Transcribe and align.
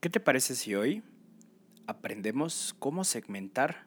¿Qué 0.00 0.08
te 0.08 0.18
parece 0.18 0.54
si 0.54 0.74
hoy 0.74 1.02
aprendemos 1.86 2.74
cómo 2.78 3.04
segmentar 3.04 3.84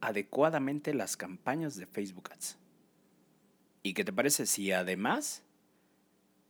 adecuadamente 0.00 0.92
las 0.92 1.16
campañas 1.16 1.76
de 1.76 1.86
Facebook 1.86 2.32
Ads? 2.32 2.58
¿Y 3.84 3.94
qué 3.94 4.02
te 4.02 4.12
parece 4.12 4.46
si 4.46 4.72
además 4.72 5.44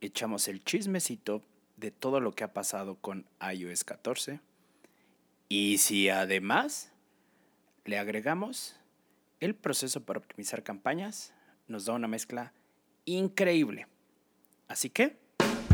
echamos 0.01 0.47
el 0.47 0.63
chismecito 0.63 1.43
de 1.77 1.91
todo 1.91 2.21
lo 2.21 2.31
que 2.31 2.43
ha 2.43 2.53
pasado 2.53 2.95
con 2.95 3.27
iOS 3.39 3.83
14? 3.83 4.39
Y 5.47 5.77
si 5.77 6.09
además 6.09 6.91
le 7.85 7.99
agregamos 7.99 8.77
el 9.39 9.53
proceso 9.53 10.03
para 10.03 10.21
optimizar 10.21 10.63
campañas, 10.63 11.33
nos 11.67 11.85
da 11.85 11.93
una 11.93 12.07
mezcla 12.07 12.51
increíble. 13.05 13.85
Así 14.67 14.89
que... 14.89 15.22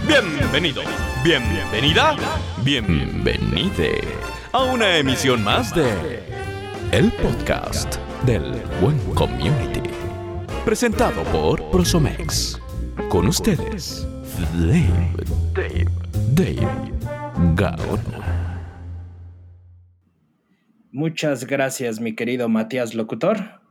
Bienvenido, 0.09 0.81
bienvenida, 1.23 2.15
bienvenide 2.63 4.01
a 4.51 4.63
una 4.63 4.97
emisión 4.97 5.43
más 5.43 5.73
de 5.75 6.23
El 6.91 7.11
Podcast 7.11 7.97
del 8.25 8.59
Buen 8.81 8.97
Community. 9.14 9.87
Presentado 10.65 11.21
por 11.25 11.64
Prosomex. 11.69 12.59
Con 13.09 13.27
ustedes, 13.27 14.07
Dave, 14.55 15.14
Dave, 15.53 15.86
Dave 16.33 16.91
Gaona. 17.53 18.64
Muchas 20.91 21.45
gracias, 21.45 22.00
mi 22.00 22.15
querido 22.15 22.50
Matías 22.50 22.95
Locutor. 22.95 23.61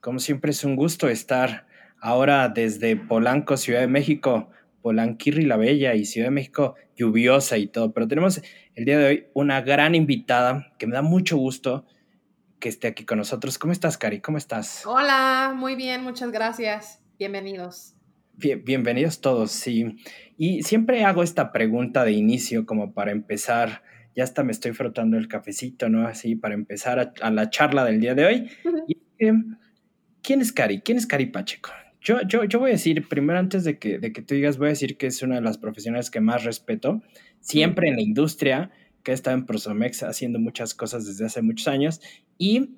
Como 0.00 0.20
siempre 0.20 0.52
es 0.52 0.62
un 0.62 0.76
gusto 0.76 1.08
estar 1.08 1.66
ahora 2.00 2.48
desde 2.48 2.94
Polanco, 2.94 3.56
Ciudad 3.56 3.80
de 3.80 3.88
México, 3.88 4.50
Polanquirri 4.82 5.44
la 5.44 5.56
Bella 5.56 5.94
y 5.94 6.04
Ciudad 6.04 6.28
de 6.28 6.32
México 6.32 6.74
lluviosa 6.96 7.58
y 7.58 7.66
todo, 7.66 7.92
pero 7.92 8.08
tenemos 8.08 8.42
el 8.74 8.84
día 8.84 8.98
de 8.98 9.06
hoy 9.06 9.26
una 9.34 9.60
gran 9.60 9.94
invitada 9.94 10.72
que 10.78 10.86
me 10.86 10.94
da 10.94 11.02
mucho 11.02 11.36
gusto 11.36 11.86
que 12.58 12.68
esté 12.68 12.88
aquí 12.88 13.04
con 13.04 13.18
nosotros. 13.18 13.58
¿Cómo 13.58 13.72
estás, 13.72 13.98
Cari? 13.98 14.20
¿Cómo 14.20 14.38
estás? 14.38 14.84
Hola, 14.86 15.52
muy 15.54 15.76
bien, 15.76 16.02
muchas 16.02 16.32
gracias. 16.32 17.00
Bienvenidos. 17.18 17.94
bienvenidos 18.34 19.20
todos, 19.20 19.50
sí. 19.50 19.96
Y 20.36 20.62
siempre 20.62 21.04
hago 21.04 21.22
esta 21.22 21.52
pregunta 21.52 22.04
de 22.04 22.12
inicio 22.12 22.66
como 22.66 22.94
para 22.94 23.10
empezar, 23.12 23.82
ya 24.14 24.24
hasta 24.24 24.44
me 24.44 24.52
estoy 24.52 24.72
frotando 24.72 25.16
el 25.16 25.28
cafecito, 25.28 25.88
¿no? 25.88 26.06
Así, 26.06 26.36
para 26.36 26.54
empezar 26.54 27.12
a, 27.20 27.30
la 27.30 27.50
charla 27.50 27.84
del 27.84 28.00
día 28.00 28.14
de 28.14 28.26
hoy. 28.26 28.50
¿Quién 30.22 30.40
es 30.40 30.52
Cari? 30.52 30.80
¿Quién 30.80 30.98
es 30.98 31.06
Cari 31.06 31.26
Pacheco? 31.26 31.70
Yo, 32.00 32.22
yo, 32.22 32.44
yo 32.44 32.58
voy 32.58 32.70
a 32.70 32.72
decir, 32.74 33.08
primero 33.08 33.38
antes 33.38 33.64
de 33.64 33.78
que, 33.78 33.98
de 33.98 34.12
que 34.12 34.22
tú 34.22 34.34
digas, 34.34 34.58
voy 34.58 34.66
a 34.66 34.70
decir 34.70 34.96
que 34.96 35.08
es 35.08 35.22
una 35.22 35.36
de 35.36 35.40
las 35.40 35.58
profesionales 35.58 36.10
que 36.10 36.20
más 36.20 36.44
respeto, 36.44 37.02
siempre 37.40 37.88
en 37.88 37.96
la 37.96 38.02
industria, 38.02 38.70
que 39.02 39.12
estado 39.12 39.36
en 39.36 39.46
Prosomex 39.46 40.02
haciendo 40.02 40.38
muchas 40.38 40.74
cosas 40.74 41.06
desde 41.06 41.26
hace 41.26 41.42
muchos 41.42 41.68
años. 41.68 42.00
Y 42.36 42.70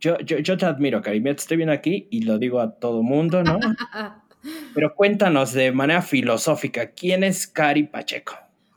yo, 0.00 0.18
yo, 0.20 0.38
yo 0.38 0.56
te 0.56 0.66
admiro, 0.66 1.02
Cari. 1.02 1.22
te 1.22 1.30
estoy 1.30 1.56
viendo 1.56 1.72
aquí 1.72 2.08
y 2.10 2.22
lo 2.22 2.38
digo 2.38 2.60
a 2.60 2.78
todo 2.78 3.02
mundo, 3.02 3.42
¿no? 3.42 3.58
Pero 4.74 4.94
cuéntanos 4.94 5.52
de 5.52 5.72
manera 5.72 6.02
filosófica, 6.02 6.92
¿quién 6.92 7.24
es 7.24 7.46
Cari 7.46 7.84
Pacheco? 7.84 8.34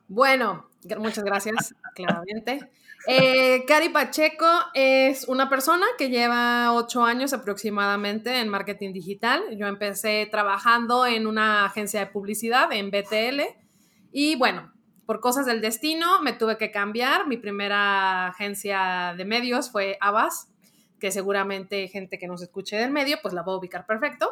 Bueno, 0.07 0.70
muchas 0.97 1.23
gracias, 1.23 1.75
claramente. 1.95 2.59
Eh, 3.07 3.65
Cari 3.65 3.89
Pacheco 3.89 4.45
es 4.75 5.27
una 5.27 5.49
persona 5.49 5.85
que 5.97 6.09
lleva 6.09 6.71
ocho 6.73 7.03
años 7.03 7.33
aproximadamente 7.33 8.39
en 8.39 8.49
marketing 8.49 8.93
digital. 8.93 9.41
Yo 9.57 9.67
empecé 9.67 10.27
trabajando 10.29 11.05
en 11.07 11.25
una 11.25 11.65
agencia 11.65 11.99
de 12.01 12.07
publicidad 12.07 12.71
en 12.71 12.91
BTL 12.91 13.41
y 14.11 14.35
bueno, 14.35 14.71
por 15.05 15.19
cosas 15.19 15.45
del 15.47 15.61
destino 15.61 16.21
me 16.21 16.33
tuve 16.33 16.57
que 16.57 16.69
cambiar. 16.69 17.27
Mi 17.27 17.37
primera 17.37 18.27
agencia 18.27 19.15
de 19.17 19.25
medios 19.25 19.71
fue 19.71 19.97
Abbas, 19.99 20.49
que 20.99 21.11
seguramente 21.11 21.87
gente 21.87 22.19
que 22.19 22.27
nos 22.27 22.43
escuche 22.43 22.77
del 22.77 22.91
medio 22.91 23.17
pues 23.21 23.33
la 23.33 23.41
va 23.41 23.53
a 23.53 23.57
ubicar 23.57 23.87
perfecto. 23.87 24.29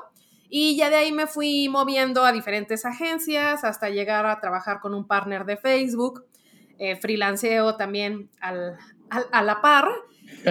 Y 0.47 0.77
ya 0.77 0.89
de 0.89 0.95
ahí 0.95 1.11
me 1.11 1.27
fui 1.27 1.69
moviendo 1.69 2.23
a 2.23 2.31
diferentes 2.31 2.85
agencias 2.85 3.63
hasta 3.63 3.89
llegar 3.89 4.25
a 4.25 4.39
trabajar 4.39 4.79
con 4.79 4.93
un 4.93 5.07
partner 5.07 5.45
de 5.45 5.57
Facebook 5.57 6.25
eh, 6.79 6.95
freelanceo 6.95 7.75
también 7.75 8.29
al, 8.41 8.77
a 9.09 9.43
la 9.43 9.61
par. 9.61 9.87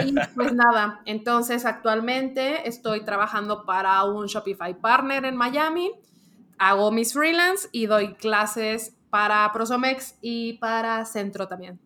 Y 0.07 0.15
pues 0.35 0.53
nada, 0.53 1.01
entonces 1.07 1.65
actualmente 1.65 2.69
estoy 2.69 3.05
trabajando 3.05 3.65
para 3.65 4.05
un 4.05 4.27
Shopify 4.27 4.79
partner 4.79 5.25
en 5.25 5.37
Miami, 5.37 5.91
hago 6.59 6.91
mis 6.91 7.13
freelance 7.13 7.69
y 7.73 7.87
doy 7.87 8.15
clases 8.15 8.97
para 9.11 9.51
Prosomex 9.53 10.19
y 10.21 10.55
para 10.55 11.05
Centro 11.05 11.49
también. 11.49 11.79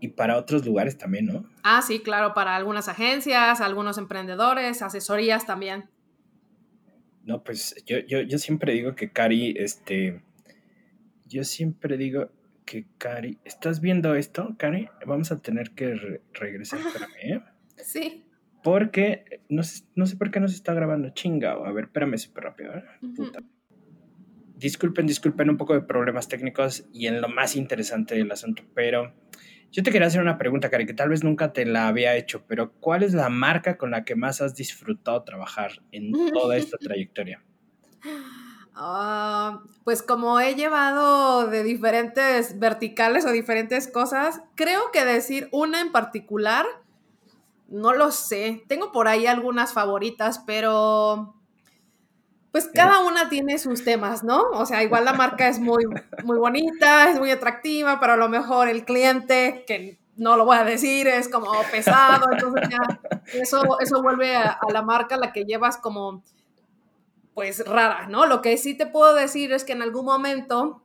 Y 0.00 0.08
para 0.08 0.36
otros 0.36 0.64
lugares 0.64 0.98
también, 0.98 1.26
¿no? 1.26 1.44
Ah, 1.62 1.82
sí, 1.82 2.00
claro, 2.00 2.34
para 2.34 2.56
algunas 2.56 2.88
agencias, 2.88 3.60
algunos 3.60 3.98
emprendedores, 3.98 4.82
asesorías 4.82 5.46
también. 5.46 5.90
No, 7.24 7.44
pues 7.44 7.76
yo, 7.86 7.98
yo, 7.98 8.20
yo 8.22 8.38
siempre 8.38 8.72
digo 8.72 8.96
que 8.96 9.12
Cari, 9.12 9.54
este, 9.56 10.22
yo 11.26 11.44
siempre 11.44 11.96
digo, 11.96 12.30
que 12.72 12.86
Cari. 12.96 13.38
¿Estás 13.44 13.82
viendo 13.82 14.14
esto, 14.14 14.54
Cari? 14.56 14.88
Vamos 15.04 15.30
a 15.30 15.42
tener 15.42 15.72
que 15.72 16.22
regresar. 16.32 16.80
Espérame, 16.80 17.12
¿eh? 17.22 17.42
Sí. 17.76 18.24
Porque 18.64 19.42
no 19.50 19.62
sé, 19.62 19.84
no 19.94 20.06
sé 20.06 20.16
por 20.16 20.30
qué 20.30 20.40
no 20.40 20.48
se 20.48 20.54
está 20.54 20.72
grabando 20.72 21.10
chingao. 21.10 21.66
A 21.66 21.72
ver, 21.72 21.84
espérame 21.84 22.16
súper 22.16 22.44
rápido. 22.44 22.72
¿eh? 22.72 22.84
Disculpen, 24.56 25.06
disculpen 25.06 25.50
un 25.50 25.58
poco 25.58 25.74
de 25.74 25.82
problemas 25.82 26.28
técnicos 26.28 26.88
y 26.94 27.08
en 27.08 27.20
lo 27.20 27.28
más 27.28 27.56
interesante 27.56 28.14
del 28.14 28.32
asunto, 28.32 28.62
pero 28.74 29.12
yo 29.70 29.82
te 29.82 29.90
quería 29.90 30.06
hacer 30.06 30.22
una 30.22 30.38
pregunta, 30.38 30.70
Cari, 30.70 30.86
que 30.86 30.94
tal 30.94 31.10
vez 31.10 31.22
nunca 31.22 31.52
te 31.52 31.66
la 31.66 31.88
había 31.88 32.16
hecho, 32.16 32.46
pero 32.46 32.72
¿cuál 32.72 33.02
es 33.02 33.12
la 33.12 33.28
marca 33.28 33.76
con 33.76 33.90
la 33.90 34.04
que 34.06 34.16
más 34.16 34.40
has 34.40 34.54
disfrutado 34.54 35.24
trabajar 35.24 35.82
en 35.90 36.12
toda 36.32 36.56
esta 36.56 36.78
trayectoria? 36.80 37.44
Ah, 38.74 39.60
pues 39.84 40.02
como 40.02 40.40
he 40.40 40.54
llevado 40.54 41.46
de 41.46 41.62
diferentes 41.62 42.58
verticales 42.58 43.26
o 43.26 43.30
diferentes 43.30 43.86
cosas, 43.86 44.40
creo 44.54 44.90
que 44.92 45.04
decir 45.04 45.48
una 45.52 45.80
en 45.80 45.92
particular, 45.92 46.64
no 47.68 47.92
lo 47.92 48.10
sé. 48.12 48.64
Tengo 48.68 48.90
por 48.92 49.08
ahí 49.08 49.26
algunas 49.26 49.72
favoritas, 49.72 50.38
pero 50.46 51.34
pues 52.50 52.68
cada 52.72 53.00
una 53.00 53.28
tiene 53.30 53.58
sus 53.58 53.82
temas, 53.84 54.24
¿no? 54.24 54.42
O 54.52 54.66
sea, 54.66 54.82
igual 54.82 55.06
la 55.06 55.14
marca 55.14 55.48
es 55.48 55.58
muy, 55.58 55.84
muy 56.24 56.38
bonita, 56.38 57.10
es 57.10 57.18
muy 57.18 57.30
atractiva, 57.30 57.98
pero 57.98 58.12
a 58.12 58.16
lo 58.16 58.28
mejor 58.28 58.68
el 58.68 58.84
cliente, 58.84 59.64
que 59.66 59.98
no 60.16 60.36
lo 60.36 60.44
voy 60.44 60.58
a 60.58 60.64
decir, 60.64 61.08
es 61.08 61.28
como 61.30 61.50
pesado, 61.70 62.26
entonces 62.30 62.68
ya 62.68 63.00
eso, 63.32 63.80
eso 63.80 64.02
vuelve 64.02 64.36
a 64.36 64.58
la 64.70 64.82
marca 64.82 65.16
la 65.16 65.32
que 65.32 65.44
llevas 65.44 65.78
como 65.78 66.22
pues 67.34 67.66
rara, 67.66 68.08
¿no? 68.08 68.26
Lo 68.26 68.42
que 68.42 68.56
sí 68.56 68.76
te 68.76 68.86
puedo 68.86 69.14
decir 69.14 69.52
es 69.52 69.64
que 69.64 69.72
en 69.72 69.82
algún 69.82 70.04
momento, 70.04 70.82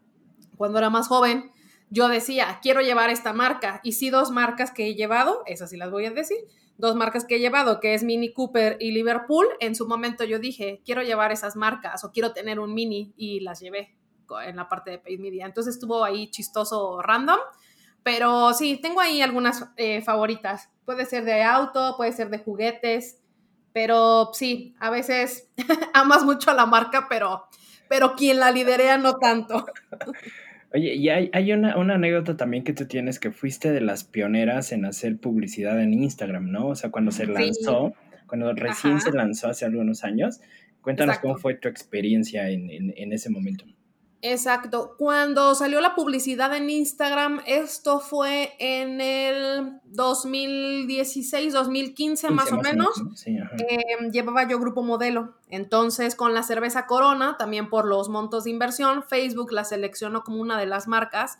cuando 0.55 0.77
era 0.77 0.89
más 0.89 1.07
joven, 1.07 1.51
yo 1.89 2.07
decía, 2.07 2.59
quiero 2.61 2.81
llevar 2.81 3.09
esta 3.09 3.33
marca. 3.33 3.79
Y 3.83 3.93
sí, 3.93 4.09
dos 4.09 4.31
marcas 4.31 4.71
que 4.71 4.87
he 4.87 4.95
llevado, 4.95 5.43
esas 5.45 5.69
sí 5.69 5.77
las 5.77 5.91
voy 5.91 6.05
a 6.05 6.11
decir, 6.11 6.37
dos 6.77 6.95
marcas 6.95 7.25
que 7.25 7.35
he 7.35 7.39
llevado, 7.39 7.79
que 7.79 7.93
es 7.93 8.03
Mini 8.03 8.33
Cooper 8.33 8.77
y 8.79 8.91
Liverpool. 8.91 9.47
En 9.59 9.75
su 9.75 9.87
momento 9.87 10.23
yo 10.23 10.39
dije, 10.39 10.81
quiero 10.85 11.01
llevar 11.01 11.31
esas 11.31 11.55
marcas 11.55 12.03
o 12.03 12.11
quiero 12.11 12.33
tener 12.33 12.59
un 12.59 12.73
Mini 12.73 13.13
y 13.17 13.39
las 13.41 13.59
llevé 13.59 13.97
en 14.45 14.55
la 14.55 14.67
parte 14.67 14.91
de 14.91 14.99
paid 14.99 15.19
media. 15.19 15.45
Entonces 15.45 15.75
estuvo 15.75 16.03
ahí 16.03 16.29
chistoso 16.29 17.01
random. 17.01 17.39
Pero 18.03 18.53
sí, 18.53 18.79
tengo 18.81 19.01
ahí 19.01 19.21
algunas 19.21 19.69
eh, 19.75 20.01
favoritas. 20.01 20.69
Puede 20.85 21.05
ser 21.05 21.25
de 21.25 21.43
auto, 21.43 21.95
puede 21.97 22.13
ser 22.13 22.29
de 22.29 22.39
juguetes. 22.39 23.19
Pero 23.77 24.31
sí, 24.33 24.73
a 24.79 24.89
veces 24.89 25.51
amas 25.93 26.25
mucho 26.25 26.49
a 26.49 26.55
la 26.55 26.65
marca, 26.65 27.05
pero, 27.07 27.43
pero 27.87 28.15
quien 28.15 28.39
la 28.39 28.49
liderea 28.49 28.97
no 28.97 29.17
tanto. 29.17 29.67
Oye, 30.73 30.95
y 30.95 31.09
hay, 31.09 31.29
hay 31.31 31.53
una, 31.53 31.73
anécdota 31.73 32.35
también 32.35 32.63
que 32.63 32.73
tú 32.73 32.87
tienes 32.87 33.19
que 33.19 33.29
fuiste 33.29 33.71
de 33.71 33.81
las 33.81 34.03
pioneras 34.03 34.71
en 34.71 34.83
hacer 34.85 35.17
publicidad 35.17 35.79
en 35.79 35.93
Instagram, 35.93 36.51
¿no? 36.51 36.69
O 36.69 36.75
sea, 36.75 36.89
cuando 36.89 37.11
se 37.11 37.27
lanzó, 37.27 37.93
cuando 38.25 38.51
recién 38.53 38.99
se 38.99 39.11
lanzó 39.11 39.49
hace 39.49 39.65
algunos 39.65 40.03
años. 40.03 40.41
Cuéntanos 40.81 41.19
cómo 41.19 41.37
fue 41.37 41.53
tu 41.53 41.67
experiencia 41.67 42.49
en, 42.49 42.71
en 42.97 43.13
ese 43.13 43.29
momento. 43.29 43.63
Exacto. 44.21 44.95
Cuando 44.97 45.53
salió 45.53 45.79
la 45.79 45.93
publicidad 45.93 46.55
en 46.55 46.69
Instagram, 46.69 47.41
esto 47.45 47.99
fue 47.99 48.55
en 48.57 48.99
el 48.99 49.79
2016, 49.85 51.53
2015 51.53 52.31
más, 52.31 52.51
o 52.51 52.57
menos. 52.57 52.89
Em, 53.25 54.11
llevaba 54.11 54.47
yo 54.47 54.59
grupo 54.59 54.81
modelo. 54.81 55.35
Entonces, 55.49 56.15
con 56.15 56.33
la 56.33 56.41
cerveza 56.41 56.87
Corona, 56.87 57.37
también 57.37 57.69
por 57.69 57.85
los 57.85 58.09
montos 58.09 58.45
de 58.45 58.49
inversión, 58.49 59.03
Facebook 59.03 59.51
la 59.51 59.63
seleccionó 59.63 60.23
como 60.23 60.41
una 60.41 60.57
de 60.57 60.65
las 60.65 60.87
marcas 60.87 61.37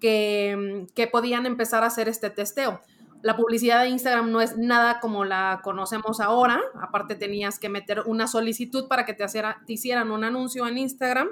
que, 0.00 0.86
que 0.94 1.08
podían 1.08 1.46
empezar 1.46 1.82
a 1.82 1.86
hacer 1.86 2.08
este 2.08 2.30
testeo. 2.30 2.80
La 3.22 3.36
publicidad 3.36 3.82
de 3.82 3.90
Instagram 3.90 4.30
no 4.30 4.40
es 4.40 4.56
nada 4.56 5.00
como 5.00 5.24
la 5.24 5.60
conocemos 5.62 6.20
ahora. 6.20 6.60
Aparte, 6.80 7.16
tenías 7.16 7.58
que 7.58 7.68
meter 7.68 8.02
una 8.06 8.26
solicitud 8.26 8.88
para 8.88 9.04
que 9.04 9.12
te, 9.12 9.26
te 9.26 9.72
hicieran 9.72 10.10
un 10.10 10.24
anuncio 10.24 10.66
en 10.66 10.78
Instagram. 10.78 11.28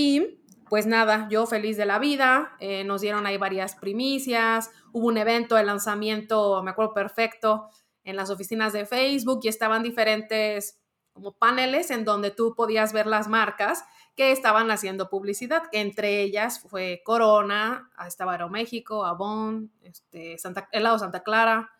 Y 0.00 0.44
pues 0.68 0.86
nada, 0.86 1.26
yo 1.28 1.44
feliz 1.44 1.76
de 1.76 1.84
la 1.84 1.98
vida, 1.98 2.54
eh, 2.60 2.84
nos 2.84 3.00
dieron 3.00 3.26
ahí 3.26 3.36
varias 3.36 3.74
primicias, 3.74 4.70
hubo 4.92 5.08
un 5.08 5.18
evento 5.18 5.56
de 5.56 5.64
lanzamiento, 5.64 6.62
me 6.62 6.70
acuerdo 6.70 6.94
perfecto, 6.94 7.68
en 8.04 8.14
las 8.14 8.30
oficinas 8.30 8.72
de 8.72 8.86
Facebook 8.86 9.40
y 9.42 9.48
estaban 9.48 9.82
diferentes 9.82 10.78
como 11.12 11.36
paneles 11.36 11.90
en 11.90 12.04
donde 12.04 12.30
tú 12.30 12.54
podías 12.54 12.92
ver 12.92 13.08
las 13.08 13.26
marcas 13.26 13.82
que 14.14 14.30
estaban 14.30 14.70
haciendo 14.70 15.10
publicidad, 15.10 15.64
entre 15.72 16.22
ellas 16.22 16.60
fue 16.60 17.02
Corona, 17.04 17.90
estaba 18.06 18.30
Aeroméxico, 18.30 19.04
Avon, 19.04 19.72
este, 19.82 20.38
Santa, 20.38 20.68
Helado 20.70 21.00
Santa 21.00 21.24
Clara. 21.24 21.72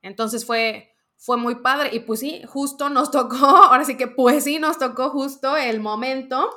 Entonces 0.00 0.46
fue, 0.46 0.94
fue 1.18 1.36
muy 1.36 1.56
padre 1.56 1.90
y 1.92 2.00
pues 2.00 2.20
sí, 2.20 2.42
justo 2.46 2.88
nos 2.88 3.10
tocó, 3.10 3.36
ahora 3.44 3.84
sí 3.84 3.98
que 3.98 4.06
pues 4.06 4.44
sí, 4.44 4.58
nos 4.58 4.78
tocó 4.78 5.10
justo 5.10 5.54
el 5.54 5.80
momento 5.80 6.50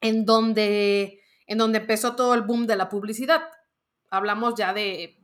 en 0.00 0.24
donde, 0.24 1.20
en 1.46 1.58
donde 1.58 1.78
empezó 1.78 2.14
todo 2.16 2.34
el 2.34 2.42
boom 2.42 2.66
de 2.66 2.76
la 2.76 2.88
publicidad. 2.88 3.42
Hablamos 4.10 4.54
ya 4.56 4.72
de 4.72 5.16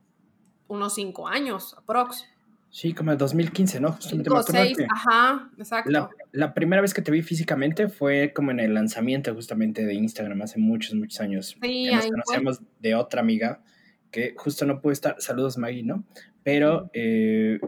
unos 0.68 0.94
cinco 0.94 1.28
años, 1.28 1.74
aprox. 1.78 2.24
Sí, 2.70 2.92
como 2.92 3.12
en 3.12 3.18
2015, 3.18 3.78
¿no? 3.78 3.92
Justamente 3.92 4.30
Cinco, 4.30 4.42
seis, 4.42 4.76
ajá, 4.90 5.48
exacto. 5.56 5.90
La, 5.92 6.10
la, 6.32 6.54
primera 6.54 6.82
vez 6.82 6.92
que 6.92 7.02
te 7.02 7.12
vi 7.12 7.22
físicamente 7.22 7.88
fue 7.88 8.32
como 8.34 8.50
en 8.50 8.58
el 8.58 8.74
lanzamiento 8.74 9.32
justamente 9.32 9.84
de 9.84 9.94
Instagram 9.94 10.42
hace 10.42 10.58
muchos, 10.58 10.94
muchos 10.94 11.20
años. 11.20 11.56
Sí, 11.62 11.86
nos 11.86 12.04
ahí 12.04 12.10
conocíamos 12.10 12.60
de 12.80 12.96
otra 12.96 13.20
amiga 13.20 13.62
que 14.10 14.34
justo 14.36 14.66
no 14.66 14.80
pudo 14.80 14.92
estar. 14.92 15.16
Saludos, 15.20 15.56
Maggie, 15.56 15.84
¿no? 15.84 16.04
Pero 16.42 16.90
eh, 16.94 17.60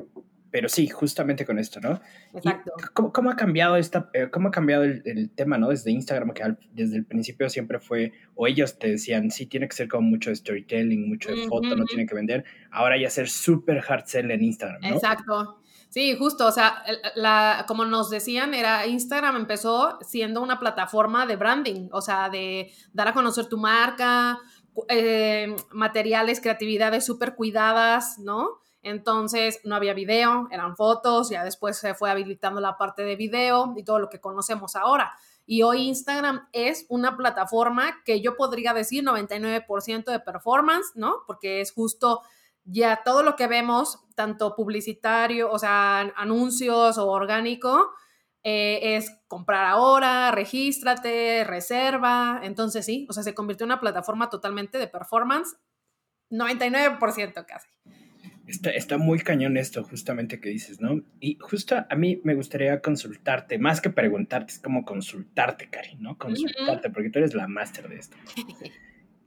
pero 0.56 0.70
sí, 0.70 0.88
justamente 0.88 1.44
con 1.44 1.58
esto, 1.58 1.80
¿no? 1.80 2.00
Exacto. 2.32 2.72
Cómo, 2.94 3.12
cómo, 3.12 3.30
ha 3.30 3.36
cambiado 3.36 3.76
esta, 3.76 4.08
eh, 4.14 4.30
cómo 4.32 4.48
ha 4.48 4.50
cambiado 4.50 4.84
el, 4.84 5.02
el, 5.04 5.28
tema, 5.28 5.58
¿no? 5.58 5.68
Desde 5.68 5.90
Instagram, 5.90 6.32
que 6.32 6.42
al, 6.42 6.58
desde 6.72 6.96
el 6.96 7.04
principio 7.04 7.50
siempre 7.50 7.78
fue, 7.78 8.14
o 8.34 8.46
ellos 8.46 8.78
te 8.78 8.88
decían, 8.88 9.30
sí, 9.30 9.44
tiene 9.44 9.68
que 9.68 9.76
ser 9.76 9.86
como 9.86 10.08
mucho 10.08 10.30
de 10.30 10.36
storytelling, 10.36 11.10
mucho 11.10 11.30
de 11.30 11.46
foto, 11.46 11.68
uh 11.68 11.72
-huh. 11.72 11.76
no 11.76 11.84
tiene 11.84 12.06
que 12.06 12.14
vender. 12.14 12.46
Ahora 12.70 12.98
ya 12.98 13.10
ser 13.10 13.28
súper 13.28 13.84
hard 13.86 14.06
sell 14.06 14.30
en 14.30 14.42
Instagram, 14.44 14.80
¿no? 14.80 14.88
Exacto. 14.94 15.60
Sí, 15.90 16.16
justo, 16.16 16.46
o 16.46 16.52
sea, 16.52 16.82
la, 17.16 17.66
como 17.68 17.84
nos 17.84 18.08
decían, 18.08 18.54
era 18.54 18.86
Instagram 18.86 19.36
empezó 19.36 19.98
siendo 20.00 20.42
una 20.42 20.58
plataforma 20.58 21.26
de 21.26 21.36
branding, 21.36 21.90
o 21.92 22.00
sea, 22.00 22.30
de 22.30 22.72
dar 22.94 23.08
a 23.08 23.12
conocer 23.12 23.44
tu 23.44 23.58
marca, 23.58 24.38
eh, 24.88 25.54
materiales, 25.70 26.40
creatividades 26.40 27.04
súper 27.04 27.34
cuidadas, 27.34 28.18
¿no? 28.18 28.62
Entonces 28.86 29.60
no 29.64 29.74
había 29.74 29.94
video, 29.94 30.46
eran 30.52 30.76
fotos, 30.76 31.28
ya 31.28 31.42
después 31.42 31.76
se 31.76 31.94
fue 31.94 32.08
habilitando 32.08 32.60
la 32.60 32.78
parte 32.78 33.02
de 33.02 33.16
video 33.16 33.74
y 33.76 33.82
todo 33.82 33.98
lo 33.98 34.08
que 34.08 34.20
conocemos 34.20 34.76
ahora. 34.76 35.12
Y 35.44 35.62
hoy 35.62 35.88
Instagram 35.88 36.48
es 36.52 36.86
una 36.88 37.16
plataforma 37.16 38.04
que 38.04 38.20
yo 38.20 38.36
podría 38.36 38.74
decir 38.74 39.02
99% 39.02 40.04
de 40.04 40.20
performance, 40.20 40.92
¿no? 40.94 41.24
Porque 41.26 41.60
es 41.60 41.72
justo 41.72 42.22
ya 42.62 43.02
todo 43.04 43.24
lo 43.24 43.34
que 43.34 43.48
vemos, 43.48 44.04
tanto 44.14 44.54
publicitario, 44.54 45.50
o 45.50 45.58
sea, 45.58 46.12
anuncios 46.14 46.96
o 46.96 47.08
orgánico, 47.08 47.90
eh, 48.44 48.96
es 48.96 49.10
comprar 49.26 49.64
ahora, 49.66 50.30
regístrate, 50.30 51.42
reserva. 51.42 52.38
Entonces 52.44 52.86
sí, 52.86 53.04
o 53.10 53.12
sea, 53.12 53.24
se 53.24 53.34
convirtió 53.34 53.64
en 53.64 53.72
una 53.72 53.80
plataforma 53.80 54.30
totalmente 54.30 54.78
de 54.78 54.86
performance, 54.86 55.56
99% 56.30 57.44
casi. 57.46 57.68
Está, 58.46 58.70
está, 58.70 58.96
muy 58.96 59.18
cañón 59.18 59.56
esto 59.56 59.82
justamente 59.82 60.38
que 60.40 60.50
dices, 60.50 60.80
¿no? 60.80 61.02
Y 61.20 61.36
justo 61.40 61.76
a 61.88 61.96
mí 61.96 62.20
me 62.22 62.34
gustaría 62.34 62.80
consultarte, 62.80 63.58
más 63.58 63.80
que 63.80 63.90
preguntarte, 63.90 64.52
es 64.52 64.58
como 64.60 64.84
consultarte, 64.84 65.68
Cari, 65.68 65.96
¿no? 65.96 66.16
Consultarte, 66.16 66.88
uh 66.88 66.90
-huh. 66.90 66.94
porque 66.94 67.10
tú 67.10 67.18
eres 67.18 67.34
la 67.34 67.48
máster 67.48 67.88
de 67.88 67.96
esto. 67.96 68.16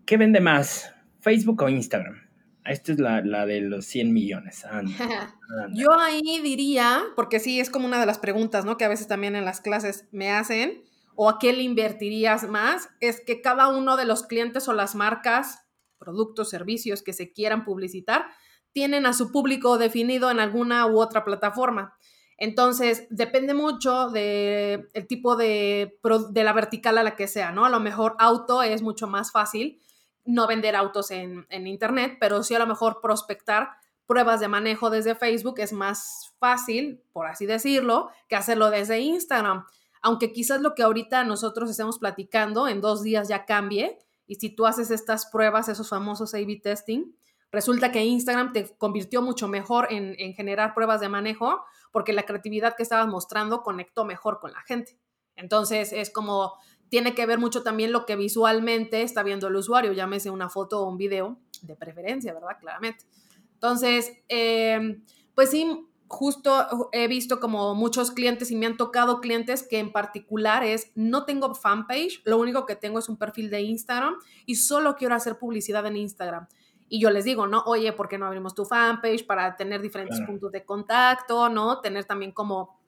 ¿Qué 0.05 0.17
vende 0.17 0.39
más, 0.39 0.93
Facebook 1.19 1.61
o 1.61 1.69
Instagram? 1.69 2.29
Esta 2.65 2.91
es 2.91 2.99
la, 2.99 3.21
la 3.21 3.45
de 3.45 3.61
los 3.61 3.85
100 3.85 4.13
millones. 4.13 4.63
Anda, 4.63 5.35
anda. 5.63 5.73
Yo 5.73 5.91
ahí 5.99 6.39
diría, 6.41 7.01
porque 7.15 7.39
sí, 7.39 7.59
es 7.59 7.69
como 7.69 7.87
una 7.87 7.99
de 7.99 8.05
las 8.05 8.19
preguntas, 8.19 8.63
¿no? 8.63 8.77
Que 8.77 8.85
a 8.85 8.89
veces 8.89 9.07
también 9.07 9.35
en 9.35 9.43
las 9.43 9.59
clases 9.59 10.07
me 10.11 10.31
hacen, 10.31 10.83
o 11.15 11.29
a 11.29 11.39
qué 11.39 11.51
le 11.51 11.63
invertirías 11.63 12.47
más, 12.47 12.89
es 13.01 13.19
que 13.19 13.41
cada 13.41 13.67
uno 13.67 13.97
de 13.97 14.05
los 14.05 14.23
clientes 14.23 14.69
o 14.69 14.73
las 14.73 14.95
marcas, 14.95 15.67
productos, 15.97 16.49
servicios 16.49 17.01
que 17.03 17.11
se 17.11 17.33
quieran 17.33 17.65
publicitar, 17.65 18.27
tienen 18.73 19.05
a 19.05 19.13
su 19.13 19.31
público 19.31 19.77
definido 19.77 20.31
en 20.31 20.39
alguna 20.39 20.85
u 20.85 20.99
otra 20.99 21.23
plataforma. 21.23 21.95
Entonces, 22.37 23.05
depende 23.09 23.53
mucho 23.53 24.09
del 24.09 24.89
de 24.93 25.01
tipo 25.07 25.35
de, 25.35 25.99
de, 26.29 26.43
la 26.43 26.53
vertical 26.53 26.97
a 26.97 27.03
la 27.03 27.15
que 27.15 27.27
sea, 27.27 27.51
¿no? 27.51 27.65
A 27.65 27.69
lo 27.69 27.81
mejor 27.81 28.15
auto 28.17 28.63
es 28.63 28.81
mucho 28.81 29.07
más 29.07 29.31
fácil 29.31 29.81
no 30.25 30.47
vender 30.47 30.75
autos 30.75 31.11
en, 31.11 31.45
en 31.49 31.67
Internet, 31.67 32.17
pero 32.19 32.43
sí 32.43 32.53
a 32.55 32.59
lo 32.59 32.67
mejor 32.67 33.01
prospectar 33.01 33.71
pruebas 34.05 34.39
de 34.39 34.47
manejo 34.47 34.89
desde 34.89 35.15
Facebook 35.15 35.59
es 35.59 35.73
más 35.73 36.33
fácil, 36.39 37.03
por 37.11 37.27
así 37.27 37.45
decirlo, 37.45 38.09
que 38.27 38.35
hacerlo 38.35 38.69
desde 38.69 38.99
Instagram. 38.99 39.65
Aunque 40.01 40.31
quizás 40.31 40.61
lo 40.61 40.75
que 40.75 40.83
ahorita 40.83 41.23
nosotros 41.23 41.69
estemos 41.69 41.99
platicando 41.99 42.67
en 42.67 42.79
dos 42.79 43.03
días 43.03 43.27
ya 43.27 43.45
cambie, 43.45 43.99
y 44.25 44.35
si 44.35 44.49
tú 44.49 44.65
haces 44.65 44.91
estas 44.91 45.25
pruebas, 45.25 45.69
esos 45.69 45.89
famosos 45.89 46.33
A-B 46.35 46.59
testing, 46.63 47.15
Resulta 47.51 47.91
que 47.91 48.03
Instagram 48.03 48.53
te 48.53 48.75
convirtió 48.77 49.21
mucho 49.21 49.47
mejor 49.47 49.87
en, 49.91 50.15
en, 50.19 50.33
generar 50.33 50.73
pruebas 50.73 51.01
de 51.01 51.09
manejo 51.09 51.63
porque 51.91 52.13
la 52.13 52.23
creatividad 52.23 52.75
que 52.75 52.83
estabas 52.83 53.07
mostrando 53.07 53.63
conectó 53.63 54.05
mejor 54.05 54.39
con 54.39 54.51
la 54.51 54.61
gente. 54.61 54.99
Entonces 55.35 55.91
es 55.93 56.11
como, 56.11 56.53
tiene 56.89 57.15
que 57.15 57.25
ver 57.25 57.39
mucho 57.39 57.63
también 57.63 57.91
lo 57.91 58.05
que 58.05 58.15
visualmente 58.15 59.01
está 59.01 59.23
viendo 59.23 59.47
el 59.47 59.55
usuario, 59.55 59.93
llámese 59.93 60.29
una 60.29 60.49
foto 60.49 60.81
o 60.81 60.89
un 60.89 60.97
video, 60.97 61.37
de 61.61 61.75
preferencia, 61.75 62.33
¿verdad? 62.33 62.57
Claramente. 62.59 63.05
Entonces, 63.53 64.13
eh, 64.29 65.01
pues 65.35 65.49
sí, 65.51 65.85
justo 66.07 66.89
he 66.91 67.07
visto 67.07 67.39
como 67.39 67.75
muchos 67.75 68.11
clientes 68.11 68.51
y 68.51 68.55
me 68.55 68.65
han 68.65 68.77
tocado 68.77 69.21
clientes 69.21 69.63
que 69.63 69.79
en 69.79 69.91
particular 69.91 70.63
es, 70.63 70.91
no 70.95 71.25
tengo 71.25 71.53
fanpage, 71.53 72.21
lo 72.25 72.39
único 72.39 72.65
que 72.65 72.75
tengo 72.75 72.99
es 72.99 73.09
un 73.09 73.17
perfil 73.17 73.49
de 73.49 73.61
Instagram 73.61 74.15
y 74.45 74.55
solo 74.55 74.95
quiero 74.95 75.15
hacer 75.15 75.37
publicidad 75.37 75.85
en 75.85 75.97
Instagram. 75.97 76.47
Y 76.89 76.99
yo 76.99 77.11
les 77.11 77.23
digo, 77.23 77.47
¿no? 77.47 77.63
Oye, 77.65 77.93
¿por 77.93 78.09
qué 78.09 78.17
no 78.17 78.25
abrimos 78.25 78.55
tu 78.55 78.65
fanpage 78.65 79.25
para 79.25 79.55
tener 79.55 79.81
diferentes 79.81 80.17
claro. 80.17 80.33
puntos 80.33 80.51
de 80.51 80.65
contacto, 80.65 81.47
¿no? 81.49 81.79
Tener 81.81 82.05
también 82.05 82.31
como 82.31 82.79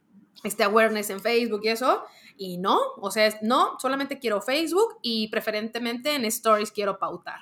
este 0.44 0.64
awareness 0.64 1.10
en 1.10 1.20
Facebook 1.20 1.62
y 1.64 1.70
eso. 1.70 2.04
Y 2.38 2.58
no, 2.58 2.80
o 2.98 3.12
sea, 3.12 3.30
no, 3.42 3.78
solamente 3.80 4.20
quiero 4.20 4.42
Facebook 4.42 4.98
y 5.02 5.28
preferentemente 5.30 6.16
en 6.16 6.26
stories 6.26 6.72
quiero 6.72 6.98
pautar. 6.98 7.42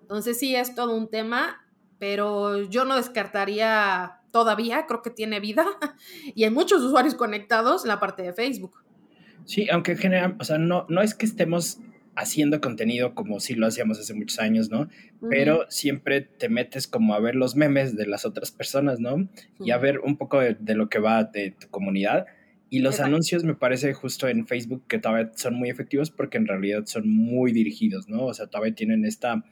Entonces 0.00 0.38
sí 0.38 0.56
es 0.56 0.74
todo 0.74 0.96
un 0.96 1.10
tema, 1.10 1.66
pero 1.98 2.62
yo 2.62 2.84
no 2.84 2.96
descartaría 2.96 4.20
todavía, 4.30 4.86
creo 4.86 5.02
que 5.02 5.10
tiene 5.10 5.40
vida 5.40 5.66
y 6.34 6.44
hay 6.44 6.50
muchos 6.50 6.82
usuarios 6.82 7.14
conectados 7.14 7.84
en 7.84 7.88
la 7.88 8.00
parte 8.00 8.22
de 8.22 8.32
Facebook. 8.32 8.82
Sí, 9.44 9.68
aunque 9.70 9.92
en 9.92 9.98
general, 9.98 10.36
o 10.38 10.44
sea, 10.44 10.58
no, 10.58 10.86
no 10.88 11.02
es 11.02 11.14
que 11.14 11.26
estemos 11.26 11.78
haciendo 12.18 12.60
contenido 12.60 13.14
como 13.14 13.38
si 13.38 13.54
lo 13.54 13.66
hacíamos 13.66 14.00
hace 14.00 14.12
muchos 14.12 14.40
años, 14.40 14.70
¿no? 14.70 14.80
Uh 14.80 14.84
-huh. 14.84 15.28
Pero 15.30 15.66
siempre 15.68 16.20
te 16.20 16.48
metes 16.48 16.88
como 16.88 17.14
a 17.14 17.20
ver 17.20 17.36
los 17.36 17.54
memes 17.54 17.96
de 17.96 18.06
las 18.06 18.24
otras 18.24 18.50
personas, 18.50 18.98
¿no? 18.98 19.14
Uh 19.14 19.18
-huh. 19.18 19.66
Y 19.66 19.70
a 19.70 19.78
ver 19.78 20.00
un 20.00 20.16
poco 20.16 20.40
de, 20.40 20.56
de, 20.58 20.74
lo 20.74 20.88
que 20.88 20.98
va 20.98 21.22
de 21.24 21.52
tu 21.52 21.68
comunidad. 21.68 22.26
Y 22.70 22.80
los 22.80 22.96
Exacto. 22.96 23.08
anuncios 23.08 23.44
me 23.44 23.54
parece 23.54 23.94
justo 23.94 24.26
en 24.26 24.46
Facebook 24.46 24.82
que 24.88 24.98
todavía 24.98 25.30
son 25.36 25.54
muy 25.54 25.70
efectivos 25.70 26.10
porque 26.10 26.38
en 26.38 26.46
realidad 26.48 26.84
son 26.86 27.08
muy 27.08 27.52
dirigidos, 27.52 28.08
¿no? 28.08 28.26
O 28.26 28.34
sea, 28.34 28.48
todavía 28.48 28.74
tienen 28.74 29.04
esta, 29.04 29.44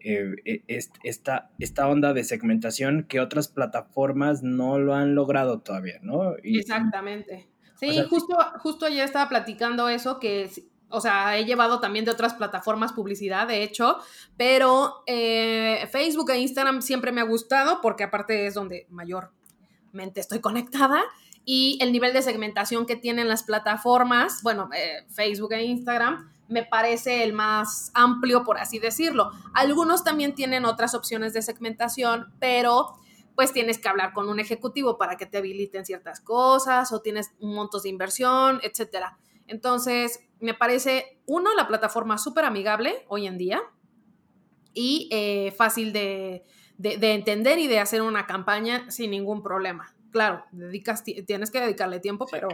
eh, 0.00 0.62
esta, 1.04 1.50
esta 1.60 1.88
onda 1.88 2.12
de 2.14 2.24
segmentación 2.24 3.06
que 3.08 3.20
otras 3.20 3.46
plataformas 3.48 4.42
no 4.42 4.78
lo 4.80 4.94
han 4.94 5.14
logrado 5.14 5.60
todavía, 5.60 6.00
¿no? 6.02 6.34
Y, 6.42 6.58
Exactamente. 6.58 7.46
Sí, 7.76 7.90
o 7.90 7.92
sea, 7.92 8.08
justo, 8.08 8.36
justo 8.58 8.88
ya 8.88 9.04
estaba 9.04 9.28
platicando 9.28 9.88
eso, 9.88 10.18
que 10.18 10.50
o 10.90 11.00
sea, 11.00 11.36
he 11.36 11.44
llevado 11.44 11.80
también 11.80 12.04
de 12.04 12.10
otras 12.10 12.34
plataformas 12.34 12.92
publicidad, 12.92 13.46
de 13.46 13.62
hecho, 13.62 13.98
pero 14.36 15.02
eh, 15.06 15.88
Facebook 15.90 16.30
e 16.30 16.38
Instagram 16.38 16.82
siempre 16.82 17.12
me 17.12 17.20
ha 17.20 17.24
gustado 17.24 17.80
porque 17.80 18.04
aparte 18.04 18.46
es 18.46 18.54
donde 18.54 18.86
mayormente 18.88 20.20
estoy 20.20 20.40
conectada 20.40 21.02
y 21.44 21.78
el 21.80 21.92
nivel 21.92 22.12
de 22.12 22.22
segmentación 22.22 22.86
que 22.86 22.96
tienen 22.96 23.28
las 23.28 23.42
plataformas, 23.42 24.42
bueno, 24.42 24.68
eh, 24.74 25.06
Facebook 25.10 25.52
e 25.52 25.64
Instagram, 25.64 26.30
me 26.48 26.64
parece 26.64 27.24
el 27.24 27.32
más 27.32 27.90
amplio, 27.94 28.44
por 28.44 28.58
así 28.58 28.78
decirlo. 28.78 29.30
Algunos 29.54 30.04
también 30.04 30.34
tienen 30.34 30.64
otras 30.64 30.94
opciones 30.94 31.32
de 31.34 31.42
segmentación, 31.42 32.32
pero 32.38 32.94
pues 33.34 33.52
tienes 33.52 33.78
que 33.78 33.88
hablar 33.88 34.12
con 34.14 34.28
un 34.28 34.40
ejecutivo 34.40 34.98
para 34.98 35.16
que 35.16 35.24
te 35.24 35.38
habiliten 35.38 35.84
ciertas 35.86 36.20
cosas 36.20 36.90
o 36.92 37.00
tienes 37.00 37.30
montos 37.40 37.84
de 37.84 37.90
inversión, 37.90 38.60
etcétera. 38.62 39.18
Entonces, 39.48 40.20
me 40.40 40.54
parece, 40.54 41.18
uno, 41.26 41.54
la 41.56 41.66
plataforma 41.66 42.18
súper 42.18 42.44
amigable 42.44 43.04
hoy 43.08 43.26
en 43.26 43.38
día 43.38 43.60
y 44.74 45.08
eh, 45.10 45.52
fácil 45.56 45.92
de, 45.92 46.44
de, 46.76 46.98
de, 46.98 47.14
entender 47.14 47.58
y 47.58 47.66
de 47.66 47.80
hacer 47.80 48.02
una 48.02 48.26
campaña 48.26 48.90
sin 48.90 49.10
ningún 49.10 49.42
problema. 49.42 49.94
Claro, 50.12 50.44
dedicas, 50.52 51.02
tienes 51.02 51.50
que 51.50 51.60
dedicarle 51.60 52.00
tiempo, 52.00 52.26
pero... 52.30 52.48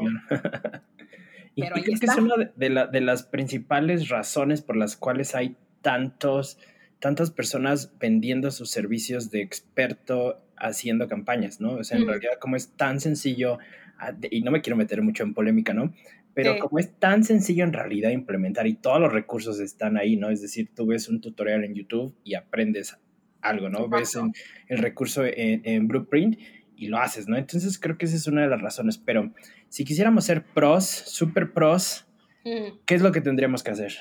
Y 1.57 1.63
creo 1.63 1.85
que 1.85 1.93
es 1.93 2.17
una 2.17 2.35
de, 2.37 2.89
de, 2.91 3.01
las 3.01 3.23
principales 3.23 4.09
razones 4.09 4.61
por 4.61 4.77
las 4.77 4.97
cuales 4.97 5.37
hay 5.37 5.57
tantos, 5.83 6.59
tantas 6.99 7.31
personas 7.31 7.93
vendiendo 8.01 8.51
sus 8.51 8.71
servicios 8.71 9.31
de 9.31 9.43
experto 9.43 10.41
haciendo 10.57 11.07
campañas, 11.07 11.61
¿no? 11.61 11.75
O 11.75 11.85
sea, 11.85 11.99
en 11.99 12.07
realidad 12.07 12.39
como 12.41 12.57
es 12.57 12.71
tan 12.71 12.99
sencillo, 13.01 13.59
ah, 13.99 14.15
y 14.31 14.43
no 14.43 14.51
me 14.51 14.63
quiero 14.63 14.77
meter 14.77 15.01
mucho 15.03 15.23
en 15.23 15.35
polémica, 15.35 15.75
¿no? 15.75 15.93
Pero 16.35 16.59
como 16.59 16.79
es 16.79 16.99
tan 16.99 17.23
sencillo 17.23 17.65
en 17.65 17.73
realidad 17.73 18.11
implementar 18.11 18.67
y 18.67 18.75
todos 18.75 19.01
los 19.01 19.13
recursos 19.13 19.61
están 19.61 19.97
ahí, 19.97 20.17
¿no? 20.17 20.31
Es 20.31 20.43
decir, 20.43 20.71
tú 20.75 20.87
ves 20.87 21.09
un 21.09 21.21
tutorial 21.21 21.65
en 21.65 21.75
YouTube 21.75 22.15
y 22.25 22.35
aprendes 22.35 22.99
algo, 23.41 23.69
¿no? 23.69 23.89
Ves 23.89 24.19
el 24.69 24.79
recurso 24.79 25.25
en, 25.25 25.63
en 25.65 25.87
Blueprint 25.87 26.39
y 26.77 26.89
lo 26.89 26.99
haces, 26.99 27.29
¿no? 27.29 27.37
Entonces 27.37 27.79
creo 27.79 27.97
que 27.97 28.07
esa 28.07 28.17
es 28.17 28.27
una 28.27 28.43
de 28.43 28.49
las 28.49 28.61
razones. 28.61 28.99
Pero 28.99 29.33
si 29.69 29.85
quisiéramos 29.85 30.25
ser 30.25 30.45
pros, 30.45 30.87
super 30.87 31.53
pros, 31.53 32.07
mm. 32.45 32.79
¿qué 32.85 32.95
es 32.95 33.03
lo 33.03 33.13
que 33.13 33.21
tendríamos 33.21 33.63
que 33.63 33.71
hacer? 33.71 33.95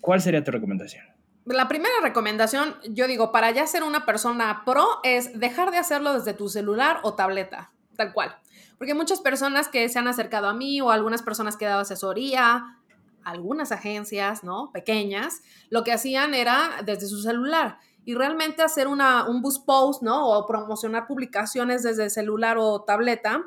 ¿Cuál 0.00 0.20
sería 0.20 0.44
tu 0.44 0.50
recomendación? 0.50 1.04
La 1.44 1.66
primera 1.66 1.94
recomendación, 2.02 2.76
yo 2.90 3.08
digo, 3.08 3.32
para 3.32 3.50
ya 3.50 3.66
ser 3.66 3.82
una 3.82 4.06
persona 4.06 4.62
pro 4.64 4.86
es 5.02 5.38
dejar 5.40 5.70
de 5.72 5.78
hacerlo 5.78 6.14
desde 6.14 6.34
tu 6.34 6.48
celular 6.48 6.98
o 7.02 7.14
tableta, 7.14 7.72
tal 7.96 8.12
cual. 8.12 8.36
Porque 8.78 8.94
muchas 8.94 9.20
personas 9.20 9.68
que 9.68 9.88
se 9.88 9.98
han 9.98 10.08
acercado 10.08 10.48
a 10.48 10.54
mí 10.54 10.80
o 10.80 10.90
algunas 10.90 11.22
personas 11.22 11.56
que 11.56 11.64
he 11.64 11.68
dado 11.68 11.82
asesoría, 11.82 12.78
algunas 13.24 13.72
agencias, 13.72 14.42
¿no? 14.44 14.70
Pequeñas, 14.72 15.42
lo 15.70 15.84
que 15.84 15.92
hacían 15.92 16.34
era 16.34 16.82
desde 16.84 17.06
su 17.06 17.22
celular 17.22 17.78
y 18.04 18.14
realmente 18.14 18.62
hacer 18.62 18.88
una, 18.88 19.28
un 19.28 19.42
boost 19.42 19.64
post, 19.64 20.02
¿no? 20.02 20.28
O 20.28 20.46
promocionar 20.46 21.06
publicaciones 21.06 21.82
desde 21.82 22.10
celular 22.10 22.56
o 22.58 22.82
tableta, 22.82 23.44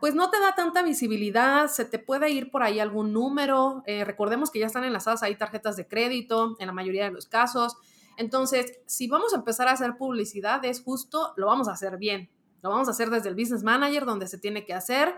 pues 0.00 0.16
no 0.16 0.30
te 0.30 0.40
da 0.40 0.56
tanta 0.56 0.82
visibilidad, 0.82 1.68
se 1.68 1.84
te 1.84 2.00
puede 2.00 2.30
ir 2.30 2.50
por 2.50 2.64
ahí 2.64 2.80
algún 2.80 3.12
número, 3.12 3.84
eh, 3.86 4.04
recordemos 4.04 4.50
que 4.50 4.58
ya 4.58 4.66
están 4.66 4.82
enlazadas 4.82 5.22
ahí 5.22 5.36
tarjetas 5.36 5.76
de 5.76 5.86
crédito 5.86 6.56
en 6.58 6.66
la 6.66 6.72
mayoría 6.72 7.04
de 7.04 7.12
los 7.12 7.26
casos. 7.26 7.76
Entonces, 8.16 8.80
si 8.86 9.06
vamos 9.06 9.32
a 9.32 9.36
empezar 9.36 9.68
a 9.68 9.72
hacer 9.72 9.96
publicidad, 9.96 10.64
es 10.64 10.82
justo, 10.82 11.32
lo 11.36 11.46
vamos 11.46 11.68
a 11.68 11.72
hacer 11.72 11.98
bien. 11.98 12.28
Lo 12.62 12.70
vamos 12.70 12.88
a 12.88 12.92
hacer 12.92 13.10
desde 13.10 13.28
el 13.28 13.34
Business 13.34 13.62
Manager, 13.62 14.04
donde 14.04 14.26
se 14.26 14.38
tiene 14.38 14.64
que 14.64 14.74
hacer. 14.74 15.14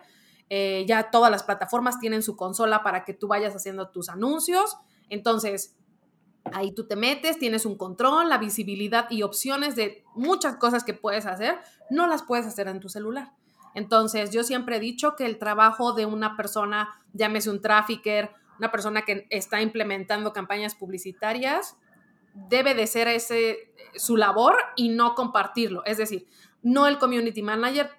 Eh, 0.50 0.84
ya 0.86 1.10
todas 1.10 1.30
las 1.30 1.42
plataformas 1.42 1.98
tienen 2.00 2.22
su 2.22 2.36
consola 2.36 2.82
para 2.82 3.04
que 3.04 3.14
tú 3.14 3.28
vayas 3.28 3.54
haciendo 3.54 3.90
tus 3.90 4.08
anuncios. 4.08 4.76
Entonces, 5.08 5.76
Ahí 6.52 6.72
tú 6.72 6.86
te 6.86 6.94
metes, 6.94 7.38
tienes 7.38 7.64
un 7.64 7.76
control, 7.76 8.28
la 8.28 8.38
visibilidad 8.38 9.10
y 9.10 9.22
opciones 9.22 9.76
de 9.76 10.04
muchas 10.14 10.56
cosas 10.56 10.84
que 10.84 10.92
puedes 10.92 11.24
hacer, 11.24 11.58
no 11.90 12.06
las 12.06 12.22
puedes 12.22 12.46
hacer 12.46 12.68
en 12.68 12.80
tu 12.80 12.88
celular. 12.88 13.32
Entonces, 13.74 14.30
yo 14.30 14.44
siempre 14.44 14.76
he 14.76 14.80
dicho 14.80 15.16
que 15.16 15.24
el 15.24 15.38
trabajo 15.38 15.94
de 15.94 16.06
una 16.06 16.36
persona, 16.36 17.02
llámese 17.12 17.50
un 17.50 17.62
trafficker, 17.62 18.30
una 18.58 18.70
persona 18.70 19.02
que 19.02 19.26
está 19.30 19.62
implementando 19.62 20.32
campañas 20.32 20.74
publicitarias, 20.74 21.76
debe 22.34 22.74
de 22.74 22.86
ser 22.86 23.08
ese 23.08 23.72
su 23.96 24.16
labor 24.16 24.56
y 24.76 24.90
no 24.90 25.14
compartirlo. 25.14 25.84
Es 25.86 25.96
decir, 25.96 26.28
no 26.64 26.88
el 26.88 26.98
community 26.98 27.42
manager. 27.42 27.90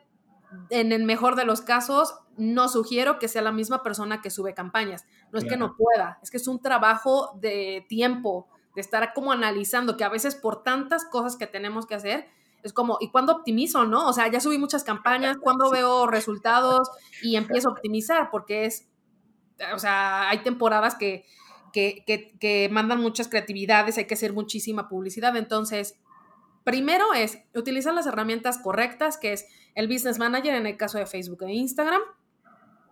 En 0.70 0.92
el 0.92 1.04
mejor 1.04 1.36
de 1.36 1.46
los 1.46 1.62
casos, 1.62 2.16
no 2.38 2.68
sugiero 2.68 3.20
que 3.20 3.28
sea 3.28 3.42
la 3.42 3.52
misma 3.52 3.84
persona 3.84 4.22
que 4.22 4.30
sube 4.30 4.54
campañas. 4.54 5.06
No 5.32 5.40
es 5.40 5.46
que 5.46 5.58
no 5.58 5.76
pueda, 5.78 6.20
es 6.22 6.32
que 6.32 6.38
es 6.38 6.48
un 6.48 6.62
trabajo 6.62 7.38
de 7.40 7.86
tiempo, 7.88 8.48
de 8.74 8.82
estar 8.82 9.14
como 9.14 9.32
analizando, 9.32 9.98
que 9.98 10.04
a 10.04 10.10
veces 10.10 10.36
por 10.36 10.64
tantas 10.64 11.06
cosas 11.06 11.38
que 11.38 11.48
tenemos 11.48 11.86
que 11.86 11.96
hacer, 11.96 12.28
es 12.64 12.74
como, 12.74 12.98
¿y 13.00 13.12
cuándo 13.12 13.34
optimizo, 13.34 13.86
no? 13.86 14.08
O 14.08 14.14
sea, 14.14 14.28
ya 14.30 14.40
subí 14.40 14.58
muchas 14.58 14.84
campañas, 14.84 15.38
¿cuándo 15.38 15.70
veo 15.70 16.08
resultados 16.08 16.90
y 17.22 17.36
empiezo 17.36 17.70
a 17.70 17.74
optimizar? 17.74 18.30
Porque 18.32 18.66
es, 18.66 18.90
o 19.74 19.80
sea, 19.80 20.30
hay 20.30 20.40
temporadas 20.40 20.96
que, 20.96 21.26
que, 21.72 22.04
que 22.40 22.70
mandan 22.72 23.02
muchas 23.02 23.28
creatividades, 23.28 23.98
hay 23.98 24.06
que 24.06 24.16
hacer 24.16 24.34
muchísima 24.34 24.90
publicidad, 24.90 25.36
entonces 25.36 26.00
Primero 26.66 27.14
es 27.14 27.38
utilizar 27.54 27.94
las 27.94 28.08
herramientas 28.08 28.58
correctas, 28.58 29.18
que 29.20 29.34
es 29.34 29.46
el 29.76 29.88
Business 29.88 30.18
Manager 30.18 30.56
en 30.56 30.66
el 30.66 30.78
caso 30.78 30.98
de 30.98 31.06
Facebook 31.06 31.44
e 31.44 31.54
Instagram 31.54 32.02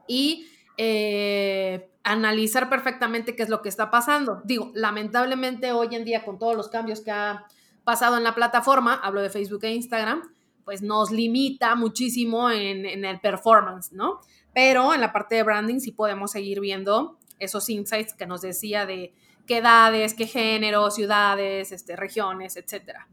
y 0.07 0.47
eh, 0.77 1.89
analizar 2.03 2.69
perfectamente 2.69 3.35
qué 3.35 3.41
es 3.41 3.49
lo 3.49 3.63
que 3.63 3.69
está 3.69 3.89
pasando. 3.89 4.43
Digo, 4.45 4.71
lamentablemente 4.75 5.71
hoy 5.71 5.95
en 5.95 6.05
día 6.05 6.23
con 6.23 6.37
todos 6.37 6.55
los 6.55 6.69
cambios 6.69 7.01
que 7.01 7.09
ha 7.09 7.47
pasado 7.83 8.15
en 8.17 8.23
la 8.23 8.35
plataforma, 8.35 8.93
hablo 8.93 9.23
de 9.23 9.31
Facebook 9.31 9.63
e 9.63 9.73
Instagram, 9.73 10.21
pues 10.65 10.83
nos 10.83 11.09
limita 11.09 11.73
muchísimo 11.73 12.51
en, 12.51 12.85
el 12.85 13.19
performance, 13.21 13.91
¿no? 13.91 14.21
Pero 14.53 14.93
en 14.93 15.01
la 15.01 15.11
parte 15.11 15.33
de 15.33 15.41
branding 15.41 15.79
sí 15.79 15.93
podemos 15.93 16.29
seguir 16.29 16.59
viendo 16.59 17.17
esos 17.39 17.67
insights 17.69 18.13
que 18.13 18.27
nos 18.27 18.41
decía 18.41 18.85
de 18.85 19.15
qué 19.47 19.57
edades, 19.57 20.13
qué 20.13 20.27
género, 20.27 20.91
ciudades, 20.91 21.71
este, 21.71 21.95
regiones, 21.95 22.55
etcétera. 22.55 23.07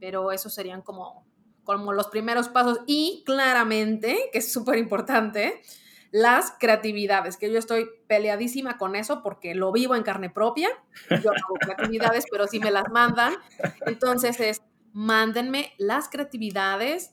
Pero 0.00 0.32
esos 0.32 0.54
serían 0.54 0.82
como, 0.82 1.26
como 1.64 1.92
los 1.92 2.08
primeros 2.08 2.48
pasos 2.48 2.80
y 2.86 3.22
claramente, 3.24 4.30
que 4.32 4.38
es 4.38 4.52
súper 4.52 4.78
importante, 4.78 5.60
las 6.10 6.54
creatividades, 6.58 7.36
que 7.36 7.52
yo 7.52 7.58
estoy 7.58 7.88
peleadísima 8.08 8.78
con 8.78 8.96
eso 8.96 9.22
porque 9.22 9.54
lo 9.54 9.70
vivo 9.70 9.94
en 9.94 10.02
carne 10.02 10.30
propia. 10.30 10.68
Yo 11.08 11.30
no 11.30 11.30
hago 11.30 11.54
creatividades, 11.60 12.24
pero 12.30 12.46
sí 12.48 12.58
me 12.58 12.70
las 12.70 12.88
mandan. 12.90 13.34
Entonces 13.86 14.40
es, 14.40 14.62
mándenme 14.92 15.72
las 15.78 16.08
creatividades 16.08 17.12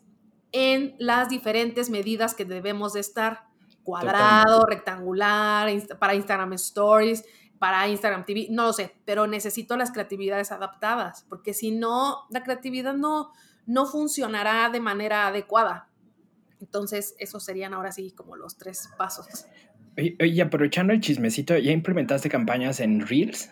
en 0.52 0.96
las 0.98 1.30
diferentes 1.30 1.90
medidas 1.90 2.34
que 2.34 2.46
debemos 2.46 2.94
de 2.94 3.02
estar. 3.02 3.46
Cuadrado, 3.84 4.66
rectangular, 4.66 5.70
para 5.98 6.14
Instagram 6.14 6.52
Stories, 6.54 7.24
para 7.60 7.88
Instagram 7.88 8.26
TV, 8.26 8.48
no 8.50 8.66
lo 8.66 8.74
sé, 8.74 8.96
pero 9.06 9.28
necesito 9.28 9.78
las 9.78 9.92
creatividades 9.92 10.52
adaptadas, 10.52 11.26
porque 11.30 11.54
si 11.54 11.72
no, 11.72 12.26
la 12.30 12.44
creatividad 12.44 12.94
no, 12.94 13.32
no 13.66 13.86
funcionará 13.86 14.70
de 14.70 14.80
manera 14.80 15.28
adecuada. 15.28 15.90
Entonces, 16.60 17.16
esos 17.20 17.44
serían 17.44 17.74
ahora 17.74 17.92
sí 17.92 18.12
como 18.12 18.36
los 18.36 18.58
tres 18.58 18.90
pasos. 18.98 19.28
Oye, 19.98 20.42
aprovechando 20.42 20.94
el 20.94 21.02
chismecito, 21.02 21.58
¿ya 21.58 21.72
implementaste 21.72 22.30
campañas 22.30 22.80
en 22.80 23.06
Reels? 23.06 23.52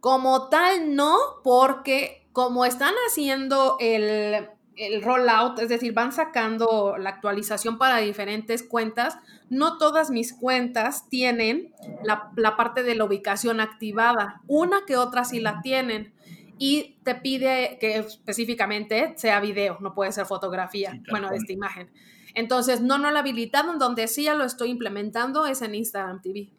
Como 0.00 0.48
tal, 0.48 0.94
no, 0.94 1.16
porque 1.42 2.26
como 2.32 2.64
están 2.64 2.94
haciendo 3.08 3.76
el, 3.80 4.48
el 4.76 5.02
rollout, 5.02 5.58
es 5.58 5.68
decir, 5.68 5.92
van 5.92 6.12
sacando 6.12 6.96
la 6.98 7.10
actualización 7.10 7.78
para 7.78 7.98
diferentes 7.98 8.62
cuentas, 8.62 9.16
no 9.50 9.78
todas 9.78 10.10
mis 10.10 10.32
cuentas 10.32 11.08
tienen 11.08 11.72
la, 12.02 12.30
la 12.36 12.56
parte 12.56 12.82
de 12.82 12.94
la 12.94 13.04
ubicación 13.04 13.60
activada. 13.60 14.40
Una 14.46 14.84
que 14.86 14.96
otra 14.96 15.24
sí 15.24 15.40
la 15.40 15.60
tienen 15.62 16.12
y 16.58 16.96
te 17.04 17.14
pide 17.14 17.78
que 17.80 17.98
específicamente 17.98 19.14
sea 19.16 19.40
video, 19.40 19.78
no 19.80 19.94
puede 19.94 20.12
ser 20.12 20.26
fotografía, 20.26 21.00
bueno, 21.10 21.30
esta 21.32 21.52
imagen. 21.52 21.90
Entonces, 22.34 22.80
no, 22.80 22.98
no 22.98 23.10
lo 23.10 23.18
habilitado, 23.18 23.72
en 23.72 23.78
donde 23.78 24.08
sí 24.08 24.24
ya 24.24 24.34
lo 24.34 24.44
estoy 24.44 24.70
implementando 24.70 25.46
es 25.46 25.62
en 25.62 25.74
Instagram 25.74 26.20
TV. 26.20 26.50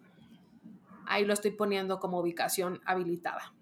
Ahí 1.06 1.25
lo 1.25 1.34
estoy 1.34 1.51
poniendo 1.51 2.00
como 2.00 2.20
ubicación 2.20 2.82
habilitada. 2.86 3.54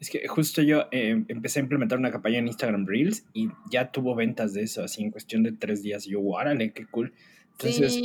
Es 0.00 0.10
que 0.10 0.26
justo 0.26 0.60
yo 0.60 0.86
eh, 0.90 1.24
empecé 1.28 1.60
a 1.60 1.62
implementar 1.62 1.98
una 1.98 2.10
campaña 2.10 2.38
en 2.38 2.48
Instagram 2.48 2.86
Reels 2.86 3.24
y 3.32 3.48
ya 3.70 3.90
tuvo 3.90 4.14
ventas 4.14 4.52
de 4.52 4.62
eso, 4.62 4.82
así 4.82 5.02
en 5.02 5.10
cuestión 5.10 5.42
de 5.44 5.52
tres 5.52 5.82
días. 5.82 6.04
yo, 6.04 6.20
órale, 6.20 6.72
qué 6.72 6.86
cool. 6.86 7.14
Entonces, 7.52 8.02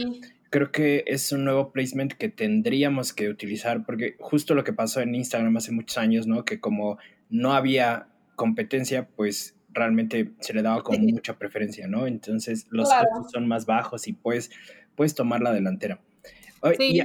creo 0.49 0.71
que 0.71 1.03
es 1.07 1.31
un 1.31 1.45
nuevo 1.45 1.71
placement 1.71 2.13
que 2.13 2.29
tendríamos 2.29 3.13
que 3.13 3.29
utilizar, 3.29 3.85
porque 3.85 4.15
justo 4.19 4.55
lo 4.55 4.63
que 4.63 4.73
pasó 4.73 5.01
en 5.01 5.15
Instagram 5.15 5.57
hace 5.57 5.71
muchos 5.71 5.97
años, 5.97 6.27
¿no? 6.27 6.45
Que 6.45 6.59
como 6.59 6.97
no 7.29 7.53
había 7.53 8.07
competencia, 8.35 9.07
pues 9.07 9.55
realmente 9.71 10.31
se 10.39 10.53
le 10.53 10.61
daba 10.61 10.83
como 10.83 10.99
mucha 10.99 11.37
preferencia, 11.37 11.87
¿no? 11.87 12.07
Entonces 12.07 12.67
los 12.69 12.89
costos 12.89 13.31
son 13.31 13.47
más 13.47 13.65
bajos 13.65 14.07
y 14.07 14.13
pues 14.13 14.49
puedes 14.95 15.13
tomar 15.13 15.41
la 15.41 15.53
delantera. 15.53 15.99
Y, 16.79 17.01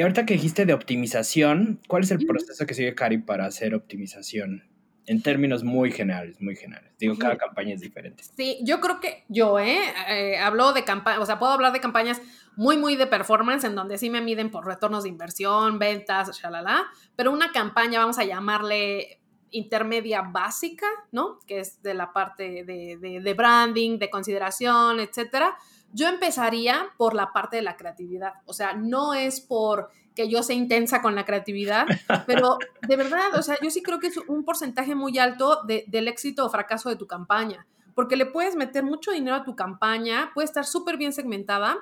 ahorita 0.00 0.24
que 0.26 0.34
dijiste 0.34 0.64
de 0.64 0.72
optimización, 0.72 1.80
¿cuál 1.88 2.04
es 2.04 2.10
el 2.10 2.24
proceso 2.24 2.66
que 2.66 2.74
sigue 2.74 2.94
Cari 2.94 3.18
para 3.18 3.46
hacer 3.46 3.74
optimización? 3.74 4.64
En 5.06 5.20
términos 5.20 5.64
muy 5.64 5.90
generales, 5.90 6.40
muy 6.40 6.54
generales. 6.54 6.92
Digo, 6.98 7.18
cada 7.18 7.36
campaña 7.36 7.74
es 7.74 7.80
diferente. 7.80 8.22
Sí, 8.36 8.58
yo 8.62 8.80
creo 8.80 9.00
que 9.00 9.24
yo, 9.28 9.58
¿eh? 9.58 9.78
eh 10.08 10.38
hablo 10.38 10.72
de 10.72 10.84
campañas, 10.84 11.20
o 11.20 11.26
sea, 11.26 11.40
puedo 11.40 11.52
hablar 11.52 11.72
de 11.72 11.80
campañas 11.80 12.22
muy, 12.56 12.76
muy 12.76 12.96
de 12.96 13.06
performance, 13.06 13.64
en 13.64 13.74
donde 13.74 13.98
sí 13.98 14.10
me 14.10 14.20
miden 14.20 14.50
por 14.50 14.66
retornos 14.66 15.04
de 15.04 15.08
inversión, 15.08 15.78
ventas, 15.78 16.38
shalala, 16.38 16.86
pero 17.16 17.32
una 17.32 17.52
campaña, 17.52 18.00
vamos 18.00 18.18
a 18.18 18.24
llamarle 18.24 19.22
intermedia 19.52 20.22
básica, 20.22 20.86
¿no? 21.12 21.38
Que 21.46 21.60
es 21.60 21.82
de 21.82 21.94
la 21.94 22.12
parte 22.12 22.64
de, 22.64 23.34
branding, 23.36 23.98
de 23.98 24.10
consideración, 24.10 24.98
etcétera. 24.98 25.56
Yo 25.92 26.08
empezaría 26.08 26.88
por 26.96 27.14
la 27.14 27.32
parte 27.32 27.56
de 27.56 27.62
la 27.62 27.76
creatividad. 27.76 28.32
O 28.46 28.54
sea, 28.54 28.72
no 28.72 29.14
es 29.14 29.40
por 29.40 29.90
que 30.14 30.28
yo 30.28 30.42
sea 30.42 30.56
intensa 30.56 31.00
con 31.00 31.14
la 31.14 31.24
creatividad, 31.24 31.86
pero 32.26 32.58
de 32.86 32.96
verdad, 32.96 33.34
o 33.34 33.42
sea, 33.42 33.56
yo 33.62 33.70
sí 33.70 33.82
creo 33.82 33.98
que 33.98 34.08
es 34.08 34.16
un 34.16 34.44
porcentaje 34.44 34.94
muy 34.94 35.18
alto 35.18 35.62
del 35.64 36.08
éxito 36.08 36.46
o 36.46 36.50
fracaso 36.50 36.88
de 36.88 36.96
tu 36.96 37.06
campaña, 37.06 37.66
porque 37.94 38.16
le 38.16 38.26
puedes 38.26 38.56
meter 38.56 38.84
mucho 38.84 39.12
dinero 39.12 39.36
a 39.36 39.44
tu 39.44 39.54
campaña, 39.54 40.30
puede 40.34 40.46
estar 40.46 40.66
súper 40.66 40.96
bien 40.96 41.12
segmentada, 41.12 41.78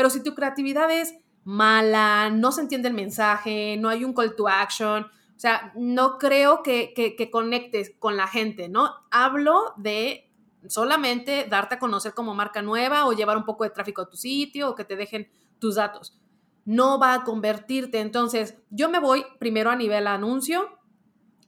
pero 0.00 0.08
si 0.08 0.22
tu 0.22 0.34
creatividad 0.34 0.90
es 0.90 1.14
mala, 1.44 2.30
no 2.30 2.52
se 2.52 2.62
entiende 2.62 2.88
el 2.88 2.94
mensaje, 2.94 3.76
no 3.76 3.90
hay 3.90 4.02
un 4.02 4.14
call 4.14 4.34
to 4.34 4.48
action. 4.48 5.02
O 5.02 5.38
sea, 5.38 5.74
no 5.76 6.16
creo 6.16 6.62
que, 6.62 6.94
que, 6.94 7.30
conectes 7.30 7.92
con 7.98 8.16
la 8.16 8.26
gente, 8.26 8.70
¿no? 8.70 8.94
Hablo 9.10 9.74
de 9.76 10.32
solamente 10.68 11.46
darte 11.50 11.74
a 11.74 11.78
conocer 11.78 12.14
como 12.14 12.34
marca 12.34 12.62
nueva 12.62 13.04
o 13.04 13.12
llevar 13.12 13.36
un 13.36 13.44
poco 13.44 13.64
de 13.64 13.68
tráfico 13.68 14.00
a 14.00 14.08
tu 14.08 14.16
sitio 14.16 14.70
o 14.70 14.74
que 14.74 14.86
te 14.86 14.96
dejen 14.96 15.28
tus 15.58 15.74
datos. 15.74 16.18
No 16.64 16.98
va 16.98 17.12
a 17.12 17.24
convertirte. 17.24 18.00
Entonces, 18.00 18.56
yo 18.70 18.88
me 18.88 19.00
voy 19.00 19.26
primero 19.38 19.68
a 19.68 19.76
nivel 19.76 20.06
anuncio, 20.06 20.78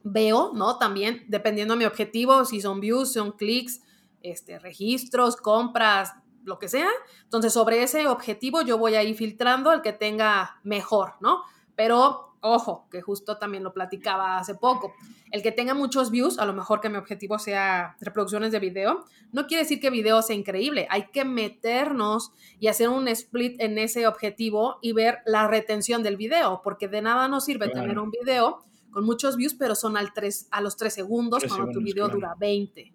veo, 0.03 0.51
¿no? 0.53 0.77
También, 0.77 1.25
dependiendo 1.27 1.73
de 1.73 1.79
mi 1.79 1.85
objetivo, 1.85 2.45
si 2.45 2.61
son 2.61 2.79
views, 2.81 3.13
son 3.13 3.31
clics, 3.31 3.81
este, 4.21 4.59
registros, 4.59 5.37
compras, 5.37 6.13
lo 6.43 6.59
que 6.59 6.69
sea. 6.69 6.89
Entonces, 7.23 7.53
sobre 7.53 7.83
ese 7.83 8.07
objetivo 8.07 8.61
yo 8.61 8.77
voy 8.77 8.95
a 8.95 9.03
ir 9.03 9.15
filtrando 9.15 9.71
el 9.71 9.81
que 9.81 9.93
tenga 9.93 10.59
mejor, 10.63 11.13
¿no? 11.19 11.43
Pero, 11.75 12.35
ojo, 12.41 12.87
que 12.91 13.01
justo 13.01 13.37
también 13.37 13.63
lo 13.63 13.73
platicaba 13.73 14.37
hace 14.37 14.55
poco. 14.55 14.93
El 15.31 15.41
que 15.41 15.51
tenga 15.51 15.73
muchos 15.73 16.11
views, 16.11 16.37
a 16.37 16.45
lo 16.45 16.53
mejor 16.53 16.79
que 16.79 16.89
mi 16.89 16.97
objetivo 16.97 17.39
sea 17.39 17.95
reproducciones 17.99 18.51
de 18.51 18.59
video, 18.59 19.05
no 19.31 19.47
quiere 19.47 19.63
decir 19.63 19.79
que 19.79 19.89
video 19.89 20.21
sea 20.21 20.35
increíble. 20.35 20.87
Hay 20.91 21.07
que 21.11 21.25
meternos 21.25 22.31
y 22.59 22.67
hacer 22.67 22.89
un 22.89 23.07
split 23.07 23.59
en 23.59 23.79
ese 23.79 24.05
objetivo 24.05 24.77
y 24.81 24.93
ver 24.93 25.19
la 25.25 25.47
retención 25.47 26.03
del 26.03 26.17
video, 26.17 26.61
porque 26.63 26.87
de 26.87 27.01
nada 27.01 27.27
nos 27.27 27.45
sirve 27.45 27.69
tener 27.69 27.97
un 27.97 28.11
video 28.11 28.63
con 28.91 29.05
muchos 29.05 29.35
views, 29.35 29.55
pero 29.55 29.73
son 29.73 29.97
al 29.97 30.13
tres, 30.13 30.47
a 30.51 30.61
los 30.61 30.77
3 30.77 30.93
segundos 30.93 31.43
cuando 31.47 31.71
tu 31.71 31.81
video 31.81 32.07
dura 32.07 32.35
20. 32.39 32.92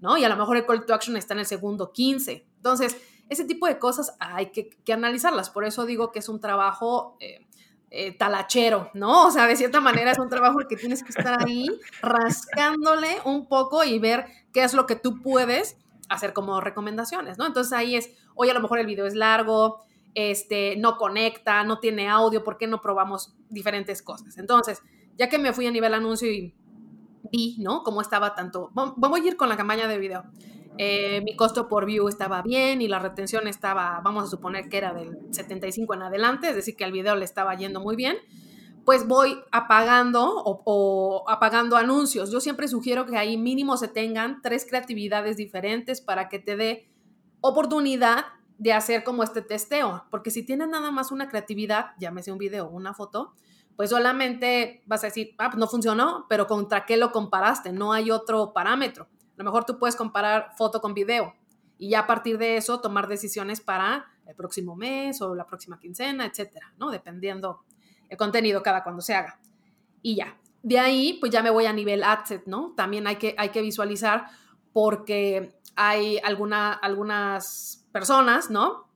¿No? 0.00 0.16
Y 0.16 0.24
a 0.24 0.28
lo 0.28 0.36
mejor 0.36 0.56
el 0.56 0.66
call 0.66 0.84
to 0.86 0.94
action 0.94 1.16
está 1.16 1.34
en 1.34 1.40
el 1.40 1.46
segundo 1.46 1.92
15. 1.92 2.46
Entonces, 2.56 2.96
ese 3.28 3.44
tipo 3.44 3.66
de 3.66 3.78
cosas 3.78 4.16
hay 4.18 4.50
que, 4.50 4.92
analizarlas. 4.92 5.50
Por 5.50 5.64
eso 5.64 5.86
digo 5.86 6.12
que 6.12 6.18
es 6.18 6.28
un 6.28 6.40
trabajo 6.40 7.16
eh, 7.20 7.46
eh, 7.90 8.16
talachero, 8.16 8.90
¿no? 8.94 9.26
O 9.26 9.30
sea, 9.30 9.46
de 9.46 9.56
cierta 9.56 9.80
manera 9.80 10.12
es 10.12 10.18
un 10.18 10.28
trabajo 10.28 10.58
que 10.68 10.76
tienes 10.76 11.02
que 11.02 11.10
estar 11.10 11.42
ahí 11.42 11.68
rascándole 12.02 13.18
un 13.24 13.46
poco 13.46 13.84
y 13.84 13.98
ver 13.98 14.26
qué 14.52 14.64
es 14.64 14.74
lo 14.74 14.86
que 14.86 14.96
tú 14.96 15.20
puedes 15.22 15.76
hacer 16.08 16.32
como 16.32 16.60
recomendaciones, 16.60 17.38
¿no? 17.38 17.46
Entonces 17.46 17.72
ahí 17.72 17.96
es, 17.96 18.10
oye, 18.34 18.50
a 18.50 18.54
lo 18.54 18.60
mejor 18.60 18.78
el 18.78 18.86
video 18.86 19.06
es 19.06 19.14
largo, 19.14 19.82
este, 20.14 20.76
no 20.76 20.96
conecta, 20.96 21.62
no 21.64 21.80
tiene 21.80 22.08
audio, 22.08 22.42
¿por 22.42 22.56
qué 22.56 22.66
no 22.66 22.80
probamos 22.80 23.34
diferentes 23.50 24.02
cosas? 24.02 24.38
Entonces, 24.38 24.82
ya 25.16 25.28
que 25.28 25.38
me 25.38 25.52
fui 25.52 25.66
a 25.66 25.70
nivel 25.70 25.94
anuncio 25.94 26.30
y 26.30 26.54
vi, 27.30 27.56
¿no? 27.58 27.82
Cómo 27.82 28.00
estaba 28.00 28.34
tanto. 28.34 28.70
Vamos 28.74 29.20
a 29.20 29.24
ir 29.24 29.36
con 29.36 29.48
la 29.48 29.56
campaña 29.56 29.88
de 29.88 29.98
video. 29.98 30.24
Eh, 30.80 31.22
mi 31.22 31.34
costo 31.34 31.68
por 31.68 31.86
view 31.86 32.06
estaba 32.06 32.40
bien 32.40 32.80
y 32.80 32.86
la 32.86 33.00
retención 33.00 33.48
estaba, 33.48 34.00
vamos 34.04 34.24
a 34.24 34.26
suponer 34.28 34.68
que 34.68 34.78
era 34.78 34.94
del 34.94 35.18
75 35.32 35.92
en 35.94 36.02
adelante, 36.02 36.48
es 36.48 36.54
decir, 36.54 36.76
que 36.76 36.84
al 36.84 36.92
video 36.92 37.16
le 37.16 37.24
estaba 37.24 37.52
yendo 37.56 37.80
muy 37.80 37.96
bien, 37.96 38.16
pues 38.84 39.08
voy 39.08 39.40
apagando 39.50 40.32
o, 40.44 41.24
apagando 41.28 41.76
anuncios. 41.76 42.30
Yo 42.30 42.40
siempre 42.40 42.68
sugiero 42.68 43.06
que 43.06 43.16
ahí 43.16 43.36
mínimo 43.36 43.76
se 43.76 43.88
tengan 43.88 44.40
tres 44.40 44.64
creatividades 44.68 45.36
diferentes 45.36 46.00
para 46.00 46.28
que 46.28 46.38
te 46.38 46.56
dé 46.56 46.88
oportunidad 47.40 48.26
de 48.56 48.72
hacer 48.72 49.02
como 49.02 49.24
este 49.24 49.42
testeo, 49.42 50.04
porque 50.10 50.30
si 50.30 50.44
tienes 50.44 50.68
nada 50.68 50.92
más 50.92 51.10
una 51.10 51.28
creatividad, 51.28 51.90
llámese 51.98 52.30
un 52.30 52.38
video 52.38 52.66
o 52.66 52.70
una 52.70 52.94
foto, 52.94 53.34
pues 53.78 53.90
solamente 53.90 54.82
vas 54.86 55.04
a 55.04 55.06
decir, 55.06 55.36
ah, 55.38 55.50
pues 55.50 55.56
no 55.60 55.68
funcionó, 55.68 56.26
pero 56.28 56.48
¿contra 56.48 56.84
qué 56.84 56.96
lo 56.96 57.12
comparaste? 57.12 57.72
No 57.72 57.92
hay 57.92 58.10
otro 58.10 58.52
parámetro. 58.52 59.04
A 59.04 59.34
lo 59.36 59.44
mejor 59.44 59.66
tú 59.66 59.78
puedes 59.78 59.94
comparar 59.94 60.50
foto 60.58 60.80
con 60.80 60.94
video 60.94 61.36
y 61.78 61.90
ya 61.90 62.00
a 62.00 62.06
partir 62.08 62.38
de 62.38 62.56
eso 62.56 62.80
tomar 62.80 63.06
decisiones 63.06 63.60
para 63.60 64.06
el 64.26 64.34
próximo 64.34 64.74
mes 64.74 65.22
o 65.22 65.32
la 65.36 65.46
próxima 65.46 65.78
quincena, 65.78 66.26
etcétera, 66.26 66.74
¿no? 66.76 66.90
Dependiendo 66.90 67.62
el 68.08 68.16
contenido 68.16 68.64
cada 68.64 68.82
cuando 68.82 69.00
se 69.00 69.14
haga. 69.14 69.38
Y 70.02 70.16
ya. 70.16 70.36
De 70.64 70.80
ahí, 70.80 71.16
pues 71.20 71.30
ya 71.30 71.44
me 71.44 71.50
voy 71.50 71.66
a 71.66 71.72
nivel 71.72 72.02
adset, 72.02 72.46
¿no? 72.46 72.74
También 72.76 73.06
hay 73.06 73.14
que, 73.14 73.36
hay 73.38 73.50
que 73.50 73.62
visualizar 73.62 74.26
porque 74.72 75.56
hay 75.76 76.18
alguna, 76.24 76.72
algunas 76.72 77.86
personas, 77.92 78.50
¿no? 78.50 78.88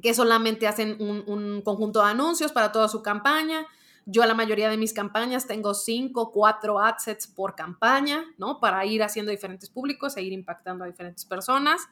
Que 0.00 0.14
solamente 0.14 0.66
hacen 0.66 0.96
un, 1.00 1.22
un 1.26 1.60
conjunto 1.60 2.02
de 2.02 2.12
anuncios 2.12 2.50
para 2.50 2.72
toda 2.72 2.88
su 2.88 3.02
campaña 3.02 3.66
yo 4.06 4.22
a 4.22 4.26
la 4.26 4.34
mayoría 4.34 4.68
de 4.68 4.76
mis 4.76 4.92
campañas 4.92 5.46
tengo 5.46 5.74
cinco, 5.74 6.32
cuatro 6.32 6.80
adsets 6.80 7.26
por 7.26 7.54
campaña, 7.54 8.24
¿no? 8.38 8.58
Para 8.60 8.84
ir 8.84 9.02
haciendo 9.02 9.30
diferentes 9.30 9.70
públicos 9.70 10.16
e 10.16 10.22
ir 10.22 10.32
impactando 10.32 10.84
a 10.84 10.86
diferentes 10.86 11.24
personas. 11.24 11.88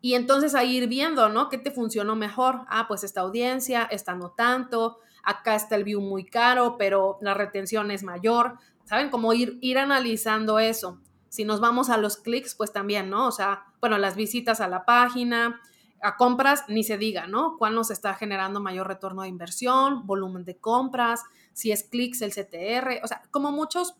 Y 0.00 0.14
entonces 0.14 0.54
a 0.54 0.64
ir 0.64 0.86
viendo, 0.88 1.28
¿no? 1.28 1.48
¿Qué 1.48 1.58
te 1.58 1.70
funcionó 1.70 2.16
mejor? 2.16 2.60
Ah, 2.68 2.86
pues 2.86 3.02
esta 3.02 3.22
audiencia, 3.22 3.84
esta 3.90 4.14
no 4.14 4.30
tanto, 4.30 4.98
acá 5.22 5.54
está 5.54 5.76
el 5.76 5.84
view 5.84 6.00
muy 6.00 6.24
caro, 6.24 6.76
pero 6.78 7.18
la 7.20 7.34
retención 7.34 7.90
es 7.90 8.02
mayor. 8.02 8.58
¿Saben? 8.84 9.10
Como 9.10 9.32
ir, 9.34 9.58
ir 9.60 9.78
analizando 9.78 10.58
eso. 10.58 11.00
Si 11.28 11.44
nos 11.44 11.60
vamos 11.60 11.90
a 11.90 11.98
los 11.98 12.16
clics, 12.16 12.54
pues 12.54 12.72
también, 12.72 13.10
¿no? 13.10 13.26
O 13.26 13.32
sea, 13.32 13.64
bueno, 13.80 13.98
las 13.98 14.16
visitas 14.16 14.60
a 14.60 14.68
la 14.68 14.84
página, 14.84 15.60
a 16.02 16.16
compras, 16.16 16.64
ni 16.68 16.84
se 16.84 16.98
diga, 16.98 17.26
¿no? 17.26 17.56
¿Cuál 17.58 17.74
nos 17.74 17.90
está 17.90 18.14
generando 18.14 18.60
mayor 18.60 18.86
retorno 18.86 19.22
de 19.22 19.28
inversión, 19.28 20.06
volumen 20.06 20.44
de 20.44 20.56
compras, 20.56 21.22
si 21.52 21.72
es 21.72 21.84
clics 21.84 22.22
el 22.22 22.32
CTR, 22.32 23.00
o 23.02 23.06
sea, 23.06 23.22
como 23.30 23.50
muchos, 23.50 23.94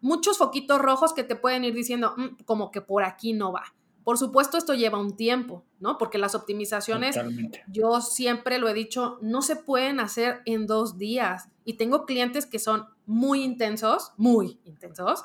muchos 0.00 0.38
foquitos 0.38 0.80
rojos 0.80 1.12
que 1.12 1.24
te 1.24 1.36
pueden 1.36 1.64
ir 1.64 1.74
diciendo, 1.74 2.14
mm, 2.16 2.44
como 2.44 2.70
que 2.70 2.80
por 2.80 3.04
aquí 3.04 3.32
no 3.32 3.52
va. 3.52 3.74
Por 4.04 4.18
supuesto, 4.18 4.58
esto 4.58 4.74
lleva 4.74 4.98
un 4.98 5.16
tiempo, 5.16 5.64
¿no? 5.78 5.96
Porque 5.96 6.18
las 6.18 6.34
optimizaciones, 6.34 7.16
yo 7.68 8.00
siempre 8.00 8.58
lo 8.58 8.68
he 8.68 8.74
dicho, 8.74 9.18
no 9.20 9.42
se 9.42 9.54
pueden 9.54 10.00
hacer 10.00 10.40
en 10.44 10.66
dos 10.66 10.98
días. 10.98 11.48
Y 11.64 11.74
tengo 11.74 12.04
clientes 12.04 12.46
que 12.46 12.58
son 12.58 12.88
muy 13.06 13.44
intensos, 13.44 14.12
muy 14.16 14.58
intensos. 14.64 15.24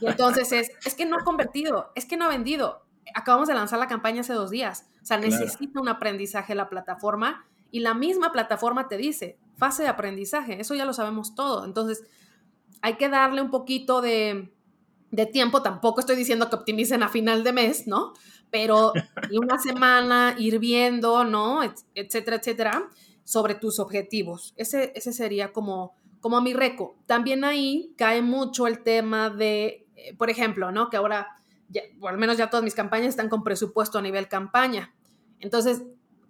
Y 0.00 0.06
entonces 0.06 0.52
es, 0.52 0.70
es 0.84 0.94
que 0.94 1.04
no 1.04 1.16
ha 1.16 1.24
convertido, 1.24 1.90
es 1.96 2.04
que 2.04 2.16
no 2.16 2.26
ha 2.26 2.28
vendido. 2.28 2.84
Acabamos 3.14 3.48
de 3.48 3.54
lanzar 3.54 3.78
la 3.78 3.88
campaña 3.88 4.20
hace 4.20 4.32
dos 4.32 4.50
días. 4.50 4.86
O 5.02 5.06
sea, 5.06 5.18
necesita 5.18 5.80
un 5.80 5.88
aprendizaje 5.88 6.54
la 6.54 6.68
plataforma 6.68 7.44
y 7.72 7.80
la 7.80 7.94
misma 7.94 8.32
plataforma 8.32 8.86
te 8.86 8.98
dice, 8.98 9.38
fase 9.56 9.82
de 9.82 9.88
aprendizaje, 9.88 10.60
eso 10.60 10.74
ya 10.74 10.84
lo 10.84 10.92
sabemos 10.92 11.34
todo. 11.34 11.64
Entonces, 11.64 12.04
hay 12.82 12.96
que 12.96 13.08
darle 13.08 13.40
un 13.40 13.50
poquito 13.50 14.02
de, 14.02 14.52
tiempo, 15.32 15.62
tampoco 15.62 16.00
estoy 16.00 16.16
diciendo 16.16 16.50
que 16.50 16.56
optimicen 16.56 17.02
a 17.02 17.08
final 17.08 17.44
de 17.44 17.52
mes, 17.52 17.86
¿no? 17.86 18.12
Pero 18.50 18.92
una 19.32 19.58
semana 19.58 20.34
ir 20.38 20.58
viendo, 20.58 21.24
¿no? 21.24 21.60
Etcétera, 21.94 22.36
etcétera, 22.36 22.88
sobre 23.24 23.54
tus 23.54 23.78
objetivos. 23.78 24.52
Ese, 24.56 24.92
ese 24.94 25.12
sería 25.12 25.52
como, 25.52 25.94
como 26.20 26.42
mi 26.42 26.52
reco. 26.52 26.98
También 27.06 27.42
ahí 27.44 27.94
cae 27.96 28.20
mucho 28.20 28.66
el 28.66 28.82
tema 28.82 29.30
de, 29.30 29.86
eh, 29.96 30.14
por 30.16 30.28
ejemplo, 30.28 30.72
¿no? 30.72 30.90
Que 30.90 30.98
ahora 30.98 31.36
o 32.00 32.08
al 32.08 32.18
menos 32.18 32.36
ya 32.36 32.50
todas 32.50 32.64
mis 32.64 32.74
campañas 32.74 33.08
están 33.08 33.28
con 33.28 33.44
presupuesto 33.44 33.98
a 33.98 34.02
nivel 34.02 34.28
campaña. 34.28 34.94
Entonces, 35.40 35.82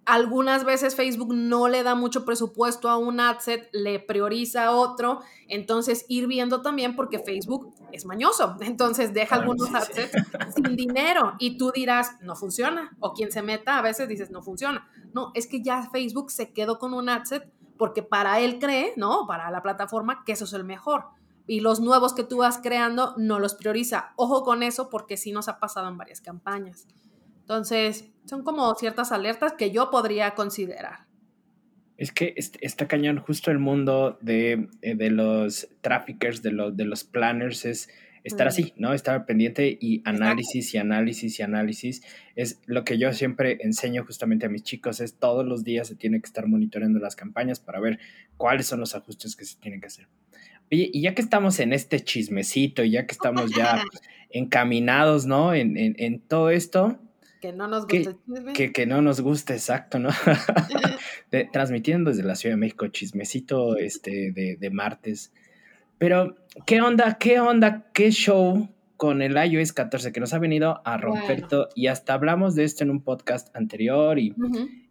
algunas 0.05 0.65
veces 0.65 0.95
Facebook 0.95 1.33
no 1.33 1.67
le 1.67 1.83
da 1.83 1.95
mucho 1.95 2.25
presupuesto 2.25 2.89
a 2.89 2.97
un 2.97 3.19
adset, 3.19 3.69
le 3.71 3.99
prioriza 3.99 4.65
a 4.65 4.71
otro, 4.71 5.21
entonces 5.47 6.05
ir 6.09 6.27
viendo 6.27 6.61
también 6.61 6.95
porque 6.95 7.19
Facebook 7.19 7.73
es 7.91 8.05
mañoso, 8.05 8.57
entonces 8.61 9.13
deja 9.13 9.35
algunos 9.35 9.73
adsets 9.73 10.11
sin 10.55 10.75
dinero 10.75 11.33
y 11.39 11.57
tú 11.57 11.71
dirás, 11.73 12.17
no 12.21 12.35
funciona, 12.35 12.95
o 12.99 13.13
quien 13.13 13.31
se 13.31 13.41
meta 13.41 13.77
a 13.77 13.81
veces 13.81 14.07
dices, 14.07 14.29
no 14.29 14.41
funciona. 14.41 14.87
No, 15.13 15.31
es 15.35 15.47
que 15.47 15.61
ya 15.61 15.89
Facebook 15.91 16.31
se 16.31 16.51
quedó 16.51 16.79
con 16.79 16.93
un 16.93 17.07
adset 17.07 17.49
porque 17.77 18.03
para 18.03 18.39
él 18.39 18.59
cree, 18.59 18.93
¿no? 18.97 19.25
Para 19.27 19.51
la 19.51 19.61
plataforma 19.61 20.23
que 20.25 20.33
eso 20.33 20.45
es 20.45 20.53
el 20.53 20.63
mejor 20.63 21.05
y 21.47 21.59
los 21.59 21.79
nuevos 21.79 22.13
que 22.13 22.23
tú 22.23 22.37
vas 22.37 22.59
creando 22.61 23.13
no 23.17 23.39
los 23.39 23.55
prioriza. 23.55 24.13
Ojo 24.15 24.43
con 24.43 24.63
eso 24.63 24.89
porque 24.89 25.17
sí 25.17 25.31
nos 25.31 25.47
ha 25.47 25.59
pasado 25.59 25.89
en 25.89 25.97
varias 25.97 26.21
campañas. 26.21 26.87
Entonces, 27.41 28.09
son 28.25 28.43
como 28.43 28.73
ciertas 28.75 29.11
alertas 29.11 29.53
que 29.53 29.71
yo 29.71 29.91
podría 29.91 30.33
considerar. 30.35 31.07
Es 31.97 32.11
que 32.11 32.33
está 32.35 32.87
cañón 32.87 33.19
justo 33.19 33.51
el 33.51 33.59
mundo 33.59 34.17
de, 34.21 34.69
eh, 34.81 34.95
de 34.95 35.09
los 35.11 35.67
traffickers, 35.81 36.41
de, 36.41 36.51
los, 36.51 36.75
de 36.75 36.85
los 36.85 37.03
planners, 37.03 37.65
es 37.65 37.89
estar 38.23 38.47
así, 38.47 38.73
¿no? 38.77 38.93
Estar 38.93 39.25
pendiente 39.25 39.77
y 39.79 40.01
análisis 40.05 40.73
y 40.73 40.77
análisis 40.77 41.39
y 41.39 41.43
análisis. 41.43 42.01
Es 42.35 42.61
lo 42.65 42.83
que 42.83 42.97
yo 42.97 43.11
siempre 43.13 43.57
enseño 43.61 44.05
justamente 44.05 44.45
a 44.45 44.49
mis 44.49 44.63
chicos, 44.63 45.01
es 45.01 45.15
todos 45.19 45.45
los 45.45 45.63
días 45.63 45.87
se 45.87 45.95
tiene 45.95 46.21
que 46.21 46.27
estar 46.27 46.47
monitoreando 46.47 46.99
las 46.99 47.15
campañas 47.15 47.59
para 47.59 47.79
ver 47.79 47.99
cuáles 48.37 48.65
son 48.65 48.79
los 48.79 48.95
ajustes 48.95 49.35
que 49.35 49.45
se 49.45 49.57
tienen 49.57 49.81
que 49.81 49.87
hacer. 49.87 50.07
Oye, 50.73 50.89
y 50.91 51.01
ya 51.01 51.13
que 51.13 51.21
estamos 51.21 51.59
en 51.59 51.71
este 51.71 51.99
chismecito, 51.99 52.83
ya 52.83 53.05
que 53.05 53.11
estamos 53.11 53.51
ya 53.51 53.83
encaminados, 54.31 55.27
¿no? 55.27 55.53
En, 55.53 55.77
en, 55.77 56.19
todo 56.19 56.49
esto. 56.49 56.97
Que 57.39 57.53
no 57.53 57.67
nos 57.67 57.85
guste 57.85 58.15
que, 58.55 58.71
que, 58.71 58.87
no 58.87 59.03
nos 59.03 59.21
guste, 59.21 59.53
exacto, 59.53 59.99
¿no? 59.99 60.09
transmitiendo 61.53 62.09
desde 62.09 62.23
la 62.23 62.33
Ciudad 62.33 62.55
de 62.55 62.59
México, 62.59 62.87
chismecito 62.87 63.77
este, 63.77 64.31
de, 64.31 64.57
de 64.59 64.69
martes. 64.71 65.31
Pero, 65.99 66.37
¿qué 66.65 66.81
onda? 66.81 67.19
¿Qué 67.19 67.39
onda? 67.39 67.85
¿Qué 67.93 68.09
show 68.09 68.67
con 68.97 69.21
el 69.21 69.37
iOS 69.37 69.73
14 69.73 70.11
que 70.11 70.19
nos 70.19 70.33
ha 70.33 70.39
venido 70.39 70.81
a 70.85 70.97
romper 70.97 71.47
todo 71.47 71.69
y 71.75 71.85
hasta 71.85 72.15
hablamos 72.15 72.55
de 72.55 72.63
esto 72.63 72.83
en 72.83 72.89
un 72.89 73.03
podcast 73.03 73.55
anterior 73.55 74.17
y, 74.17 74.33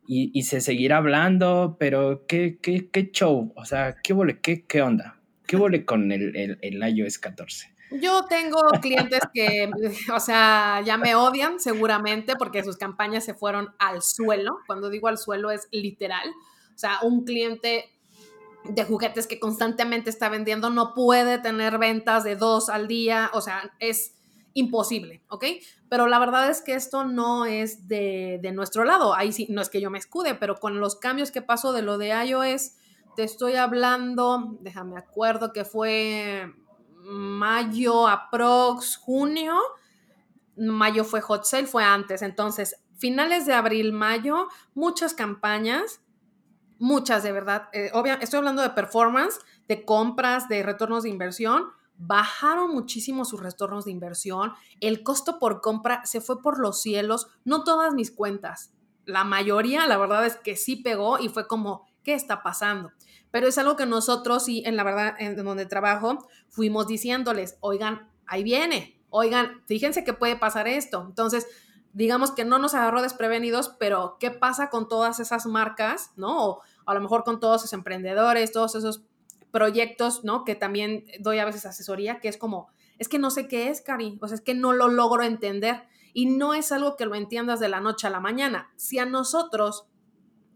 y, 0.06 0.42
se 0.42 0.60
seguirá 0.60 0.98
hablando, 0.98 1.76
pero 1.80 2.24
¿qué, 2.28 2.58
qué, 2.62 2.88
qué 2.88 3.10
show? 3.10 3.52
O 3.56 3.64
sea, 3.64 3.96
¿qué, 4.00 4.14
qué, 4.40 4.64
qué 4.64 4.82
onda? 4.82 5.18
¿Qué 5.52 5.58
vole 5.58 5.84
con 5.84 6.10
el, 6.12 6.34
el, 6.34 6.58
el 6.62 6.96
iOS 6.96 7.18
14? 7.18 7.74
Yo 8.00 8.24
tengo 8.24 8.58
clientes 8.80 9.20
que, 9.34 9.68
o 10.14 10.18
sea, 10.18 10.80
ya 10.82 10.96
me 10.96 11.14
odian 11.14 11.60
seguramente 11.60 12.36
porque 12.36 12.64
sus 12.64 12.78
campañas 12.78 13.26
se 13.26 13.34
fueron 13.34 13.68
al 13.78 14.00
suelo. 14.00 14.60
Cuando 14.66 14.88
digo 14.88 15.08
al 15.08 15.18
suelo 15.18 15.50
es 15.50 15.68
literal. 15.70 16.26
O 16.74 16.78
sea, 16.78 17.00
un 17.02 17.26
cliente 17.26 17.84
de 18.64 18.84
juguetes 18.84 19.26
que 19.26 19.38
constantemente 19.38 20.08
está 20.08 20.30
vendiendo 20.30 20.70
no 20.70 20.94
puede 20.94 21.36
tener 21.36 21.76
ventas 21.76 22.24
de 22.24 22.36
dos 22.36 22.70
al 22.70 22.88
día. 22.88 23.30
O 23.34 23.42
sea, 23.42 23.74
es 23.78 24.14
imposible, 24.54 25.20
¿ok? 25.28 25.44
Pero 25.90 26.06
la 26.06 26.18
verdad 26.18 26.48
es 26.48 26.62
que 26.62 26.72
esto 26.72 27.04
no 27.04 27.44
es 27.44 27.88
de, 27.88 28.38
de 28.40 28.52
nuestro 28.52 28.84
lado. 28.84 29.14
Ahí 29.14 29.32
sí, 29.32 29.48
no 29.50 29.60
es 29.60 29.68
que 29.68 29.82
yo 29.82 29.90
me 29.90 29.98
escude, 29.98 30.34
pero 30.34 30.56
con 30.56 30.80
los 30.80 30.96
cambios 30.96 31.30
que 31.30 31.42
pasó 31.42 31.74
de 31.74 31.82
lo 31.82 31.98
de 31.98 32.08
iOS, 32.24 32.76
te 33.16 33.24
estoy 33.24 33.54
hablando, 33.56 34.56
déjame 34.60 34.96
acuerdo 34.96 35.52
que 35.52 35.64
fue 35.64 36.52
mayo, 37.04 38.08
aprox, 38.08 38.96
junio. 38.96 39.56
Mayo 40.56 41.04
fue 41.04 41.20
hot 41.20 41.44
sale, 41.44 41.66
fue 41.66 41.84
antes. 41.84 42.22
Entonces, 42.22 42.76
finales 42.96 43.46
de 43.46 43.54
abril, 43.54 43.92
mayo, 43.92 44.48
muchas 44.74 45.14
campañas, 45.14 46.00
muchas 46.78 47.22
de 47.22 47.32
verdad. 47.32 47.68
Eh, 47.72 47.90
estoy 48.20 48.38
hablando 48.38 48.62
de 48.62 48.70
performance, 48.70 49.38
de 49.68 49.84
compras, 49.84 50.48
de 50.48 50.62
retornos 50.62 51.02
de 51.02 51.10
inversión. 51.10 51.70
Bajaron 51.96 52.72
muchísimo 52.72 53.24
sus 53.24 53.40
retornos 53.40 53.84
de 53.84 53.92
inversión. 53.92 54.52
El 54.80 55.02
costo 55.02 55.38
por 55.38 55.60
compra 55.60 56.04
se 56.04 56.20
fue 56.20 56.42
por 56.42 56.58
los 56.58 56.80
cielos. 56.80 57.28
No 57.44 57.64
todas 57.64 57.94
mis 57.94 58.10
cuentas. 58.10 58.72
La 59.04 59.24
mayoría, 59.24 59.86
la 59.86 59.98
verdad 59.98 60.24
es 60.26 60.36
que 60.36 60.56
sí 60.56 60.76
pegó 60.76 61.18
y 61.18 61.28
fue 61.28 61.46
como, 61.46 61.86
¿qué 62.02 62.14
está 62.14 62.42
pasando? 62.42 62.92
pero 63.32 63.48
es 63.48 63.58
algo 63.58 63.76
que 63.76 63.86
nosotros, 63.86 64.48
y 64.48 64.62
en 64.64 64.76
la 64.76 64.84
verdad, 64.84 65.14
en 65.18 65.34
donde 65.42 65.66
trabajo, 65.66 66.28
fuimos 66.48 66.86
diciéndoles, 66.86 67.56
oigan, 67.60 68.08
ahí 68.26 68.44
viene, 68.44 69.00
oigan, 69.08 69.62
fíjense 69.66 70.04
que 70.04 70.12
puede 70.12 70.36
pasar 70.36 70.68
esto. 70.68 71.04
Entonces, 71.08 71.46
digamos 71.94 72.30
que 72.30 72.44
no 72.44 72.58
nos 72.58 72.74
agarró 72.74 73.00
desprevenidos, 73.00 73.70
pero 73.80 74.18
¿qué 74.20 74.30
pasa 74.30 74.68
con 74.68 74.86
todas 74.86 75.18
esas 75.18 75.46
marcas, 75.46 76.12
no? 76.14 76.46
O 76.46 76.62
a 76.84 76.92
lo 76.92 77.00
mejor 77.00 77.24
con 77.24 77.40
todos 77.40 77.62
esos 77.62 77.72
emprendedores, 77.72 78.52
todos 78.52 78.74
esos 78.74 79.02
proyectos, 79.50 80.24
¿no? 80.24 80.44
Que 80.44 80.54
también 80.54 81.06
doy 81.18 81.38
a 81.38 81.46
veces 81.46 81.64
asesoría, 81.64 82.20
que 82.20 82.28
es 82.28 82.36
como, 82.36 82.68
es 82.98 83.08
que 83.08 83.18
no 83.18 83.30
sé 83.30 83.48
qué 83.48 83.70
es, 83.70 83.80
Cari, 83.80 84.18
o 84.20 84.28
sea, 84.28 84.34
es 84.34 84.42
que 84.42 84.54
no 84.54 84.74
lo 84.74 84.88
logro 84.88 85.22
entender. 85.22 85.84
Y 86.12 86.26
no 86.26 86.52
es 86.52 86.70
algo 86.70 86.96
que 86.96 87.06
lo 87.06 87.14
entiendas 87.14 87.60
de 87.60 87.70
la 87.70 87.80
noche 87.80 88.06
a 88.06 88.10
la 88.10 88.20
mañana. 88.20 88.70
Si 88.76 88.98
a 88.98 89.06
nosotros 89.06 89.86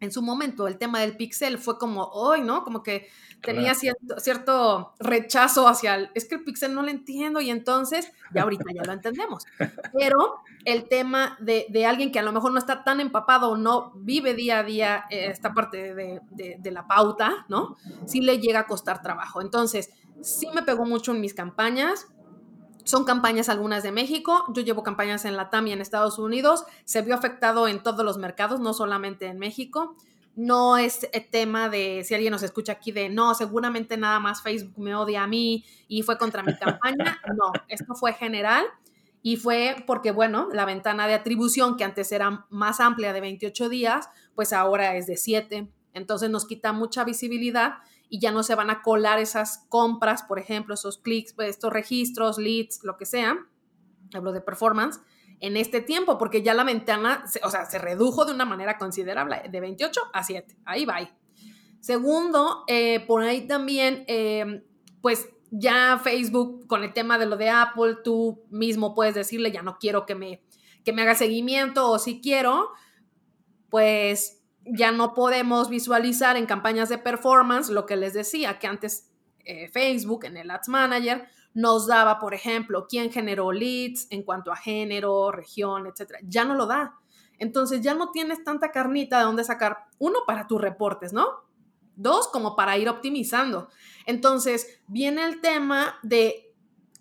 en 0.01 0.13
su 0.13 0.23
momento 0.23 0.67
el 0.67 0.79
tema 0.79 1.01
del 1.01 1.17
pixel 1.17 1.59
fue 1.59 1.79
como 1.79 2.05
hoy, 2.05 2.43
¿no? 2.43 2.65
Como 2.65 2.83
que 2.83 3.09
tenía 3.43 3.75
cierto, 3.75 4.19
cierto, 4.19 4.95
rechazo 4.99 5.69
hacia 5.69 5.95
el, 5.95 6.11
es 6.15 6.27
que 6.27 6.37
el 6.37 6.45
pixel 6.45 6.75
no 6.75 6.83
lo 6.83 6.89
entiendo 6.89 7.41
y 7.41 7.51
entonces 7.51 8.13
ya 8.35 8.43
ahorita 8.43 8.65
ya 8.75 8.83
lo 8.85 8.93
entendemos. 8.93 9.45
Pero 9.93 10.41
el 10.65 10.89
tema 10.89 11.37
de, 11.41 11.67
de, 11.69 11.87
alguien 11.87 12.13
que 12.13 12.19
a 12.19 12.23
lo 12.23 12.33
mejor 12.33 12.53
no 12.53 12.59
está 12.59 12.85
tan 12.85 13.01
empapado 13.01 13.51
o 13.51 13.57
no 13.57 13.93
vive 13.97 14.35
día 14.35 14.59
a 14.59 14.63
día 14.65 15.05
eh, 15.11 15.29
esta 15.31 15.55
parte 15.55 15.95
de, 15.95 16.21
de, 16.31 16.57
de, 16.59 16.71
la 16.71 16.87
pauta, 16.87 17.47
¿no? 17.49 17.77
Sí 18.07 18.21
le 18.21 18.39
llega 18.39 18.61
a 18.61 18.67
costar 18.67 19.03
trabajo. 19.03 19.41
Entonces, 19.41 19.91
sí 20.23 20.49
me 20.55 20.63
pegó 20.63 20.85
mucho 20.85 21.13
en 21.13 21.21
mis 21.21 21.35
campañas. 21.35 22.09
Son 22.87 23.05
campañas 23.05 23.49
algunas 23.49 23.83
de 23.83 23.91
México, 23.91 24.45
yo 24.51 24.63
llevo 24.63 24.85
campañas 24.85 25.25
en 25.25 25.37
la 25.37 25.51
TAM 25.51 25.67
y 25.67 25.73
en 25.73 25.81
Estados 25.81 26.21
Unidos, 26.21 26.65
se 26.85 27.03
vio 27.03 27.17
afectado 27.17 27.67
en 27.67 27.83
todos 27.83 28.05
los 28.05 28.17
mercados, 28.17 28.61
no 28.61 28.73
solamente 28.73 29.27
en 29.27 29.41
México. 29.41 29.97
No 30.37 30.77
es 30.77 31.09
tema 31.33 31.69
de, 31.69 32.05
si 32.05 32.15
alguien 32.15 32.31
nos 32.31 32.45
escucha 32.45 32.75
aquí, 32.75 32.93
de 32.93 33.09
no, 33.09 33.35
seguramente 33.35 33.97
nada 33.97 34.21
más 34.21 34.41
Facebook 34.41 34.79
me 34.79 34.95
odia 34.95 35.25
a 35.25 35.27
mí 35.27 35.65
y 35.89 36.03
fue 36.03 36.17
contra 36.17 36.45
mi 36.45 36.57
campaña. 36.57 37.19
No, 37.37 37.53
esto 37.67 37.97
fue 37.97 38.13
general 38.13 38.65
y 39.21 39.37
fue 39.37 39.83
porque, 39.85 40.13
bueno, 40.13 40.49
la 40.53 40.65
ventana 40.65 41.09
de 41.09 41.15
atribución 41.15 41.77
que 41.77 41.83
antes 41.83 42.13
era 42.13 42.47
más 42.51 42.79
amplia 42.79 43.13
de 43.13 43.21
28 43.21 43.69
días, 43.69 44.09
pues 44.37 44.53
ahora 44.53 44.95
es 44.95 45.09
de 45.09 45.17
7. 45.17 45.69
Entonces 45.93 46.31
nos 46.31 46.47
quita 46.47 46.73
mucha 46.73 47.03
visibilidad 47.03 47.79
y 48.09 48.21
ya 48.21 48.31
no 48.31 48.43
se 48.43 48.55
van 48.55 48.71
a 48.71 48.83
colar 48.83 49.19
esas 49.19 49.65
compras, 49.69 50.23
por 50.23 50.39
ejemplo, 50.39 50.75
esos 50.75 50.99
clics, 50.99 51.33
pues, 51.33 51.51
estos 51.51 51.73
registros, 51.73 52.39
leads, 52.39 52.81
lo 52.83 52.97
que 52.97 53.07
sea, 53.07 53.37
hablo 54.15 54.33
de 54.33 54.41
performance, 54.41 55.01
en 55.41 55.57
este 55.57 55.81
tiempo, 55.81 56.19
porque 56.19 56.43
ya 56.43 56.55
la 56.55 56.65
ventana, 56.65 57.25
o 57.43 57.51
sea, 57.51 57.67
se 57.67 57.79
redujo 57.79 58.25
de 58.25 58.33
una 58.33 58.45
manera 58.45 58.79
considerable, 58.79 59.43
de 59.51 59.61
28 59.61 60.01
a 60.13 60.23
7, 60.23 60.57
ahí 60.65 60.85
va. 60.85 60.99
Segundo, 61.81 62.65
eh, 62.69 63.01
por 63.07 63.23
ahí 63.23 63.47
también, 63.47 64.05
eh, 64.09 64.65
pues 65.03 65.29
ya 65.51 66.01
Facebook, 66.03 66.67
con 66.67 66.85
el 66.85 66.93
tema 66.93 67.19
de 67.19 67.27
lo 67.27 67.37
de 67.37 67.51
Apple, 67.51 67.99
tú 68.03 68.45
mismo 68.51 68.95
puedes 68.95 69.15
decirle, 69.15 69.53
ya 69.53 69.63
no 69.63 69.79
quiero 69.79 70.07
que 70.07 70.15
me, 70.15 70.43
que 70.85 70.93
me 70.93 71.03
haga 71.03 71.15
seguimiento, 71.15 71.91
o 71.91 71.99
si 71.99 72.21
quiero, 72.21 72.71
pues 73.69 74.36
ya 74.67 74.93
no 74.93 75.15
podemos 75.15 75.69
visualizar 75.69 76.37
en 76.37 76.47
campañas 76.47 76.89
de 76.89 76.99
performance 76.99 77.71
lo 77.71 77.87
que 77.87 77.97
les 77.97 78.15
decía, 78.15 78.59
que 78.59 78.67
antes 78.67 79.11
eh, 79.45 79.69
Facebook 79.69 80.25
en 80.25 80.37
el 80.37 80.51
Ads 80.51 80.69
Manager 80.69 81.29
nos 81.55 81.87
daba, 81.87 82.19
por 82.19 82.35
ejemplo, 82.35 82.87
quién 82.89 83.11
generó 83.11 83.53
leads 83.53 84.09
en 84.11 84.23
cuanto 84.23 84.53
a 84.53 84.57
género, 84.57 85.33
región, 85.33 85.87
etcétera. 85.87 86.19
Ya 86.23 86.45
no 86.45 86.55
lo 86.55 86.67
da. 86.67 86.97
Entonces 87.39 87.81
ya 87.81 87.95
no 87.95 88.11
tienes 88.11 88.45
tanta 88.45 88.71
carnita 88.73 89.19
de 89.19 89.25
dónde 89.25 89.45
sacar, 89.45 89.85
uno, 89.99 90.21
para 90.27 90.47
tus 90.47 90.61
reportes, 90.61 91.13
¿no? 91.13 91.27
Dos, 91.95 92.29
como 92.29 92.57
para 92.57 92.77
ir 92.77 92.89
optimizando. 92.89 93.69
Entonces 94.05 94.81
viene 94.87 95.25
el 95.25 95.41
tema 95.41 95.97
de 96.03 96.55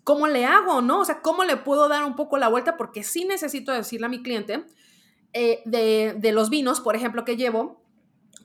cómo 0.04 0.26
le 0.26 0.46
hago, 0.46 0.80
¿no? 0.80 1.00
O 1.00 1.04
sea, 1.04 1.20
cómo 1.20 1.44
le 1.44 1.56
puedo 1.56 1.88
dar 1.88 2.04
un 2.04 2.16
poco 2.16 2.38
la 2.38 2.48
vuelta, 2.48 2.76
porque 2.76 3.02
sí 3.02 3.24
necesito 3.24 3.72
decirle 3.72 4.06
a 4.06 4.10
mi 4.10 4.22
cliente, 4.22 4.64
eh, 5.32 5.62
de, 5.64 6.32
los 6.32 6.50
vinos, 6.50 6.80
por 6.80 6.96
ejemplo, 6.96 7.24
que 7.24 7.36
llevo, 7.36 7.84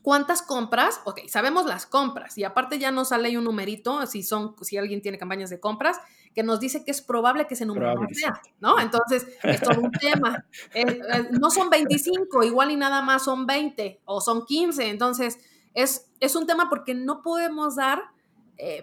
¿Cuántas 0.03 0.41
compras? 0.41 0.99
Ok, 1.03 1.19
sabemos 1.27 1.67
las 1.67 1.85
compras 1.85 2.35
y 2.35 2.43
aparte 2.43 2.79
ya 2.79 2.89
nos 2.89 3.09
sale 3.09 3.37
un 3.37 3.43
numerito, 3.43 4.03
si, 4.07 4.23
son, 4.23 4.55
si 4.63 4.75
alguien 4.75 4.99
tiene 4.99 5.19
campañas 5.19 5.51
de 5.51 5.59
compras, 5.59 5.99
que 6.33 6.41
nos 6.41 6.59
dice 6.59 6.83
que 6.83 6.89
es 6.89 7.03
probable 7.03 7.45
que 7.45 7.53
ese 7.53 7.67
número 7.67 7.93
no 7.93 8.07
sea, 8.11 8.41
¿no? 8.59 8.79
Entonces, 8.79 9.27
es 9.43 9.61
todo 9.61 9.79
un 9.79 9.91
tema. 9.91 10.43
Eh, 10.73 10.85
eh, 10.87 11.27
no 11.39 11.51
son 11.51 11.69
25, 11.69 12.43
igual 12.43 12.71
y 12.71 12.77
nada 12.77 13.03
más 13.03 13.25
son 13.25 13.45
20 13.45 14.01
o 14.05 14.21
son 14.21 14.45
15, 14.45 14.89
entonces 14.89 15.37
es, 15.75 16.09
es 16.19 16.35
un 16.35 16.47
tema 16.47 16.67
porque 16.67 16.95
no 16.95 17.21
podemos 17.21 17.75
dar, 17.75 18.01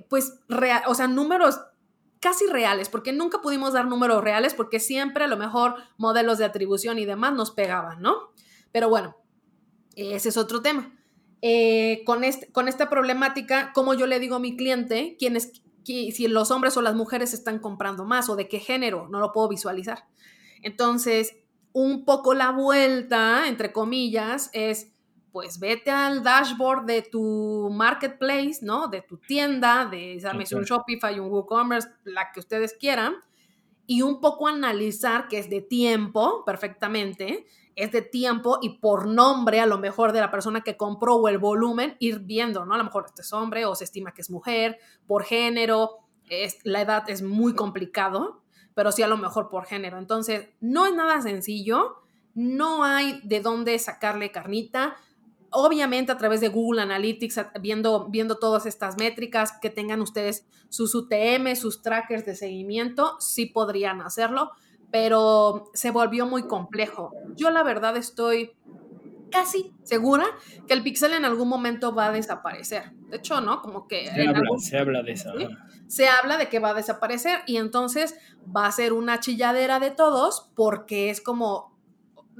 pues, 0.08 0.38
o 0.86 0.94
sea, 0.94 1.08
números 1.08 1.58
casi 2.20 2.46
reales, 2.46 2.88
porque 2.88 3.12
nunca 3.12 3.40
pudimos 3.40 3.72
dar 3.72 3.86
números 3.86 4.22
reales, 4.22 4.54
porque 4.54 4.80
siempre 4.80 5.24
a 5.24 5.28
lo 5.28 5.36
mejor 5.36 5.76
modelos 5.96 6.38
de 6.38 6.44
atribución 6.44 6.98
y 6.98 7.04
demás 7.04 7.34
nos 7.34 7.50
pegaban, 7.50 8.00
¿no? 8.00 8.32
Pero 8.72 8.88
bueno, 8.88 9.16
ese 9.96 10.28
es 10.28 10.36
otro 10.36 10.62
tema. 10.62 10.94
Eh, 11.40 12.02
con, 12.04 12.24
este, 12.24 12.50
con 12.50 12.68
esta 12.68 12.90
problemática, 12.90 13.72
como 13.72 13.94
yo 13.94 14.06
le 14.06 14.18
digo 14.18 14.36
a 14.36 14.40
mi 14.40 14.56
cliente, 14.56 15.16
quiénes, 15.18 15.52
si 15.84 16.28
los 16.28 16.50
hombres 16.50 16.76
o 16.76 16.82
las 16.82 16.94
mujeres 16.94 17.32
están 17.32 17.60
comprando 17.60 18.04
más 18.04 18.28
o 18.28 18.36
de 18.36 18.48
qué 18.48 18.58
género, 18.58 19.08
no 19.08 19.20
lo 19.20 19.32
puedo 19.32 19.48
visualizar. 19.48 20.06
Entonces, 20.62 21.36
un 21.72 22.04
poco 22.04 22.34
la 22.34 22.50
vuelta, 22.50 23.46
entre 23.46 23.72
comillas, 23.72 24.50
es 24.52 24.92
pues 25.32 25.58
vete 25.58 25.90
al 25.90 26.22
dashboard 26.22 26.84
de 26.86 27.02
tu 27.02 27.70
marketplace, 27.72 28.58
¿no? 28.62 28.88
De 28.88 29.02
tu 29.02 29.18
tienda, 29.18 29.84
de 29.86 30.20
un 30.52 30.64
Shopify, 30.64 31.18
un 31.20 31.30
WooCommerce, 31.30 31.88
la 32.04 32.32
que 32.32 32.40
ustedes 32.40 32.74
quieran, 32.78 33.16
y 33.86 34.02
un 34.02 34.20
poco 34.20 34.48
analizar 34.48 35.28
que 35.28 35.38
es 35.38 35.48
de 35.48 35.62
tiempo, 35.62 36.44
perfectamente, 36.44 37.46
es 37.74 37.92
de 37.92 38.02
tiempo 38.02 38.58
y 38.60 38.80
por 38.80 39.06
nombre 39.06 39.60
a 39.60 39.66
lo 39.66 39.78
mejor 39.78 40.12
de 40.12 40.20
la 40.20 40.30
persona 40.30 40.62
que 40.62 40.76
compró 40.76 41.16
o 41.16 41.28
el 41.28 41.38
volumen, 41.38 41.96
ir 42.00 42.18
viendo, 42.20 42.64
¿no? 42.64 42.74
A 42.74 42.78
lo 42.78 42.84
mejor 42.84 43.04
este 43.06 43.22
es 43.22 43.32
hombre 43.32 43.64
o 43.66 43.74
se 43.74 43.84
estima 43.84 44.12
que 44.12 44.22
es 44.22 44.30
mujer, 44.30 44.78
por 45.06 45.24
género, 45.24 46.00
es, 46.28 46.58
la 46.64 46.82
edad 46.82 47.08
es 47.08 47.22
muy 47.22 47.54
complicado, 47.54 48.42
pero 48.74 48.92
sí 48.92 49.02
a 49.02 49.08
lo 49.08 49.16
mejor 49.16 49.48
por 49.48 49.64
género. 49.64 49.98
Entonces, 49.98 50.48
no 50.60 50.86
es 50.86 50.94
nada 50.94 51.22
sencillo, 51.22 52.02
no 52.34 52.84
hay 52.84 53.20
de 53.22 53.40
dónde 53.40 53.78
sacarle 53.78 54.32
carnita 54.32 54.96
obviamente 55.50 56.12
a 56.12 56.18
través 56.18 56.40
de 56.40 56.48
Google 56.48 56.82
Analytics, 56.82 57.40
viendo, 57.60 58.08
viendo 58.08 58.38
todas 58.38 58.66
estas 58.66 58.96
métricas, 58.96 59.52
que 59.60 59.70
tengan 59.70 60.00
ustedes 60.00 60.46
sus 60.68 60.94
UTM, 60.94 61.54
sus 61.56 61.82
trackers 61.82 62.26
de 62.26 62.34
seguimiento, 62.34 63.16
sí 63.20 63.46
podrían 63.46 64.00
hacerlo, 64.00 64.52
pero 64.90 65.70
se 65.74 65.90
volvió 65.90 66.26
muy 66.26 66.44
complejo. 66.44 67.12
Yo 67.36 67.50
la 67.50 67.62
verdad 67.62 67.96
estoy 67.96 68.52
casi 69.30 69.74
segura 69.82 70.26
que 70.66 70.74
el 70.74 70.82
pixel 70.82 71.12
en 71.12 71.24
algún 71.24 71.48
momento 71.48 71.94
va 71.94 72.06
a 72.06 72.12
desaparecer. 72.12 72.92
De 73.10 73.18
hecho, 73.18 73.40
¿no? 73.40 73.60
Como 73.62 73.86
que... 73.86 74.06
Se, 74.06 74.78
habla, 74.78 75.02
de 75.02 75.12
eso. 75.12 75.32
Se 75.86 76.08
habla 76.08 76.38
de 76.38 76.48
que 76.48 76.58
va 76.58 76.70
a 76.70 76.74
desaparecer 76.74 77.40
y 77.46 77.56
entonces 77.56 78.16
va 78.54 78.66
a 78.66 78.72
ser 78.72 78.92
una 78.92 79.20
chilladera 79.20 79.80
de 79.80 79.90
todos 79.90 80.50
porque 80.54 81.10
es 81.10 81.20
como 81.20 81.76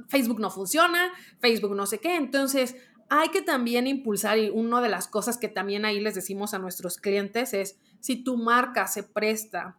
Facebook 0.07 0.39
no 0.39 0.49
funciona, 0.49 1.11
Facebook 1.39 1.75
no 1.75 1.85
sé 1.85 1.99
qué. 1.99 2.15
Entonces, 2.15 2.75
hay 3.09 3.29
que 3.29 3.41
también 3.41 3.87
impulsar 3.87 4.37
y 4.37 4.49
una 4.49 4.81
de 4.81 4.89
las 4.89 5.07
cosas 5.07 5.37
que 5.37 5.47
también 5.47 5.85
ahí 5.85 5.99
les 5.99 6.15
decimos 6.15 6.53
a 6.53 6.59
nuestros 6.59 6.97
clientes 6.97 7.53
es, 7.53 7.79
si 7.99 8.23
tu 8.23 8.37
marca 8.37 8.87
se 8.87 9.03
presta 9.03 9.77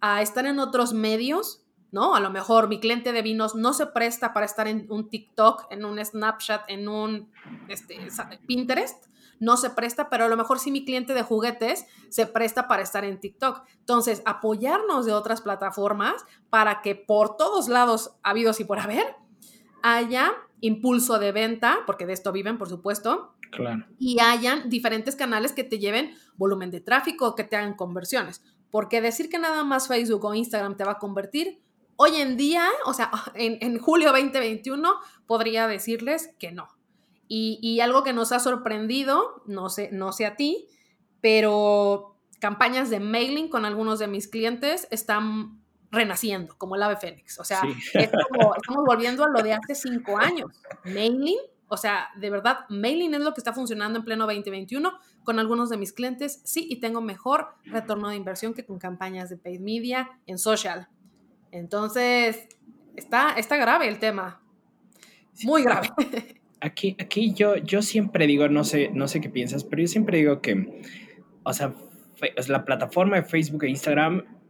a 0.00 0.20
estar 0.20 0.46
en 0.46 0.58
otros 0.58 0.92
medios, 0.92 1.64
¿no? 1.92 2.14
A 2.14 2.20
lo 2.20 2.30
mejor 2.30 2.68
mi 2.68 2.80
cliente 2.80 3.12
de 3.12 3.22
vinos 3.22 3.54
no 3.54 3.72
se 3.72 3.86
presta 3.86 4.32
para 4.32 4.46
estar 4.46 4.66
en 4.66 4.86
un 4.90 5.08
TikTok, 5.08 5.66
en 5.70 5.84
un 5.84 6.04
Snapchat, 6.04 6.64
en 6.68 6.88
un 6.88 7.30
este, 7.68 7.98
Pinterest, 8.46 9.06
no 9.38 9.56
se 9.56 9.70
presta, 9.70 10.08
pero 10.08 10.24
a 10.24 10.28
lo 10.28 10.36
mejor 10.36 10.58
sí 10.58 10.70
mi 10.70 10.84
cliente 10.84 11.14
de 11.14 11.22
juguetes 11.22 11.86
se 12.08 12.26
presta 12.26 12.68
para 12.68 12.82
estar 12.82 13.04
en 13.04 13.18
TikTok. 13.18 13.62
Entonces, 13.78 14.22
apoyarnos 14.24 15.04
de 15.04 15.12
otras 15.12 15.40
plataformas 15.40 16.24
para 16.48 16.80
que 16.80 16.94
por 16.94 17.36
todos 17.36 17.68
lados, 17.68 18.14
habidos 18.22 18.60
y 18.60 18.64
por 18.64 18.78
haber, 18.78 19.16
haya 19.82 20.32
impulso 20.62 21.18
de 21.18 21.32
venta, 21.32 21.80
porque 21.86 22.06
de 22.06 22.14
esto 22.14 22.32
viven, 22.32 22.56
por 22.56 22.68
supuesto. 22.68 23.34
Claro. 23.50 23.84
Y 23.98 24.20
hayan 24.20 24.70
diferentes 24.70 25.16
canales 25.16 25.52
que 25.52 25.64
te 25.64 25.78
lleven 25.78 26.14
volumen 26.36 26.70
de 26.70 26.80
tráfico, 26.80 27.34
que 27.34 27.44
te 27.44 27.56
hagan 27.56 27.74
conversiones. 27.74 28.42
Porque 28.70 29.02
decir 29.02 29.28
que 29.28 29.38
nada 29.38 29.64
más 29.64 29.88
Facebook 29.88 30.24
o 30.24 30.32
Instagram 30.32 30.76
te 30.76 30.84
va 30.84 30.92
a 30.92 30.98
convertir, 30.98 31.60
hoy 31.96 32.16
en 32.16 32.36
día, 32.36 32.68
o 32.86 32.94
sea, 32.94 33.10
en, 33.34 33.78
julio 33.78 34.12
2021, 34.12 34.94
podría 35.26 35.66
decirles 35.66 36.34
que 36.38 36.52
no. 36.52 36.68
Y, 37.28 37.80
algo 37.80 38.04
que 38.04 38.12
nos 38.12 38.30
ha 38.30 38.40
sorprendido, 38.40 39.42
no 39.46 39.70
sé, 39.70 39.88
no 39.90 40.12
sé 40.12 40.26
a 40.26 40.36
ti, 40.36 40.68
pero 41.22 42.18
campañas 42.40 42.90
de 42.90 43.00
mailing 43.00 43.48
con 43.48 43.64
algunos 43.64 43.98
de 43.98 44.06
mis 44.06 44.28
clientes 44.28 44.86
están 44.90 45.61
renaciendo, 45.92 46.56
como 46.56 46.74
el 46.74 46.82
ave 46.82 46.96
fénix. 46.96 47.38
O 47.38 47.44
sea, 47.44 47.62
estamos 47.92 48.84
volviendo 48.84 49.24
a 49.24 49.28
lo 49.28 49.42
de 49.42 49.52
hace 49.52 49.74
cinco 49.74 50.18
años. 50.18 50.50
Mailing, 50.84 51.38
o 51.68 51.76
sea, 51.76 52.08
de 52.16 52.30
verdad, 52.30 52.60
mailing 52.70 53.14
es 53.14 53.20
lo 53.20 53.34
que 53.34 53.40
está 53.40 53.52
funcionando 53.52 53.98
en 53.98 54.04
pleno 54.04 54.26
2021 54.26 54.90
con 55.22 55.38
algunos 55.38 55.68
de 55.68 55.76
mis 55.76 55.92
clientes. 55.92 56.40
Sí, 56.44 56.66
y 56.68 56.80
tengo 56.80 57.02
mejor 57.02 57.54
retorno 57.66 58.08
de 58.08 58.16
inversión 58.16 58.54
que 58.54 58.64
con 58.64 58.78
campañas 58.78 59.28
de 59.28 59.36
paid 59.36 59.60
media 59.60 60.10
en 60.26 60.38
social. 60.38 60.88
Entonces, 61.50 62.48
está, 62.96 63.34
está 63.34 63.56
grave 63.58 63.86
el 63.86 63.98
tema. 63.98 64.42
Muy 65.44 65.62
grave. 65.62 65.90
Aquí, 66.60 66.96
aquí 67.00 67.34
yo, 67.34 67.56
yo 67.56 67.82
siempre 67.82 68.26
digo, 68.26 68.48
no 68.48 68.64
sé, 68.64 68.90
no 68.94 69.08
sé 69.08 69.20
qué 69.20 69.28
piensas, 69.28 69.64
pero 69.64 69.82
yo 69.82 69.88
siempre 69.88 70.18
digo 70.18 70.40
que, 70.40 70.80
o 71.42 71.52
sea, 71.52 71.74
la 72.46 72.64
plataforma 72.64 73.16
de 73.16 73.24
Facebook 73.24 73.64
e 73.64 73.68
Instagram 73.68 74.41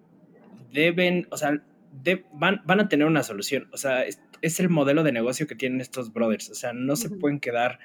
deben, 0.72 1.26
o 1.30 1.36
sea, 1.36 1.62
van, 2.32 2.62
van, 2.64 2.80
a 2.80 2.88
tener 2.88 3.06
una 3.06 3.22
solución. 3.22 3.68
O 3.72 3.76
sea, 3.76 4.04
es, 4.04 4.60
el 4.60 4.68
modelo 4.68 5.02
de 5.02 5.12
negocio 5.12 5.46
que 5.46 5.54
tienen 5.54 5.80
estos 5.80 6.12
brothers. 6.12 6.50
O 6.50 6.54
sea, 6.54 6.72
no 6.72 6.96
se 6.96 7.10
pueden 7.10 7.38
quedar, 7.40 7.78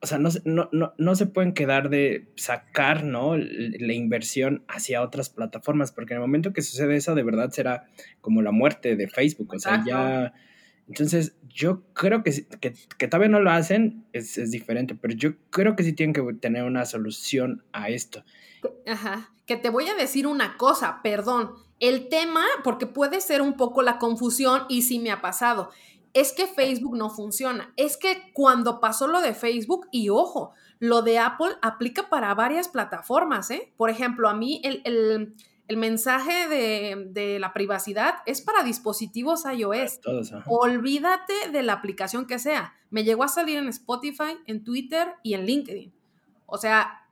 o 0.00 0.06
sea, 0.06 0.18
no, 0.18 0.30
no, 0.44 0.94
no, 0.96 1.14
se 1.14 1.26
pueden 1.26 1.52
quedar 1.52 1.90
de 1.90 2.28
sacar, 2.36 3.04
¿no? 3.04 3.36
La 3.36 3.92
inversión 3.92 4.64
hacia 4.68 5.02
otras 5.02 5.30
plataformas, 5.30 5.92
porque 5.92 6.14
en 6.14 6.18
el 6.18 6.22
momento 6.22 6.52
que 6.52 6.62
sucede 6.62 6.96
eso, 6.96 7.14
de 7.14 7.22
verdad 7.22 7.50
será 7.50 7.86
como 8.20 8.42
la 8.42 8.50
muerte 8.50 8.96
de 8.96 9.08
Facebook. 9.08 9.52
O 9.54 9.58
sea, 9.58 9.82
ya... 9.86 10.34
Entonces, 10.86 11.34
yo 11.48 11.82
creo 11.94 12.22
que, 12.22 12.46
que, 12.60 12.74
que, 12.98 13.08
todavía 13.08 13.30
no 13.30 13.40
lo 13.40 13.50
hacen, 13.50 14.04
es, 14.12 14.36
es 14.36 14.50
diferente, 14.50 14.94
pero 14.94 15.14
yo 15.14 15.30
creo 15.48 15.76
que 15.76 15.82
sí 15.82 15.94
tienen 15.94 16.12
que 16.12 16.22
tener 16.34 16.64
una 16.64 16.84
solución 16.84 17.64
a 17.72 17.88
esto. 17.88 18.22
Ajá, 18.86 19.32
que 19.46 19.56
te 19.56 19.70
voy 19.70 19.88
a 19.88 19.94
decir 19.94 20.26
una 20.26 20.58
cosa, 20.58 21.00
perdón, 21.02 21.52
el 21.88 22.08
tema, 22.08 22.44
porque 22.62 22.86
puede 22.86 23.20
ser 23.20 23.42
un 23.42 23.54
poco 23.54 23.82
la 23.82 23.98
confusión 23.98 24.64
y 24.68 24.82
sí 24.82 24.98
me 24.98 25.10
ha 25.10 25.20
pasado, 25.20 25.70
es 26.14 26.32
que 26.32 26.46
Facebook 26.46 26.96
no 26.96 27.10
funciona. 27.10 27.72
Es 27.76 27.96
que 27.96 28.30
cuando 28.32 28.80
pasó 28.80 29.08
lo 29.08 29.20
de 29.20 29.34
Facebook, 29.34 29.88
y 29.90 30.08
ojo, 30.08 30.52
lo 30.78 31.02
de 31.02 31.18
Apple 31.18 31.56
aplica 31.60 32.08
para 32.08 32.34
varias 32.34 32.68
plataformas, 32.68 33.50
¿eh? 33.50 33.72
Por 33.76 33.90
ejemplo, 33.90 34.28
a 34.28 34.34
mí 34.34 34.62
el, 34.64 35.34
mensaje 35.76 36.48
de, 36.48 37.38
la 37.40 37.52
privacidad 37.52 38.16
es 38.26 38.40
para 38.40 38.62
dispositivos 38.62 39.44
iOS. 39.44 40.00
Olvídate 40.46 41.50
de 41.50 41.62
la 41.64 41.72
aplicación 41.72 42.26
que 42.26 42.38
sea. 42.38 42.74
Me 42.90 43.02
llegó 43.02 43.24
a 43.24 43.28
salir 43.28 43.58
en 43.58 43.68
Spotify, 43.68 44.38
en 44.46 44.62
Twitter 44.62 45.14
y 45.24 45.34
en 45.34 45.46
LinkedIn. 45.46 45.92
O 46.46 46.58
sea, 46.58 47.03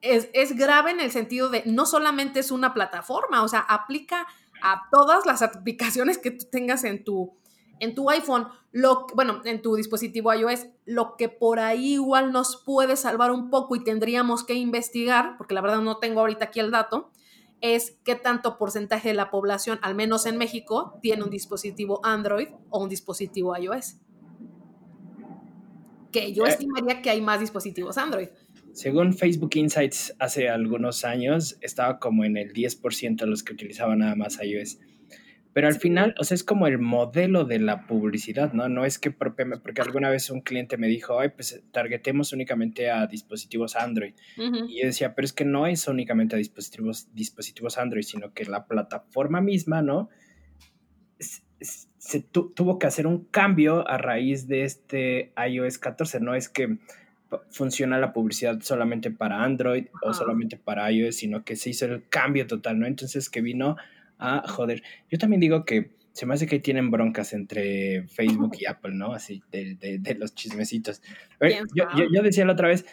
es, 0.00 0.56
grave 0.56 0.90
en 0.90 1.00
el 1.00 1.10
sentido 1.10 1.48
de 1.48 1.62
no 1.66 1.86
solamente 1.86 2.40
es 2.40 2.50
una 2.50 2.74
plataforma, 2.74 3.42
o 3.42 3.48
sea, 3.48 3.60
aplica 3.60 4.26
a 4.62 4.88
todas 4.90 5.26
las 5.26 5.42
aplicaciones 5.42 6.18
que 6.18 6.30
tú 6.30 6.46
tengas 6.50 6.84
en 6.84 7.04
tu, 7.04 7.32
en 7.78 7.94
tu 7.94 8.10
iPhone, 8.10 8.48
lo, 8.72 9.06
bueno, 9.14 9.40
en 9.44 9.62
tu 9.62 9.74
dispositivo 9.74 10.32
iOS, 10.34 10.66
lo 10.84 11.16
que 11.16 11.28
por 11.28 11.58
ahí 11.58 11.94
igual 11.94 12.32
nos 12.32 12.56
puede 12.56 12.96
salvar 12.96 13.30
un 13.30 13.50
poco 13.50 13.74
y 13.76 13.84
tendríamos 13.84 14.44
que 14.44 14.54
investigar, 14.54 15.36
porque 15.38 15.54
la 15.54 15.60
verdad 15.60 15.80
no 15.80 15.98
tengo 15.98 16.20
ahorita 16.20 16.46
aquí 16.46 16.60
el 16.60 16.70
dato, 16.70 17.10
es 17.60 17.96
qué 18.04 18.14
tanto 18.14 18.58
porcentaje 18.58 19.08
de 19.08 19.14
la 19.14 19.30
población, 19.30 19.78
al 19.82 19.94
menos 19.94 20.26
en 20.26 20.38
México, 20.38 20.98
tiene 21.02 21.24
un 21.24 21.30
dispositivo 21.30 22.00
Android 22.04 22.48
o 22.70 22.82
un 22.82 22.88
dispositivo 22.88 23.56
iOS. 23.56 23.96
Que 26.10 26.32
yo 26.32 26.44
eh. 26.46 26.50
estimaría 26.50 27.02
que 27.02 27.10
hay 27.10 27.20
más 27.20 27.40
dispositivos 27.40 27.98
Android. 27.98 28.28
Según 28.72 29.14
Facebook 29.14 29.50
Insights 29.54 30.14
hace 30.18 30.48
algunos 30.48 31.04
años, 31.04 31.58
estaba 31.60 31.98
como 31.98 32.24
en 32.24 32.36
el 32.36 32.52
10% 32.52 33.16
de 33.16 33.26
los 33.26 33.42
que 33.42 33.52
utilizaban 33.52 33.98
nada 33.98 34.14
más 34.14 34.38
iOS. 34.42 34.78
Pero 35.52 35.66
al 35.66 35.74
final, 35.74 36.14
o 36.18 36.22
sea, 36.22 36.36
es 36.36 36.44
como 36.44 36.68
el 36.68 36.78
modelo 36.78 37.44
de 37.44 37.58
la 37.58 37.88
publicidad, 37.88 38.52
¿no? 38.52 38.68
No 38.68 38.84
es 38.84 39.00
que 39.00 39.10
porque 39.10 39.82
alguna 39.82 40.08
vez 40.08 40.30
un 40.30 40.42
cliente 40.42 40.76
me 40.76 40.86
dijo, 40.86 41.18
ay, 41.18 41.30
pues 41.30 41.60
targetemos 41.72 42.32
únicamente 42.32 42.88
a 42.88 43.08
dispositivos 43.08 43.74
Android. 43.74 44.14
Y 44.36 44.80
yo 44.80 44.86
decía, 44.86 45.16
pero 45.16 45.26
es 45.26 45.32
que 45.32 45.44
no 45.44 45.66
es 45.66 45.88
únicamente 45.88 46.36
a 46.36 46.38
dispositivos, 46.38 47.12
dispositivos 47.14 47.78
Android, 47.78 48.04
sino 48.04 48.32
que 48.32 48.44
la 48.44 48.66
plataforma 48.66 49.40
misma, 49.40 49.82
¿no? 49.82 50.08
Se 51.18 52.20
tuvo 52.20 52.78
que 52.78 52.86
hacer 52.86 53.08
un 53.08 53.24
cambio 53.24 53.86
a 53.88 53.98
raíz 53.98 54.46
de 54.46 54.62
este 54.62 55.32
iOS 55.36 55.78
14, 55.78 56.20
no 56.20 56.36
es 56.36 56.48
que 56.48 56.78
funciona 57.50 57.98
la 57.98 58.12
publicidad 58.12 58.60
solamente 58.60 59.10
para 59.10 59.42
Android 59.42 59.86
o 60.02 60.12
solamente 60.12 60.56
para 60.56 60.90
iOS, 60.90 61.16
sino 61.16 61.44
que 61.44 61.56
se 61.56 61.70
hizo 61.70 61.86
el 61.86 62.08
cambio 62.08 62.46
total, 62.46 62.78
¿no? 62.78 62.86
Entonces 62.86 63.30
que 63.30 63.40
vino 63.40 63.76
a 64.18 64.46
joder. 64.46 64.82
Yo 65.10 65.18
también 65.18 65.40
digo 65.40 65.64
que 65.64 65.90
se 66.12 66.26
me 66.26 66.34
hace 66.34 66.46
que 66.46 66.58
tienen 66.58 66.90
broncas 66.90 67.32
entre 67.32 68.06
Facebook 68.08 68.56
y 68.58 68.66
Apple, 68.68 68.94
¿no? 68.94 69.12
Así, 69.12 69.42
de, 69.50 70.16
los 70.18 70.34
chismecitos. 70.34 71.02
yo, 71.74 71.86
yo, 72.12 72.22
decía 72.22 72.44
la 72.44 72.52
otra 72.52 72.68
vez, 72.68 72.84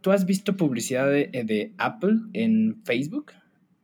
¿tú 0.00 0.12
has 0.12 0.26
visto 0.26 0.56
publicidad 0.56 1.10
de, 1.10 1.72
Apple 1.78 2.18
en 2.32 2.82
Facebook? 2.84 3.32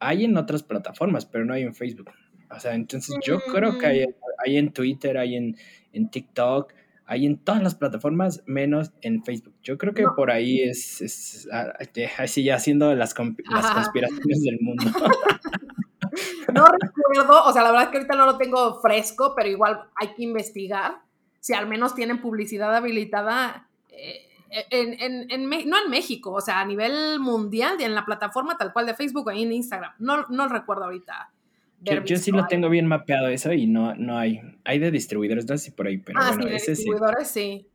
Hay 0.00 0.24
en 0.24 0.36
otras 0.36 0.62
plataformas, 0.62 1.26
pero 1.26 1.44
no 1.44 1.54
hay 1.54 1.62
en 1.62 1.74
Facebook. 1.74 2.10
O 2.50 2.60
sea, 2.60 2.74
entonces 2.74 3.16
yo 3.26 3.40
creo 3.52 3.78
que 3.78 3.86
hay, 3.86 4.06
mm. 4.06 4.12
hay 4.44 4.56
en 4.56 4.72
Twitter, 4.72 5.18
hay 5.18 5.36
en, 5.36 5.56
en 5.92 6.10
TikTok, 6.10 6.72
hay 7.08 7.24
en 7.24 7.38
todas 7.38 7.62
las 7.62 7.74
plataformas, 7.74 8.42
menos 8.46 8.92
en 9.00 9.24
Facebook. 9.24 9.54
Yo 9.62 9.78
creo 9.78 9.94
que 9.94 10.04
por 10.14 10.30
ahí 10.30 10.60
es, 10.60 11.48
ah, 11.50 11.72
así 12.18 12.44
ya 12.44 12.56
haciendo 12.56 12.94
las, 12.94 13.14
las 13.50 13.70
conspiraciones 13.72 14.42
del 14.42 14.58
mundo. 14.60 14.84
no 16.52 16.66
recuerdo, 16.66 17.44
o 17.44 17.52
sea, 17.52 17.62
la 17.62 17.70
verdad 17.70 17.84
es 17.86 17.90
que 17.90 17.96
ahorita 17.96 18.14
no 18.14 18.26
lo 18.26 18.36
tengo 18.36 18.78
fresco, 18.82 19.32
pero 19.34 19.48
igual 19.48 19.84
hay 19.96 20.08
que 20.14 20.22
investigar 20.22 21.00
si 21.40 21.54
al 21.54 21.66
menos 21.66 21.94
tienen 21.94 22.20
publicidad 22.20 22.76
habilitada. 22.76 23.68
Eh, 23.88 24.26
en, 24.70 25.30
en, 25.30 25.48
no 25.68 25.82
en 25.82 25.90
México, 25.90 26.32
o 26.32 26.40
sea, 26.42 26.60
a 26.60 26.64
nivel 26.66 27.20
mundial, 27.20 27.76
y 27.78 27.84
en 27.84 27.94
la 27.94 28.04
plataforma 28.04 28.58
tal 28.58 28.72
cual 28.74 28.84
de 28.84 28.94
Facebook 28.94 29.28
o 29.28 29.30
en 29.30 29.50
Instagram. 29.50 29.92
No, 29.98 30.26
no 30.28 30.46
recuerdo 30.48 30.84
ahorita 30.84 31.30
yo, 31.80 32.16
sí 32.16 32.30
lo 32.30 32.46
tengo 32.46 32.68
bien 32.68 32.86
mapeado 32.86 33.28
eso 33.28 33.52
y 33.52 33.66
no, 33.66 33.94
no 33.94 34.18
hay. 34.18 34.40
Hay 34.64 34.78
de 34.78 34.90
distribuidores, 34.90 35.48
no 35.48 35.56
sé 35.56 35.66
si 35.66 35.70
por 35.70 35.86
ahí, 35.86 35.98
pero 35.98 36.18
ah, 36.20 36.32
bueno, 36.34 36.48
sí, 36.48 36.54
ese 36.56 36.70
distribuidores, 36.72 37.28
sí. 37.28 37.66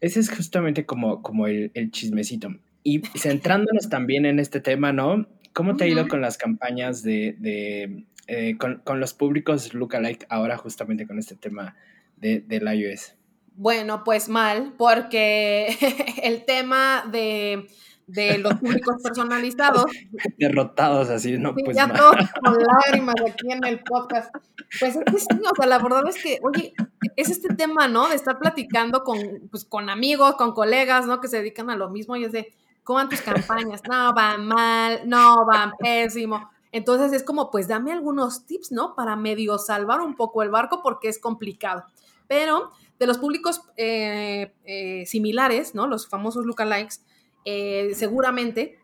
Ese 0.00 0.20
es 0.20 0.30
justamente 0.30 0.86
como, 0.86 1.22
como 1.22 1.46
el, 1.46 1.90
chismecito. 1.90 2.50
Y 2.84 3.00
centrándonos 3.16 3.88
también 3.90 4.26
en 4.26 4.38
este 4.38 4.60
tema, 4.60 4.92
¿no? 4.92 5.26
¿Cómo 5.52 5.76
te 5.76 5.84
ha 5.84 5.86
ido 5.88 6.06
con 6.06 6.20
las 6.20 6.38
campañas 6.38 7.02
de, 7.02 7.34
de 7.38 8.04
eh, 8.28 8.56
con, 8.58 8.80
con, 8.84 9.00
los 9.00 9.12
públicos 9.12 9.74
lookalike 9.74 10.26
ahora 10.28 10.56
justamente 10.56 11.06
con 11.06 11.18
este 11.18 11.34
tema 11.34 11.74
de, 12.16 12.40
del 12.40 12.72
iOS? 12.72 13.14
Bueno, 13.56 14.04
pues 14.04 14.28
mal, 14.28 14.74
porque 14.78 15.76
el 16.22 16.44
tema 16.44 17.04
de 17.10 17.66
de 18.08 18.38
los 18.38 18.54
públicos 18.54 18.96
personalizados. 19.02 19.84
Derrotados 20.38 21.10
así, 21.10 21.38
¿no? 21.38 21.54
pues 21.54 21.76
ya 21.76 21.92
todos 21.92 22.16
con 22.42 22.54
lágrimas 22.54 23.14
aquí 23.26 23.52
en 23.52 23.64
el 23.64 23.80
podcast. 23.84 24.34
Pues 24.80 24.96
es 24.96 25.04
que 25.04 25.18
sí, 25.18 25.26
o 25.30 25.54
sea, 25.54 25.66
la 25.66 25.78
verdad 25.78 26.08
es 26.08 26.20
que, 26.22 26.40
oye, 26.42 26.72
es 27.16 27.30
este 27.30 27.54
tema, 27.54 27.86
¿no? 27.86 28.08
De 28.08 28.16
estar 28.16 28.38
platicando 28.38 29.04
con, 29.04 29.18
pues, 29.50 29.64
con 29.64 29.90
amigos, 29.90 30.34
con 30.36 30.52
colegas, 30.52 31.06
¿no? 31.06 31.20
Que 31.20 31.28
se 31.28 31.38
dedican 31.38 31.70
a 31.70 31.76
lo 31.76 31.90
mismo 31.90 32.16
y 32.16 32.24
es 32.24 32.32
de, 32.32 32.54
¿cómo 32.82 32.96
van 32.96 33.08
tus 33.08 33.20
campañas? 33.20 33.82
No, 33.88 34.12
van 34.14 34.46
mal, 34.46 35.02
no, 35.06 35.44
van 35.46 35.72
pésimo. 35.78 36.50
Entonces 36.72 37.12
es 37.12 37.22
como, 37.22 37.50
pues 37.50 37.68
dame 37.68 37.92
algunos 37.92 38.46
tips, 38.46 38.72
¿no? 38.72 38.94
Para 38.94 39.16
medio 39.16 39.58
salvar 39.58 40.00
un 40.00 40.16
poco 40.16 40.42
el 40.42 40.50
barco 40.50 40.80
porque 40.82 41.08
es 41.08 41.18
complicado. 41.18 41.84
Pero 42.26 42.72
de 42.98 43.06
los 43.06 43.18
públicos 43.18 43.62
eh, 43.76 44.52
eh, 44.64 45.06
similares, 45.06 45.74
¿no? 45.74 45.86
Los 45.86 46.08
famosos 46.08 46.44
lookalikes, 46.44 47.00
eh, 47.44 47.92
seguramente, 47.94 48.78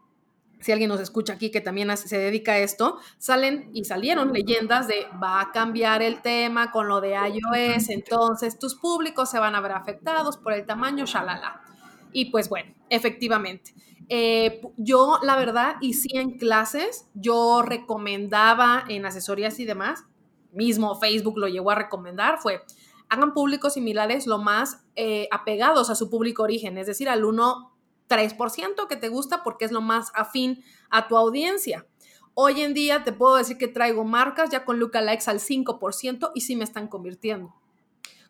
si 0.60 0.72
alguien 0.72 0.88
nos 0.88 1.00
escucha 1.00 1.34
aquí 1.34 1.50
que 1.50 1.60
también 1.60 1.94
se 1.96 2.18
dedica 2.18 2.52
a 2.52 2.58
esto, 2.58 2.98
salen 3.18 3.70
y 3.74 3.84
salieron 3.84 4.32
leyendas 4.32 4.88
de 4.88 5.06
va 5.22 5.40
a 5.40 5.52
cambiar 5.52 6.02
el 6.02 6.22
tema 6.22 6.70
con 6.70 6.88
lo 6.88 7.00
de 7.00 7.10
iOS, 7.10 7.90
entonces 7.90 8.58
tus 8.58 8.74
públicos 8.74 9.30
se 9.30 9.38
van 9.38 9.54
a 9.54 9.60
ver 9.60 9.72
afectados 9.72 10.36
por 10.36 10.52
el 10.52 10.64
tamaño, 10.64 11.04
shalala. 11.06 11.60
Y 12.12 12.26
pues 12.26 12.48
bueno, 12.48 12.72
efectivamente. 12.88 13.74
Eh, 14.08 14.60
yo, 14.76 15.18
la 15.22 15.36
verdad, 15.36 15.76
y 15.80 15.94
sí 15.94 16.16
en 16.16 16.38
clases, 16.38 17.08
yo 17.14 17.62
recomendaba 17.62 18.84
en 18.88 19.06
asesorías 19.06 19.58
y 19.60 19.64
demás, 19.64 20.04
mismo 20.52 20.94
Facebook 20.98 21.38
lo 21.38 21.48
llegó 21.48 21.70
a 21.70 21.74
recomendar, 21.74 22.38
fue 22.38 22.62
hagan 23.08 23.34
públicos 23.34 23.74
similares 23.74 24.26
lo 24.26 24.38
más 24.38 24.84
eh, 24.96 25.28
apegados 25.30 25.90
a 25.90 25.94
su 25.94 26.10
público 26.10 26.42
origen, 26.42 26.78
es 26.78 26.86
decir, 26.86 27.08
al 27.08 27.24
1, 27.24 27.73
3% 28.08 28.88
que 28.88 28.96
te 28.96 29.08
gusta 29.08 29.42
porque 29.42 29.64
es 29.64 29.72
lo 29.72 29.80
más 29.80 30.12
afín 30.14 30.64
a 30.90 31.08
tu 31.08 31.16
audiencia. 31.16 31.86
Hoy 32.34 32.62
en 32.62 32.74
día 32.74 33.04
te 33.04 33.12
puedo 33.12 33.36
decir 33.36 33.58
que 33.58 33.68
traigo 33.68 34.04
marcas 34.04 34.50
ya 34.50 34.64
con 34.64 34.80
lookalikes 34.80 35.28
al 35.28 35.40
5% 35.40 36.32
y 36.34 36.40
sí 36.40 36.56
me 36.56 36.64
están 36.64 36.88
convirtiendo. 36.88 37.54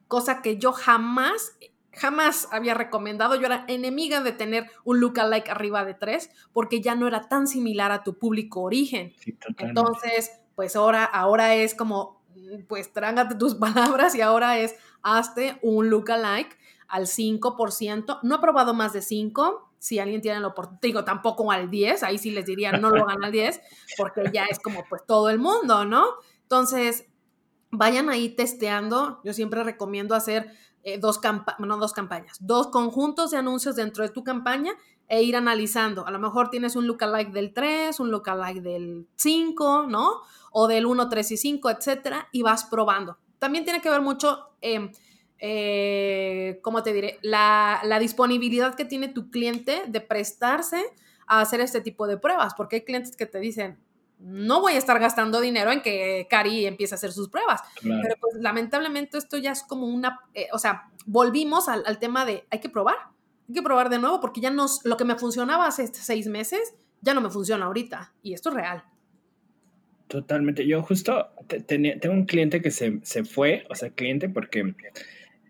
Cosa 0.08 0.42
que 0.42 0.58
yo 0.58 0.72
jamás 0.72 1.56
jamás 1.96 2.48
había 2.50 2.74
recomendado. 2.74 3.34
Yo 3.36 3.46
era 3.46 3.64
enemiga 3.68 4.20
de 4.20 4.32
tener 4.32 4.70
un 4.84 5.00
lookalike 5.00 5.48
arriba 5.48 5.84
de 5.84 5.94
3 5.94 6.30
porque 6.52 6.80
ya 6.80 6.94
no 6.94 7.06
era 7.06 7.28
tan 7.28 7.46
similar 7.46 7.92
a 7.92 8.02
tu 8.02 8.18
público 8.18 8.62
origen. 8.62 9.14
Entonces, 9.58 10.32
pues 10.54 10.76
ahora, 10.76 11.04
ahora 11.04 11.54
es 11.54 11.74
como, 11.74 12.22
pues 12.68 12.92
trágate 12.92 13.34
tus 13.36 13.54
palabras 13.54 14.14
y 14.14 14.20
ahora 14.20 14.58
es, 14.58 14.74
hazte 15.02 15.58
un 15.62 15.90
lookalike 15.90 16.58
al 16.94 17.06
5%. 17.06 18.20
No 18.22 18.36
he 18.36 18.38
probado 18.38 18.72
más 18.72 18.92
de 18.92 19.02
5. 19.02 19.72
Si 19.80 19.98
alguien 19.98 20.20
tiene 20.20 20.38
la 20.38 20.46
oportunidad, 20.46 20.80
digo, 20.80 21.04
tampoco 21.04 21.50
al 21.50 21.68
10, 21.68 22.04
ahí 22.04 22.18
sí 22.18 22.30
les 22.30 22.46
diría, 22.46 22.70
no 22.70 22.90
lo 22.90 23.02
hagan 23.02 23.24
al 23.24 23.32
10, 23.32 23.60
porque 23.98 24.22
ya 24.32 24.44
es 24.44 24.60
como 24.60 24.84
pues 24.88 25.02
todo 25.04 25.28
el 25.28 25.40
mundo, 25.40 25.84
¿no? 25.84 26.04
Entonces, 26.42 27.06
vayan 27.72 28.10
ahí 28.10 28.28
testeando. 28.28 29.20
Yo 29.24 29.32
siempre 29.32 29.64
recomiendo 29.64 30.14
hacer 30.14 30.52
eh, 30.84 30.98
dos, 30.98 31.20
no, 31.58 31.78
dos 31.78 31.92
campañas, 31.92 32.36
dos 32.38 32.68
conjuntos 32.68 33.32
de 33.32 33.38
anuncios 33.38 33.74
dentro 33.74 34.04
de 34.04 34.10
tu 34.10 34.22
campaña 34.22 34.70
e 35.08 35.24
ir 35.24 35.34
analizando. 35.34 36.06
A 36.06 36.12
lo 36.12 36.20
mejor 36.20 36.48
tienes 36.48 36.76
un 36.76 36.86
lookalike 36.86 37.32
del 37.32 37.52
3, 37.52 37.98
un 37.98 38.12
lookalike 38.12 38.62
del 38.62 39.08
5, 39.16 39.86
¿no? 39.88 40.20
O 40.52 40.68
del 40.68 40.86
1, 40.86 41.08
3 41.08 41.32
y 41.32 41.36
5, 41.36 41.70
etcétera, 41.70 42.28
y 42.30 42.42
vas 42.42 42.66
probando. 42.66 43.18
También 43.40 43.64
tiene 43.64 43.80
que 43.82 43.90
ver 43.90 44.00
mucho, 44.00 44.54
eh, 44.62 44.92
eh, 45.46 46.58
¿cómo 46.62 46.82
te 46.82 46.94
diré? 46.94 47.18
La, 47.20 47.82
la 47.84 47.98
disponibilidad 47.98 48.74
que 48.74 48.86
tiene 48.86 49.08
tu 49.08 49.30
cliente 49.30 49.82
de 49.86 50.00
prestarse 50.00 50.82
a 51.26 51.42
hacer 51.42 51.60
este 51.60 51.82
tipo 51.82 52.06
de 52.06 52.16
pruebas, 52.16 52.54
porque 52.54 52.76
hay 52.76 52.82
clientes 52.82 53.14
que 53.14 53.26
te 53.26 53.40
dicen, 53.40 53.76
no 54.20 54.62
voy 54.62 54.72
a 54.72 54.78
estar 54.78 54.98
gastando 54.98 55.42
dinero 55.42 55.70
en 55.70 55.82
que 55.82 56.26
Cari 56.30 56.64
empiece 56.64 56.94
a 56.94 56.96
hacer 56.96 57.12
sus 57.12 57.28
pruebas. 57.28 57.60
Pero 57.82 58.14
pues 58.22 58.36
lamentablemente 58.40 59.18
esto 59.18 59.36
ya 59.36 59.52
es 59.52 59.62
como 59.62 59.86
una, 59.86 60.20
eh, 60.32 60.46
o 60.50 60.58
sea, 60.58 60.88
volvimos 61.04 61.68
al, 61.68 61.98
tema 61.98 62.24
de 62.24 62.46
hay 62.48 62.60
que 62.60 62.70
probar, 62.70 62.96
hay 63.46 63.54
que 63.54 63.62
probar 63.62 63.90
de 63.90 63.98
nuevo 63.98 64.22
porque 64.22 64.40
ya 64.40 64.50
nos, 64.50 64.82
lo 64.86 64.96
que 64.96 65.04
me 65.04 65.16
funcionaba 65.16 65.66
hace 65.66 65.86
seis 65.88 66.26
meses 66.26 66.74
ya 67.02 67.12
no 67.12 67.20
me 67.20 67.28
funciona 67.28 67.66
ahorita 67.66 68.14
y 68.22 68.32
esto 68.32 68.48
es 68.48 68.54
real. 68.54 68.82
Totalmente. 70.08 70.66
Yo 70.66 70.82
justo 70.82 71.28
tengo 71.66 72.14
un 72.14 72.24
cliente 72.24 72.62
que 72.62 72.70
se, 72.70 73.00
se 73.02 73.24
fue, 73.24 73.66
o 73.68 73.74
sea, 73.74 73.90
cliente 73.90 74.30
porque, 74.30 74.74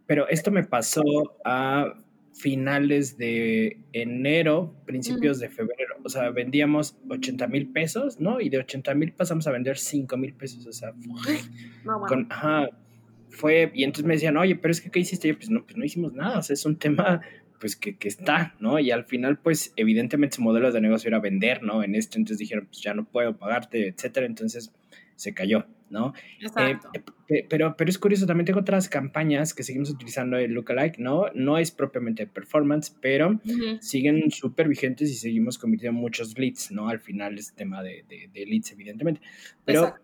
pero 0.07 0.29
esto 0.29 0.51
me 0.51 0.65
pasó 0.65 1.03
a 1.45 1.95
finales 2.35 3.17
de 3.17 3.79
enero, 3.93 4.75
principios 4.85 5.39
de 5.39 5.49
febrero. 5.49 5.95
O 6.03 6.09
sea, 6.09 6.31
vendíamos 6.31 6.97
80 7.09 7.47
mil 7.47 7.71
pesos, 7.71 8.21
¿no? 8.21 8.41
Y 8.41 8.49
de 8.49 8.59
80 8.59 8.95
mil 8.95 9.13
pasamos 9.13 9.47
a 9.47 9.53
vender 9.53 9.79
5 9.79 10.17
mil 10.17 10.35
pesos. 10.35 10.67
O 10.67 10.73
sea, 10.73 10.93
con, 12.09 12.27
ajá, 12.31 12.69
fue, 13.31 13.71
y 13.75 13.85
entonces 13.85 14.07
me 14.07 14.15
decían, 14.15 14.37
oye, 14.37 14.57
pero 14.57 14.73
es 14.73 14.81
que, 14.81 14.91
¿qué 14.91 15.01
hiciste? 15.01 15.29
yo, 15.29 15.37
pues 15.37 15.51
no, 15.51 15.65
pues 15.65 15.77
no 15.77 15.85
hicimos 15.85 16.13
nada. 16.13 16.39
O 16.39 16.43
sea, 16.43 16.55
es 16.55 16.67
un 16.67 16.77
tema, 16.77 17.21
pues, 17.61 17.77
que, 17.77 17.97
que 17.97 18.09
está, 18.09 18.55
¿no? 18.59 18.79
Y 18.81 18.91
al 18.91 19.05
final, 19.05 19.39
pues, 19.39 19.73
evidentemente 19.77 20.37
su 20.37 20.43
modelo 20.43 20.73
de 20.73 20.81
negocio 20.81 21.09
era 21.09 21.21
vender, 21.21 21.63
¿no? 21.63 21.83
En 21.85 21.95
esto, 21.95 22.19
entonces 22.19 22.39
dijeron, 22.39 22.67
pues 22.67 22.81
ya 22.81 22.95
no 22.95 23.05
puedo 23.05 23.37
pagarte, 23.37 23.89
etcétera. 23.89 24.27
Entonces 24.27 24.73
se 25.17 25.35
cayó. 25.35 25.67
¿No? 25.95 26.13
Eh, 26.41 26.77
eh, 27.29 27.47
pero, 27.49 27.77
pero 27.77 27.89
es 27.89 27.99
curioso, 27.99 28.27
también 28.27 28.45
tengo 28.45 28.61
otras 28.61 28.89
campañas 28.89 29.55
que 29.55 29.63
seguimos 29.63 29.89
utilizando 29.91 30.37
el 30.37 30.53
lookalike, 30.53 30.99
¿no? 30.99 31.27
No 31.35 31.57
es 31.57 31.71
propiamente 31.71 32.27
performance, 32.27 32.95
pero 33.01 33.41
siguen 33.81 34.31
súper 34.31 34.69
vigentes 34.69 35.09
y 35.11 35.15
seguimos 35.15 35.57
convirtiendo 35.57 35.99
muchos 35.99 36.37
leads, 36.37 36.73
¿no? 36.73 36.89
Al 36.89 37.01
final 37.01 37.39
es 37.39 37.55
tema 37.55 37.83
de, 37.83 38.05
de, 38.09 38.47
leads, 38.47 38.73
evidentemente. 38.73 39.23
Pero 39.65 39.95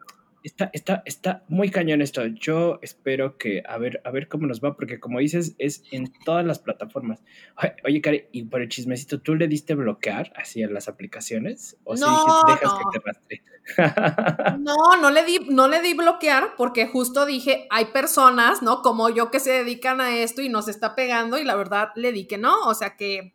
está, 0.43 0.71
está, 0.73 1.03
está 1.05 1.45
muy 1.49 1.71
cañón 1.71 2.03
esto. 2.03 2.27
Yo 2.27 2.79
espero 2.83 3.37
que, 3.37 3.63
a 3.67 3.79
ver, 3.79 4.01
a 4.05 4.11
ver 4.11 4.29
cómo 4.29 4.47
nos 4.47 4.61
va, 4.61 4.75
porque 4.75 5.01
como 5.01 5.19
dices, 5.19 5.55
es 5.59 5.83
en 5.91 6.13
todas 6.25 6.45
las 6.45 6.59
plataformas. 6.59 7.23
Oye, 7.85 8.01
Cari, 8.01 8.25
y 8.33 8.45
por 8.45 8.63
el 8.63 8.69
chismecito, 8.69 9.21
¿tú 9.21 9.35
le 9.35 9.49
diste 9.49 9.75
bloquear 9.75 10.33
así 10.37 10.63
a 10.63 10.69
las 10.69 10.89
aplicaciones? 10.89 11.77
¿O 11.85 11.95
no, 11.95 12.47
si 12.47 12.53
dejas 12.53 12.73
que 12.73 12.99
te 12.99 13.07
rastre? 13.07 13.43
no, 14.59 14.97
no 15.01 15.11
le, 15.11 15.25
di, 15.25 15.39
no 15.51 15.69
le 15.69 15.83
di 15.83 15.95
bloquear 15.95 16.57
porque 16.57 16.87
justo 16.87 17.27
dije, 17.27 17.67
hay 17.71 17.87
personas, 17.87 18.63
¿no? 18.63 18.83
Como 18.83 19.11
yo 19.11 19.31
que 19.31 19.41
se 19.41 19.53
dedican 19.53 20.01
a 20.01 20.17
esto 20.17 20.43
y 20.43 20.49
nos 20.49 20.69
está 20.69 20.95
pegando 20.95 21.39
y 21.39 21.45
la 21.45 21.57
verdad 21.57 21.91
le 21.95 22.13
di 22.13 22.27
que 22.27 22.39
no, 22.39 22.67
o 22.67 22.75
sea, 22.75 22.97
que, 22.97 23.35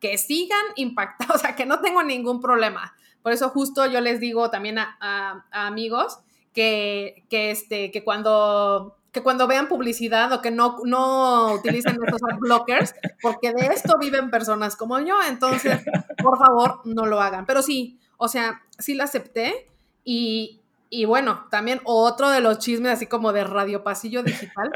que 0.00 0.18
sigan 0.18 0.64
impactados, 0.76 1.36
o 1.36 1.38
sea, 1.38 1.56
que 1.56 1.66
no 1.66 1.80
tengo 1.80 2.02
ningún 2.02 2.40
problema. 2.40 2.94
Por 3.22 3.32
eso 3.32 3.48
justo 3.48 3.86
yo 3.86 4.00
les 4.00 4.20
digo 4.20 4.50
también 4.50 4.78
a, 4.78 4.98
a 5.00 5.66
amigos, 5.66 6.18
que, 6.54 7.24
que, 7.28 7.50
este, 7.50 7.90
que 7.90 8.02
cuando 8.04 8.96
que 9.14 9.22
cuando 9.22 9.46
vean 9.46 9.68
publicidad 9.68 10.32
o 10.32 10.42
que 10.42 10.50
no, 10.50 10.78
no 10.84 11.54
utilicen 11.54 11.96
esos 12.04 12.20
blockers, 12.40 12.94
porque 13.22 13.52
de 13.52 13.66
esto 13.66 13.96
viven 13.96 14.28
personas 14.28 14.74
como 14.74 14.98
yo, 14.98 15.14
entonces, 15.28 15.82
por 16.20 16.36
favor, 16.36 16.80
no 16.84 17.06
lo 17.06 17.20
hagan. 17.20 17.46
Pero 17.46 17.62
sí, 17.62 18.00
o 18.16 18.26
sea, 18.26 18.62
sí 18.76 18.94
la 18.94 19.04
acepté 19.04 19.70
y, 20.02 20.60
y 20.90 21.04
bueno, 21.04 21.46
también 21.48 21.80
otro 21.84 22.28
de 22.28 22.40
los 22.40 22.58
chismes 22.58 22.92
así 22.92 23.06
como 23.06 23.32
de 23.32 23.44
Radio 23.44 23.84
Pasillo 23.84 24.24
Digital 24.24 24.70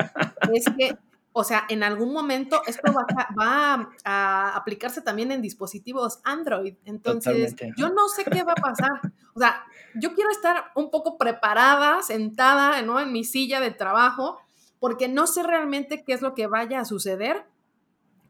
es 0.55 0.67
que 0.79 0.97
o 1.39 1.45
sea, 1.45 1.67
en 1.69 1.85
algún 1.85 2.13
momento 2.13 2.61
esto 2.67 2.93
va 2.93 3.89
a, 4.05 4.57
aplicarse 4.57 5.03
también 5.03 5.31
en 5.31 5.41
dispositivos 5.41 6.19
Android. 6.25 6.75
Entonces, 6.85 7.55
yo 7.77 7.91
no 7.91 8.09
sé 8.09 8.25
qué 8.25 8.43
va 8.43 8.53
a 8.53 8.61
pasar. 8.61 9.13
O 9.35 9.39
sea, 9.39 9.65
yo 9.95 10.15
quiero 10.15 10.31
estar 10.31 10.73
un 10.75 10.91
poco 10.91 11.17
preparada, 11.17 12.03
sentada 12.03 12.83
¿no? 12.83 12.99
en 12.99 13.13
mi 13.13 13.23
silla 13.23 13.61
de 13.61 13.71
trabajo, 13.71 14.41
porque 14.81 15.07
no 15.07 15.29
sé 15.29 15.45
realmente 15.45 16.03
qué 16.03 16.13
es 16.13 16.23
lo 16.23 16.35
que 16.35 16.49
vaya 16.49 16.81
a 16.81 16.85
suceder 16.85 17.47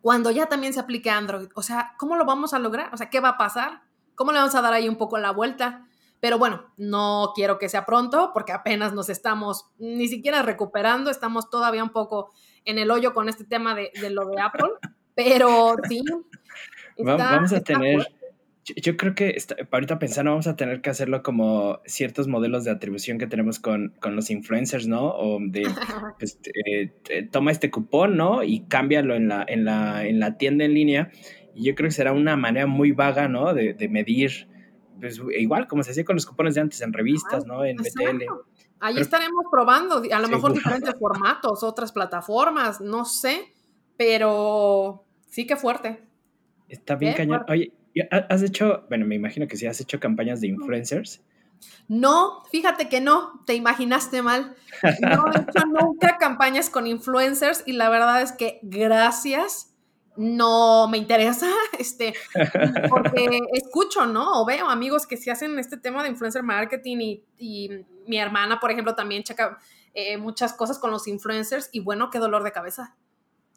cuando 0.03 0.31
ya 0.31 0.47
también 0.47 0.75
se 0.75 0.81
aplique 0.81 1.09
Android. 1.09 1.49
O 1.55 1.63
sea, 1.63 1.95
¿cómo 1.97 2.15
lo 2.17 2.27
vamos 2.27 2.53
a 2.53 2.59
lograr? 2.59 2.93
O 2.93 2.99
sea, 2.99 3.09
¿qué 3.09 3.21
va 3.21 3.31
a 3.31 3.39
pasar? 3.39 3.85
¿Cómo 4.17 4.33
le 4.33 4.39
vamos 4.39 4.55
a 4.55 4.61
dar 4.61 4.75
ahí 4.75 4.87
un 4.87 4.97
poco 4.97 5.17
la 5.17 5.31
vuelta? 5.31 5.89
Pero 6.21 6.39
bueno, 6.39 6.67
no 6.77 7.33
quiero 7.35 7.59
que 7.59 7.71
sea 7.71 7.87
pronto 7.87 8.33
porque 8.35 8.53
apenas 8.53 8.93
nos 8.93 9.09
estamos 9.09 9.71
ni 9.79 10.09
siquiera 10.09 10.43
recuperando, 10.43 11.11
estamos 11.11 11.49
todavía 11.49 11.83
un 11.83 11.91
poco 11.91 12.33
en 12.69 12.79
el 12.79 12.91
hoyo 12.91 13.15
con 13.15 13.31
este 13.31 13.45
tema 13.45 13.75
de, 13.75 13.91
lo 14.11 14.27
de 14.29 14.41
Apple, 14.41 14.69
pero 15.15 15.77
sí. 15.89 16.03
vamos 16.99 17.53
a 17.55 17.63
tener, 17.63 18.07
yo, 18.77 18.99
creo 18.99 19.15
que 19.15 19.39
ahorita 19.71 19.99
pensando, 19.99 20.33
vamos 20.33 20.47
a 20.49 20.55
tener 20.55 20.83
que 20.83 20.91
hacerlo 20.91 21.23
como 21.23 21.81
ciertos 21.87 22.29
modelos 22.29 22.65
de 22.65 22.71
atribución 22.71 23.17
que 23.17 23.27
tenemos 23.27 23.59
con, 23.59 23.95
los 24.03 24.31
influencers, 24.31 24.87
¿no? 24.87 25.07
O 25.13 25.39
de, 25.41 25.63
pues, 26.19 26.39
eh, 26.67 26.93
toma 27.33 27.53
este 27.53 27.71
cupón, 27.71 28.19
¿no? 28.19 28.43
Y 28.43 28.61
cámbialo 28.67 29.15
en 29.15 29.29
la, 29.29 29.47
en 29.49 29.65
la, 29.65 30.07
en 30.07 30.21
la 30.21 30.37
tienda 30.37 30.67
en 30.67 30.75
línea. 30.75 31.11
Y 31.55 31.65
yo 31.65 31.75
creo 31.75 31.89
que 31.89 31.95
será 31.95 32.13
una 32.13 32.37
manera 32.37 32.67
muy 32.67 32.93
vaga, 32.93 33.29
¿no? 33.29 33.55
De, 33.55 33.89
medir, 33.89 34.47
pues, 35.01 35.23
igual 35.39 35.69
como 35.69 35.83
se 35.83 35.93
hacía 35.93 36.05
con 36.05 36.17
los 36.17 36.27
cupones 36.27 36.55
de 36.55 36.61
antes 36.61 36.83
en 36.83 36.93
revistas, 36.93 37.47
¿no? 37.47 37.65
En 37.65 37.79
BTL. 37.79 38.25
Ahí 38.81 38.99
estaremos 38.99 39.45
probando, 39.51 40.03
a 40.11 40.21
lo 40.21 40.29
mejor 40.29 40.53
diferentes 40.53 40.95
formatos, 40.99 41.63
otras 41.63 41.93
plataformas, 41.93 42.81
no 42.81 43.05
sé, 43.05 43.53
pero 43.97 45.05
sí 45.29 45.47
que 45.47 45.57
fuerte. 45.57 46.05
Está 46.69 46.95
bien 46.95 47.15
cañón. 47.15 47.45
Oye, 47.49 47.73
¿Has 48.11 48.43
hecho, 48.43 48.85
bueno, 48.89 49.07
me 49.07 49.15
imagino 49.15 49.47
que 49.49 49.57
sí, 49.57 49.67
has 49.67 49.81
hecho 49.81 49.99
campañas 49.99 50.41
de 50.41 50.49
influencers? 50.49 51.23
No, 51.89 52.45
fíjate 52.51 52.89
que 52.89 53.01
no, 53.01 53.43
te 53.47 53.55
imaginaste 53.55 54.23
mal. 54.23 54.55
No 55.01 55.27
he 55.33 55.41
hecho 55.41 55.67
nunca 55.81 56.17
campañas 56.19 56.71
con 56.71 56.87
influencers 56.87 57.65
y 57.67 57.73
la 57.73 57.89
verdad 57.89 58.23
es 58.23 58.33
que 58.33 58.61
gracias, 58.63 59.75
no 60.19 60.89
me 60.89 60.99
interesa, 60.99 61.49
este, 61.79 62.13
porque 62.91 63.41
escucho, 63.53 64.05
¿no? 64.05 64.43
O 64.43 64.45
veo 64.45 64.69
amigos 64.69 65.07
que 65.07 65.17
sí 65.17 65.31
hacen 65.31 65.59
este 65.59 65.77
tema 65.77 66.03
de 66.03 66.11
influencer 66.11 66.43
marketing 66.43 67.19
y, 67.39 67.71
mi 68.07 68.19
hermana, 68.19 68.59
por 68.59 68.71
ejemplo, 68.71 68.95
también 68.95 69.23
checa 69.23 69.59
eh, 69.93 70.17
muchas 70.17 70.55
cosas 70.55 70.79
con 70.79 70.91
los 70.91 71.07
influencers 71.07 71.69
y 71.73 71.81
bueno, 71.81 72.09
qué 72.11 72.19
dolor 72.19 72.43
de 72.43 72.53
cabeza. 72.53 72.97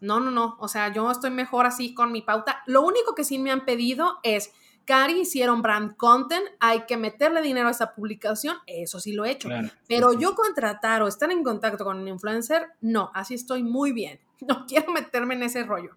No, 0.01 0.19
no, 0.19 0.29
no, 0.29 0.57
o 0.59 0.67
sea, 0.67 0.91
yo 0.91 1.09
estoy 1.09 1.29
mejor 1.29 1.65
así 1.65 1.93
con 1.93 2.11
mi 2.11 2.21
pauta. 2.21 2.61
Lo 2.65 2.81
único 2.81 3.15
que 3.15 3.23
sí 3.23 3.39
me 3.39 3.49
han 3.49 3.65
pedido 3.65 4.19
es 4.23 4.51
Cari 4.85 5.21
hicieron 5.21 5.61
brand 5.61 5.95
content, 5.95 6.43
hay 6.59 6.81
que 6.85 6.97
meterle 6.97 7.41
dinero 7.41 7.69
a 7.69 7.71
esa 7.71 7.95
publicación, 7.95 8.57
eso 8.67 8.99
sí 8.99 9.13
lo 9.13 9.23
he 9.25 9.31
hecho. 9.31 9.47
Pero 9.87 10.13
yo 10.13 10.35
contratar 10.35 11.01
o 11.01 11.07
estar 11.07 11.31
en 11.31 11.43
contacto 11.43 11.85
con 11.85 11.99
un 11.99 12.07
influencer, 12.07 12.67
no, 12.81 13.09
así 13.13 13.35
estoy 13.35 13.63
muy 13.63 13.93
bien. 13.93 14.19
No 14.41 14.65
quiero 14.65 14.91
meterme 14.91 15.35
en 15.35 15.43
ese 15.43 15.63
rollo. 15.63 15.95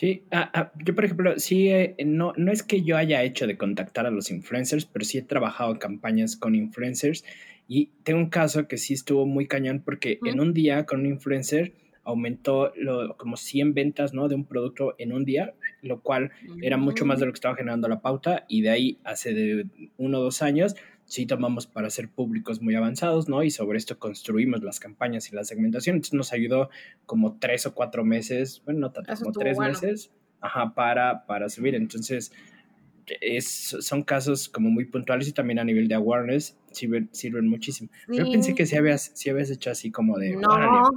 Sí, 0.00 0.22
ah, 0.30 0.50
ah, 0.54 0.72
yo 0.82 0.94
por 0.94 1.04
ejemplo, 1.04 1.38
sí, 1.38 1.68
eh, 1.68 1.94
no, 2.06 2.32
no 2.38 2.50
es 2.52 2.62
que 2.62 2.80
yo 2.80 2.96
haya 2.96 3.22
hecho 3.22 3.46
de 3.46 3.58
contactar 3.58 4.06
a 4.06 4.10
los 4.10 4.30
influencers, 4.30 4.86
pero 4.86 5.04
sí 5.04 5.18
he 5.18 5.22
trabajado 5.22 5.72
en 5.72 5.76
campañas 5.76 6.36
con 6.36 6.54
influencers 6.54 7.22
y 7.68 7.90
tengo 8.02 8.18
un 8.18 8.30
caso 8.30 8.66
que 8.66 8.78
sí 8.78 8.94
estuvo 8.94 9.26
muy 9.26 9.46
cañón 9.46 9.82
porque 9.84 10.18
en 10.24 10.40
un 10.40 10.54
día 10.54 10.86
con 10.86 11.00
un 11.00 11.06
influencer 11.06 11.74
aumentó 12.02 12.72
lo, 12.76 13.14
como 13.18 13.36
100 13.36 13.74
ventas 13.74 14.14
¿no? 14.14 14.26
de 14.28 14.36
un 14.36 14.46
producto 14.46 14.94
en 14.96 15.12
un 15.12 15.26
día, 15.26 15.52
lo 15.82 16.00
cual 16.00 16.30
era 16.62 16.78
mucho 16.78 17.04
más 17.04 17.20
de 17.20 17.26
lo 17.26 17.32
que 17.32 17.36
estaba 17.36 17.54
generando 17.54 17.86
la 17.86 18.00
pauta 18.00 18.46
y 18.48 18.62
de 18.62 18.70
ahí 18.70 18.98
hace 19.04 19.34
de 19.34 19.66
uno 19.98 20.20
o 20.20 20.22
dos 20.22 20.40
años 20.40 20.76
sí 21.10 21.26
tomamos 21.26 21.66
para 21.66 21.90
ser 21.90 22.08
públicos 22.08 22.62
muy 22.62 22.76
avanzados, 22.76 23.28
¿no? 23.28 23.42
Y 23.42 23.50
sobre 23.50 23.78
esto 23.78 23.98
construimos 23.98 24.62
las 24.62 24.78
campañas 24.78 25.30
y 25.32 25.34
la 25.34 25.42
segmentación. 25.42 25.96
Entonces 25.96 26.14
nos 26.14 26.32
ayudó 26.32 26.70
como 27.04 27.36
tres 27.40 27.66
o 27.66 27.74
cuatro 27.74 28.04
meses, 28.04 28.62
bueno, 28.64 28.78
no 28.80 28.92
tanto, 28.92 29.12
como 29.16 29.32
tres 29.32 29.58
meses, 29.58 30.12
ajá, 30.40 30.72
para, 30.72 31.26
para 31.26 31.48
subir. 31.48 31.74
Entonces, 31.74 32.32
es, 33.20 33.76
son 33.80 34.04
casos 34.04 34.48
como 34.48 34.70
muy 34.70 34.84
puntuales 34.84 35.26
y 35.26 35.32
también 35.32 35.58
a 35.58 35.64
nivel 35.64 35.88
de 35.88 35.96
awareness 35.96 36.56
sirven, 36.70 37.08
sirven 37.10 37.48
muchísimo. 37.48 37.90
Yo 38.06 38.30
pensé 38.30 38.54
que 38.54 38.64
si 38.64 38.76
habías, 38.76 39.12
hecho 39.50 39.72
así 39.72 39.90
como 39.90 40.16
de... 40.16 40.36
No, 40.36 40.92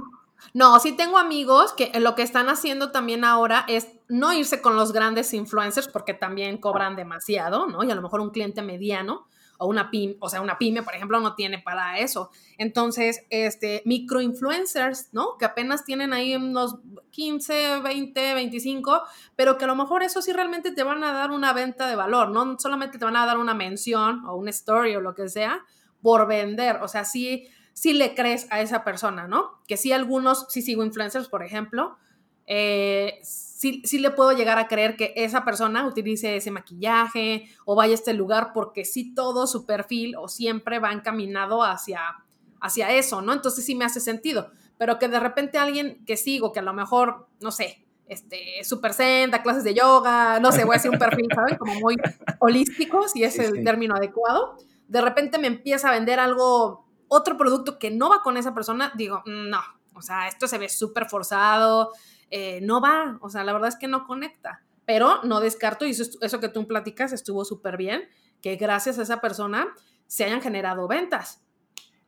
no, 0.52 0.78
sí 0.78 0.92
tengo 0.92 1.18
amigos 1.18 1.72
que 1.72 1.90
lo 1.98 2.14
que 2.14 2.22
están 2.22 2.48
haciendo 2.48 2.92
también 2.92 3.24
ahora 3.24 3.64
es 3.66 3.88
no 4.08 4.32
irse 4.32 4.62
con 4.62 4.76
los 4.76 4.92
grandes 4.92 5.34
influencers 5.34 5.88
porque 5.88 6.14
también 6.14 6.58
cobran 6.58 6.94
demasiado, 6.94 7.66
¿no? 7.66 7.82
Y 7.82 7.90
a 7.90 7.96
lo 7.96 8.02
mejor 8.02 8.20
un 8.20 8.30
cliente 8.30 8.62
mediano 8.62 9.26
o 9.58 9.66
una 9.66 9.90
pyme, 9.90 10.16
o 10.20 10.28
sea, 10.28 10.40
una 10.40 10.58
pyme, 10.58 10.82
por 10.82 10.94
ejemplo, 10.94 11.20
no 11.20 11.34
tiene 11.34 11.58
para 11.58 11.98
eso. 11.98 12.30
Entonces, 12.58 13.24
este, 13.30 13.82
microinfluencers, 13.84 15.10
¿no? 15.12 15.36
Que 15.38 15.44
apenas 15.44 15.84
tienen 15.84 16.12
ahí 16.12 16.34
unos 16.36 16.78
15, 17.10 17.80
20, 17.80 18.34
25, 18.34 19.02
pero 19.36 19.58
que 19.58 19.64
a 19.64 19.68
lo 19.68 19.76
mejor 19.76 20.02
eso 20.02 20.22
sí 20.22 20.32
realmente 20.32 20.72
te 20.72 20.82
van 20.82 21.04
a 21.04 21.12
dar 21.12 21.30
una 21.30 21.52
venta 21.52 21.88
de 21.88 21.96
valor, 21.96 22.30
no 22.30 22.58
solamente 22.58 22.98
te 22.98 23.04
van 23.04 23.16
a 23.16 23.26
dar 23.26 23.38
una 23.38 23.54
mención 23.54 24.24
o 24.26 24.36
una 24.36 24.50
story 24.50 24.96
o 24.96 25.00
lo 25.00 25.14
que 25.14 25.28
sea 25.28 25.64
por 26.02 26.26
vender, 26.26 26.76
o 26.82 26.88
sea, 26.88 27.04
sí 27.04 27.48
si 27.74 27.92
le 27.92 28.14
crees 28.14 28.46
a 28.50 28.60
esa 28.60 28.84
persona, 28.84 29.26
¿no? 29.26 29.60
Que 29.66 29.76
sí 29.76 29.92
algunos, 29.92 30.46
si 30.48 30.62
sigo 30.62 30.84
influencers, 30.84 31.28
por 31.28 31.42
ejemplo, 31.42 31.98
eh, 32.46 33.20
sí, 33.54 33.98
le 33.98 34.10
puedo 34.10 34.32
llegar 34.32 34.58
a 34.58 34.66
creer 34.66 34.96
que 34.96 35.12
esa 35.16 35.44
persona 35.44 35.86
utilice 35.86 36.36
ese 36.36 36.50
maquillaje 36.50 37.48
o 37.64 37.76
vaya 37.76 37.92
a 37.92 37.94
este 37.94 38.12
lugar 38.12 38.50
porque 38.52 38.84
sí 38.84 39.14
todo 39.14 39.46
su 39.46 39.64
perfil 39.64 40.16
o 40.16 40.28
siempre 40.28 40.80
va 40.80 40.92
encaminado 40.92 41.62
hacia, 41.62 42.24
hacia 42.60 42.90
eso, 42.90 43.22
¿no? 43.22 43.32
Entonces 43.32 43.64
sí 43.64 43.74
me 43.74 43.84
hace 43.84 44.00
sentido. 44.00 44.50
Pero 44.76 44.98
que 44.98 45.08
de 45.08 45.20
repente 45.20 45.56
alguien 45.56 46.04
que 46.04 46.16
sigo, 46.16 46.52
que 46.52 46.58
a 46.58 46.62
lo 46.62 46.72
mejor, 46.72 47.28
no 47.40 47.52
sé, 47.52 47.86
este, 48.08 48.64
super 48.64 48.92
zen, 48.92 49.30
da 49.30 49.42
clases 49.42 49.62
de 49.62 49.72
yoga, 49.72 50.40
no 50.40 50.50
sé, 50.50 50.64
voy 50.64 50.74
a 50.74 50.78
hacer 50.78 50.90
un 50.90 50.98
perfil, 50.98 51.28
¿saben? 51.32 51.56
Como 51.56 51.74
muy 51.74 51.96
holístico, 52.40 53.08
si 53.08 53.22
es 53.22 53.38
el 53.38 53.62
término 53.62 53.94
adecuado. 53.94 54.56
De 54.88 55.00
repente 55.00 55.38
me 55.38 55.46
empieza 55.46 55.88
a 55.88 55.92
vender 55.92 56.18
algo 56.18 56.86
otro 57.06 57.36
producto 57.36 57.78
que 57.78 57.92
no 57.92 58.10
va 58.10 58.22
con 58.22 58.36
esa 58.36 58.52
persona, 58.52 58.92
digo, 58.96 59.22
no, 59.26 59.60
o 59.94 60.02
sea, 60.02 60.26
esto 60.26 60.48
se 60.48 60.58
ve 60.58 60.68
súper 60.68 61.06
forzado, 61.06 61.92
eh, 62.36 62.58
no 62.62 62.80
va, 62.80 63.16
o 63.20 63.30
sea, 63.30 63.44
la 63.44 63.52
verdad 63.52 63.68
es 63.68 63.76
que 63.76 63.86
no 63.86 64.08
conecta, 64.08 64.64
pero 64.84 65.22
no 65.22 65.38
descarto, 65.38 65.86
y 65.86 65.90
eso, 65.90 66.18
eso 66.20 66.40
que 66.40 66.48
tú 66.48 66.66
platicas 66.66 67.12
estuvo 67.12 67.44
súper 67.44 67.76
bien, 67.76 68.08
que 68.42 68.56
gracias 68.56 68.98
a 68.98 69.02
esa 69.02 69.20
persona 69.20 69.68
se 70.08 70.24
hayan 70.24 70.42
generado 70.42 70.88
ventas. 70.88 71.44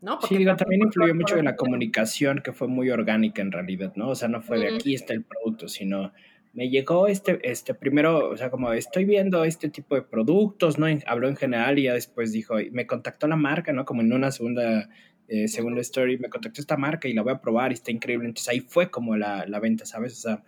¿no? 0.00 0.20
sí, 0.22 0.36
digo, 0.36 0.56
también 0.56 0.82
influyó 0.82 1.14
mucho 1.14 1.36
en 1.36 1.44
la 1.44 1.54
comunicación, 1.54 2.40
que 2.42 2.52
fue 2.52 2.66
muy 2.66 2.90
orgánica 2.90 3.40
en 3.40 3.52
realidad, 3.52 3.92
¿no? 3.94 4.08
O 4.08 4.14
sea, 4.16 4.26
no 4.26 4.42
fue 4.42 4.58
de 4.58 4.74
aquí 4.74 4.96
está 4.96 5.12
el 5.12 5.22
producto, 5.22 5.68
sino 5.68 6.12
me 6.52 6.70
llegó 6.70 7.06
este, 7.06 7.38
este 7.48 7.74
primero, 7.74 8.30
o 8.30 8.36
sea, 8.36 8.50
como 8.50 8.72
estoy 8.72 9.04
viendo 9.04 9.44
este 9.44 9.68
tipo 9.68 9.94
de 9.94 10.02
productos, 10.02 10.76
¿no? 10.76 10.86
Habló 11.06 11.28
en 11.28 11.36
general 11.36 11.78
y 11.78 11.84
ya 11.84 11.94
después 11.94 12.32
dijo, 12.32 12.56
me 12.72 12.88
contactó 12.88 13.28
la 13.28 13.36
marca, 13.36 13.72
¿no? 13.72 13.84
Como 13.84 14.02
en 14.02 14.12
una 14.12 14.32
segunda, 14.32 14.88
eh, 15.28 15.48
segunda 15.48 15.80
story, 15.80 16.18
me 16.18 16.28
contactó 16.28 16.60
esta 16.60 16.76
marca 16.76 17.08
y 17.08 17.12
la 17.12 17.22
voy 17.22 17.32
a 17.32 17.40
probar 17.40 17.70
y 17.70 17.74
está 17.74 17.90
increíble. 17.90 18.26
Entonces 18.26 18.48
ahí 18.48 18.60
fue 18.60 18.90
como 18.90 19.16
la, 19.16 19.46
la 19.46 19.60
venta, 19.60 19.84
¿sabes? 19.86 20.12
O 20.12 20.16
sea, 20.16 20.42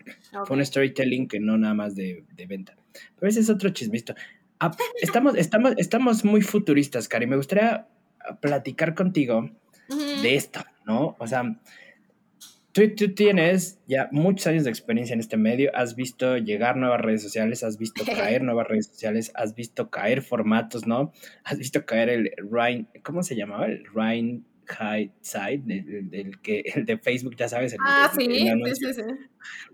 fue 0.45 0.57
un 0.57 0.65
storytelling 0.65 1.29
que 1.29 1.41
no 1.41 1.59
nada 1.59 1.75
más 1.75 1.95
de, 1.95 2.25
de 2.35 2.47
venta. 2.47 2.77
Pero 3.19 3.31
ese 3.31 3.41
es 3.41 3.51
otro 3.51 3.71
chismito. 3.71 4.15
Ah, 4.61 4.77
estamos, 5.01 5.37
estamos, 5.37 5.75
estamos 5.77 6.25
muy 6.25 6.43
futuristas, 6.43 7.09
Cari. 7.09 7.27
Me 7.27 7.37
gustaría 7.37 7.89
platicar 8.41 8.95
contigo 8.95 9.51
de 10.23 10.35
esto, 10.35 10.61
¿no? 10.85 11.17
O 11.19 11.27
sea, 11.27 11.59
Tú, 12.73 13.13
tienes 13.13 13.81
ya 13.89 14.09
muchos 14.13 14.47
años 14.47 14.63
de 14.63 14.71
experiencia 14.71 15.13
en 15.13 15.19
este 15.19 15.37
medio, 15.37 15.75
has 15.75 15.97
visto 15.97 16.37
llegar 16.37 16.77
nuevas 16.77 17.01
redes 17.01 17.23
sociales, 17.23 17.65
has 17.65 17.77
visto 17.77 18.05
caer 18.07 18.43
nuevas 18.43 18.69
redes 18.69 18.87
sociales, 18.87 19.33
has 19.35 19.57
visto 19.57 19.91
caer 19.91 20.23
formatos, 20.23 20.87
¿no? 20.87 21.13
Has 21.43 21.59
visto 21.59 21.85
caer 21.85 22.09
el 22.09 22.31
Ryan, 22.37 22.89
¿cómo 23.03 23.25
se 23.25 23.35
llamaba? 23.35 23.67
El 23.67 23.85
Ryan 23.93 24.45
High 24.69 25.13
Side, 25.21 25.63
del, 25.65 26.41
que, 26.41 26.61
el 26.75 26.87
de 26.87 26.99
Facebook, 26.99 27.37
ya 27.37 27.49
sabes. 27.49 27.77
ah, 27.85 28.11
sí, 28.17 28.27
sí, 28.27 28.95
sí, 28.95 29.03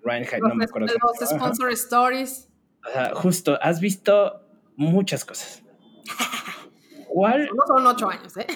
Ryan 0.02 0.24
High, 0.24 0.40
no 0.40 0.54
me 0.54 0.64
acuerdo. 0.64 0.88
Los 0.88 1.28
sponsor 1.28 1.72
stories. 1.72 2.48
O 2.86 2.92
sea, 2.92 3.14
justo, 3.14 3.58
has 3.62 3.80
visto 3.80 4.42
muchas 4.76 5.24
cosas. 5.24 5.62
¿Cuál? 7.08 7.48
No 7.54 7.66
son 7.66 7.86
ocho 7.86 8.08
años, 8.08 8.36
¿eh? 8.36 8.46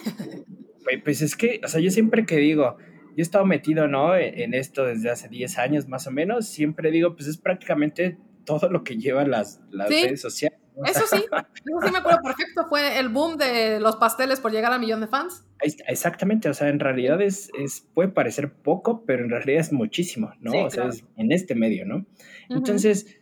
Pues 1.05 1.23
es 1.23 1.37
que, 1.37 1.61
o 1.65 1.69
sea, 1.69 1.81
yo 1.81 1.91
siempre 1.91 2.25
que 2.25 2.37
digo, 2.37 2.77
yo 2.79 3.15
he 3.17 3.23
estado 3.23 3.45
metido, 3.45 3.89
¿no? 3.89 4.15
E, 4.17 4.45
en 4.45 4.55
esto 4.55 4.85
desde 4.85 5.11
hace 5.11 5.29
10 5.29 5.59
años 5.59 5.89
más 5.89 6.07
o 6.07 6.11
menos. 6.11 6.47
Siempre 6.47 6.91
digo, 6.91 7.15
pues 7.15 7.29
es 7.29 7.37
prácticamente 7.37 8.19
todo 8.45 8.71
lo 8.71 8.85
que 8.85 8.97
llevan 8.97 9.31
las, 9.31 9.61
las 9.71 9.89
redes 9.89 10.21
sociales. 10.21 10.58
Eso 10.85 11.07
sí, 11.07 11.17
eso 11.17 11.87
sí 11.87 11.93
me 11.93 11.99
acuerdo 11.99 12.21
perfecto. 12.23 12.67
Fue 12.69 12.99
el 12.99 13.09
boom 13.09 13.37
de 13.37 13.81
los 13.81 13.97
pasteles 13.97 14.41
por 14.41 14.53
llegar 14.53 14.73
a 14.73 14.79
millón 14.79 15.01
de 15.01 15.09
fans. 15.09 15.45
Exactamente, 15.61 16.49
o 16.49 16.55
sea, 16.55 16.69
en 16.69 16.79
realidad 16.79 17.21
es, 17.21 17.51
es 17.59 17.87
puede 17.95 18.11
parecer 18.11 18.53
poco, 18.53 19.05
pero 19.05 19.25
en 19.25 19.31
realidad 19.31 19.61
es 19.61 19.73
muchísimo, 19.73 20.33
¿no? 20.41 20.67
o 20.67 20.71
sea, 20.71 20.87
es 20.87 21.05
en 21.17 21.33
este 21.33 21.55
medio, 21.55 21.85
¿no? 21.85 22.07
Entonces, 22.49 23.19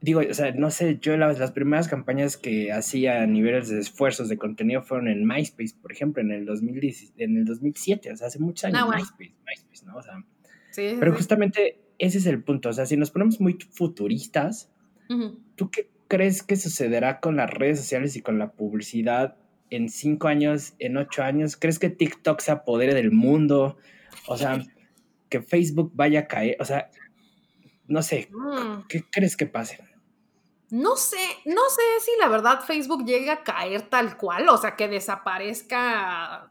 digo, 0.00 0.22
o 0.28 0.34
sea, 0.34 0.52
no 0.52 0.70
sé, 0.70 0.98
yo 1.00 1.16
las, 1.16 1.38
las, 1.38 1.52
primeras 1.52 1.88
campañas 1.88 2.36
que 2.36 2.72
hacía 2.72 3.22
a 3.22 3.26
niveles 3.26 3.68
de 3.68 3.80
esfuerzos 3.80 4.28
de 4.28 4.38
contenido 4.38 4.82
fueron 4.82 5.08
en 5.08 5.26
MySpace, 5.26 5.74
por 5.80 5.92
ejemplo, 5.92 6.22
en 6.22 6.30
el, 6.30 6.46
2010, 6.46 7.14
en 7.18 7.36
el 7.36 7.44
2007, 7.44 8.12
o 8.12 8.16
sea, 8.16 8.28
hace 8.28 8.38
muchos 8.38 8.64
años, 8.64 8.88
MySpace, 8.88 9.34
MySpace, 9.46 9.86
¿no? 9.86 9.96
O 9.96 10.02
sea, 10.02 10.14
sí, 10.70 10.96
pero 10.98 11.14
justamente 11.14 11.80
ese 11.98 12.18
es 12.18 12.26
el 12.26 12.42
punto, 12.42 12.70
o 12.70 12.72
sea, 12.72 12.86
si 12.86 12.96
nos 12.96 13.10
ponemos 13.10 13.40
muy 13.40 13.58
futuristas, 13.72 14.70
¿tú 15.56 15.70
qué 15.70 15.90
crees 16.08 16.42
que 16.42 16.56
sucederá 16.56 17.20
con 17.20 17.36
las 17.36 17.50
redes 17.50 17.78
sociales 17.78 18.16
y 18.16 18.22
con 18.22 18.38
la 18.38 18.52
publicidad 18.52 19.36
en 19.70 19.88
cinco 19.88 20.28
años, 20.28 20.74
en 20.78 20.96
ocho 20.96 21.22
años? 21.22 21.56
¿Crees 21.56 21.78
que 21.78 21.90
TikTok 21.90 22.40
se 22.40 22.50
apodere 22.50 22.94
del 22.94 23.12
mundo? 23.12 23.76
O 24.26 24.36
sea, 24.36 24.60
que 25.28 25.42
Facebook 25.42 25.92
vaya 25.94 26.20
a 26.20 26.26
caer, 26.26 26.56
o 26.60 26.64
sea, 26.64 26.90
no 27.86 28.02
sé, 28.02 28.28
mm. 28.32 28.86
¿qué 28.88 29.04
crees 29.10 29.36
que 29.36 29.46
pase? 29.46 29.84
No 30.70 30.96
sé, 30.96 31.16
no 31.46 31.62
sé 31.70 31.82
si 32.04 32.10
la 32.20 32.28
verdad 32.28 32.60
Facebook 32.60 33.06
llegue 33.06 33.30
a 33.30 33.42
caer 33.42 33.82
tal 33.82 34.16
cual, 34.18 34.48
o 34.48 34.58
sea, 34.58 34.76
que 34.76 34.88
desaparezca 34.88 36.50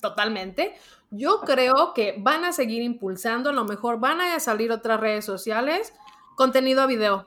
totalmente. 0.00 0.74
Yo 1.10 1.40
creo 1.40 1.94
que 1.94 2.16
van 2.18 2.44
a 2.44 2.52
seguir 2.52 2.82
impulsando, 2.82 3.50
a 3.50 3.54
lo 3.54 3.64
mejor 3.64 4.00
van 4.00 4.20
a 4.20 4.38
salir 4.40 4.70
otras 4.70 5.00
redes 5.00 5.24
sociales, 5.24 5.94
contenido 6.36 6.82
a 6.82 6.86
video. 6.86 7.26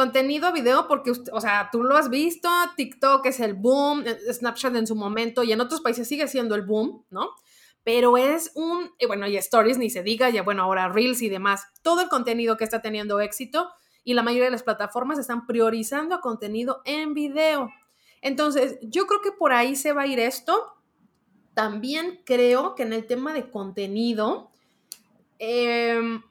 Contenido 0.00 0.50
video 0.50 0.88
porque, 0.88 1.10
o 1.10 1.40
sea, 1.42 1.68
tú 1.70 1.82
lo 1.82 1.94
has 1.94 2.08
visto, 2.08 2.48
TikTok 2.74 3.26
es 3.26 3.38
el 3.38 3.52
boom, 3.52 4.02
eh, 4.06 4.32
Snapchat 4.32 4.74
en 4.74 4.86
su 4.86 4.96
momento 4.96 5.42
y 5.42 5.52
en 5.52 5.60
otros 5.60 5.82
países 5.82 6.08
sigue 6.08 6.26
siendo 6.26 6.54
el 6.54 6.62
boom, 6.62 7.04
¿no? 7.10 7.32
Pero 7.84 8.16
es 8.16 8.50
un, 8.54 8.92
bueno, 9.06 9.28
y 9.28 9.36
Stories 9.36 9.76
ni 9.76 9.90
se 9.90 10.02
diga, 10.02 10.30
ya 10.30 10.42
bueno, 10.42 10.62
ahora 10.62 10.88
Reels 10.88 11.20
y 11.20 11.28
demás, 11.28 11.66
todo 11.82 12.00
el 12.00 12.08
contenido 12.08 12.56
que 12.56 12.64
está 12.64 12.80
teniendo 12.80 13.20
éxito 13.20 13.68
y 14.02 14.14
la 14.14 14.22
mayoría 14.22 14.46
de 14.46 14.52
las 14.52 14.62
plataformas 14.62 15.18
están 15.18 15.46
priorizando 15.46 16.14
a 16.14 16.22
contenido 16.22 16.80
en 16.86 17.12
video. 17.12 17.68
Entonces, 18.22 18.78
yo 18.80 19.06
creo 19.06 19.20
que 19.20 19.32
por 19.32 19.52
ahí 19.52 19.76
se 19.76 19.92
va 19.92 20.04
a 20.04 20.06
ir 20.06 20.18
esto. 20.18 20.72
También 21.52 22.22
creo 22.24 22.74
que 22.74 22.84
en 22.84 22.94
el 22.94 23.06
tema 23.06 23.34
de 23.34 23.50
contenido, 23.50 24.50
mm, 25.38 26.29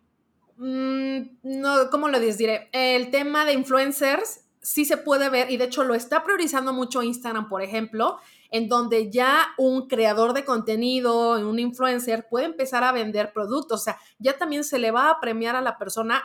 no, 0.59 1.89
¿cómo 1.89 2.09
lo 2.09 2.19
diré? 2.19 2.69
El 2.73 3.11
tema 3.11 3.45
de 3.45 3.53
influencers 3.53 4.45
sí 4.61 4.83
se 4.83 4.97
puede 4.97 5.29
ver 5.29 5.49
y 5.49 5.57
de 5.57 5.65
hecho 5.65 5.85
lo 5.85 5.95
está 5.95 6.23
priorizando 6.23 6.73
mucho 6.73 7.01
Instagram, 7.01 7.47
por 7.47 7.61
ejemplo, 7.61 8.19
en 8.51 8.67
donde 8.67 9.09
ya 9.09 9.53
un 9.57 9.87
creador 9.87 10.33
de 10.33 10.43
contenido, 10.43 11.39
un 11.47 11.59
influencer 11.59 12.27
puede 12.29 12.45
empezar 12.45 12.83
a 12.83 12.91
vender 12.91 13.31
productos, 13.31 13.81
o 13.81 13.83
sea, 13.83 13.97
ya 14.17 14.37
también 14.37 14.63
se 14.65 14.79
le 14.79 14.91
va 14.91 15.09
a 15.09 15.19
premiar 15.21 15.55
a 15.55 15.61
la 15.61 15.77
persona 15.77 16.23